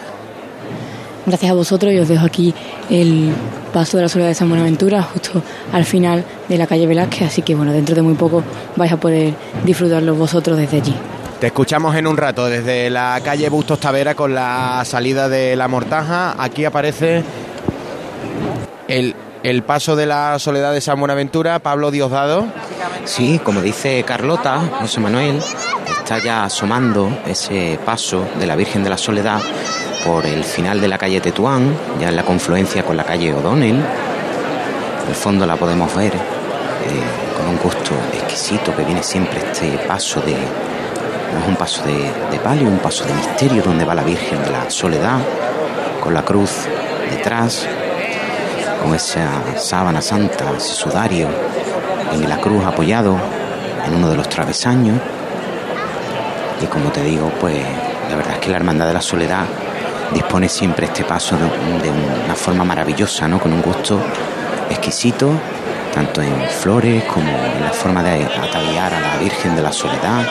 Gracias 1.26 1.52
a 1.52 1.56
vosotros 1.56 1.92
y 1.92 1.98
os 1.98 2.08
dejo 2.08 2.26
aquí 2.26 2.54
el 2.90 3.34
paso 3.74 3.98
de 3.98 4.04
la 4.04 4.10
Soledad 4.10 4.30
de 4.30 4.36
San 4.36 4.48
Buenaventura 4.48 5.02
justo 5.02 5.42
al 5.74 5.84
final 5.84 6.24
de 6.48 6.58
la 6.58 6.68
calle 6.68 6.86
Velázquez, 6.86 7.24
así 7.24 7.42
que 7.42 7.56
bueno, 7.56 7.74
dentro 7.74 7.96
de 7.96 8.04
muy 8.04 8.14
poco 8.14 8.44
vais 8.76 8.92
a 8.92 8.98
poder 8.98 9.34
disfrutarlo 9.64 10.14
vosotros 10.14 10.58
desde 10.58 10.78
allí. 10.78 10.96
Te 11.40 11.48
escuchamos 11.48 11.96
en 11.96 12.08
un 12.08 12.16
rato 12.16 12.46
desde 12.46 12.90
la 12.90 13.20
calle 13.24 13.50
Bustos 13.50 13.80
Tavera 13.80 14.16
con 14.16 14.34
la 14.34 14.84
salida 14.86 15.28
de 15.28 15.56
la 15.56 15.68
Mortaja. 15.68 16.36
Aquí 16.42 16.64
aparece 16.64 17.24
el, 18.88 19.16
el 19.44 19.64
paso 19.64 19.96
de 19.96 20.06
la 20.06 20.40
Soledad 20.40 20.74
de 20.74 20.80
San 20.80 21.00
Buenaventura, 21.00 21.60
Pablo 21.60 21.92
Diosdado. 21.92 22.46
Sí, 23.04 23.40
como 23.44 23.62
dice 23.62 24.04
Carlota, 24.04 24.60
José 24.80 25.00
Manuel, 25.02 25.40
está 26.00 26.20
ya 26.20 26.46
asomando 26.46 27.10
ese 27.28 27.80
paso 27.84 28.26
de 28.40 28.46
la 28.46 28.56
Virgen 28.56 28.84
de 28.84 28.92
la 28.92 28.98
Soledad 28.98 29.42
por 30.06 30.24
el 30.28 30.44
final 30.44 30.80
de 30.80 30.88
la 30.88 31.00
calle 31.00 31.20
Tetuán, 31.20 31.76
ya 32.00 32.10
en 32.10 32.16
la 32.16 32.24
confluencia 32.24 32.84
con 32.84 32.96
la 32.96 33.04
calle 33.04 33.34
O'Donnell. 33.34 33.84
El 35.08 35.16
fondo 35.16 35.48
la 35.48 35.56
podemos 35.56 35.94
ver 35.96 36.14
eh, 36.14 36.20
con 37.36 37.48
un 37.48 37.58
gusto 37.58 37.96
exquisito 38.14 38.76
que 38.76 38.84
viene 38.84 39.02
siempre 39.02 39.40
este 39.40 39.80
paso 39.88 40.22
de. 40.22 40.34
No 40.34 41.42
es 41.42 41.48
un 41.48 41.56
paso 41.56 41.84
de, 41.84 42.12
de 42.32 42.40
palio, 42.40 42.68
un 42.68 42.78
paso 42.78 43.04
de 43.04 43.14
misterio 43.14 43.64
donde 43.64 43.84
va 43.84 43.96
la 43.96 44.04
Virgen 44.04 44.44
de 44.44 44.52
la 44.52 44.70
Soledad, 44.70 45.18
con 46.02 46.14
la 46.14 46.24
cruz 46.24 46.52
detrás, 47.10 47.68
con 48.82 48.94
esa 48.94 49.28
sábana 49.58 50.02
santa, 50.02 50.46
ese 50.56 50.76
sudario, 50.76 51.28
en 52.14 52.30
la 52.30 52.38
cruz 52.38 52.64
apoyado 52.64 53.18
en 53.86 53.96
uno 53.96 54.10
de 54.10 54.18
los 54.18 54.30
travesaños. 54.30 55.00
Y 56.62 56.68
como 56.68 56.92
te 56.92 57.04
digo, 57.04 57.32
pues 57.42 57.58
la 58.10 58.16
verdad 58.16 58.34
es 58.36 58.40
que 58.40 58.52
la 58.52 58.58
Hermandad 58.58 58.88
de 58.88 58.94
la 58.94 59.02
Soledad 59.02 59.46
dispone 60.14 60.50
siempre 60.50 60.86
este 60.86 61.04
paso 61.04 61.36
de, 61.38 61.44
de 61.44 61.92
una 62.26 62.36
forma 62.36 62.64
maravillosa, 62.64 63.28
¿no? 63.28 63.40
Con 63.40 63.54
un 63.54 63.62
gusto 63.62 64.00
exquisito, 64.70 65.32
tanto 65.94 66.22
en 66.22 66.50
flores 66.50 67.04
como 67.06 67.30
en 67.30 67.64
la 67.64 67.72
forma 67.72 68.04
de 68.04 68.26
ataviar 68.26 68.94
a 68.94 69.00
la 69.00 69.18
Virgen 69.18 69.56
de 69.56 69.62
la 69.62 69.72
Soledad. 69.72 70.26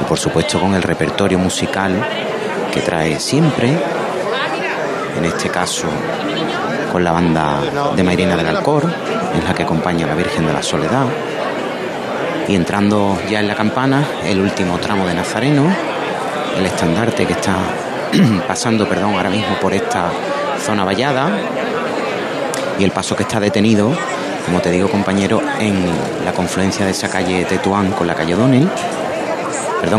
Y 0.00 0.04
por 0.04 0.18
supuesto 0.18 0.60
con 0.60 0.74
el 0.74 0.82
repertorio 0.82 1.38
musical 1.38 1.94
que 2.72 2.80
trae 2.80 3.20
siempre, 3.20 3.68
en 5.16 5.24
este 5.24 5.48
caso 5.48 5.86
con 6.90 7.04
la 7.04 7.12
banda 7.12 7.60
de 7.94 8.02
Mairena 8.02 8.36
del 8.36 8.46
Alcor, 8.46 8.90
es 9.36 9.44
la 9.44 9.54
que 9.54 9.62
acompaña 9.62 10.06
a 10.06 10.08
la 10.08 10.14
Virgen 10.14 10.46
de 10.46 10.52
la 10.52 10.62
Soledad. 10.62 11.06
Y 12.48 12.54
entrando 12.54 13.18
ya 13.28 13.40
en 13.40 13.48
la 13.48 13.54
campana, 13.54 14.04
el 14.24 14.40
último 14.40 14.78
tramo 14.78 15.06
de 15.06 15.14
Nazareno, 15.14 15.64
el 16.56 16.66
estandarte 16.66 17.26
que 17.26 17.32
está 17.32 17.56
pasando, 18.48 18.88
perdón, 18.88 19.14
ahora 19.14 19.30
mismo 19.30 19.56
por 19.60 19.72
esta 19.72 20.10
zona 20.64 20.84
vallada 20.84 21.30
y 22.78 22.84
el 22.84 22.90
paso 22.90 23.16
que 23.16 23.22
está 23.22 23.40
detenido, 23.40 23.92
como 24.46 24.60
te 24.60 24.70
digo 24.70 24.88
compañero, 24.88 25.40
en 25.58 25.84
la 26.24 26.32
confluencia 26.32 26.84
de 26.84 26.92
esa 26.92 27.08
calle 27.08 27.44
Tetuán 27.44 27.92
con 27.92 28.06
la 28.06 28.14
calle 28.14 28.34
O'Donnell 28.34 28.68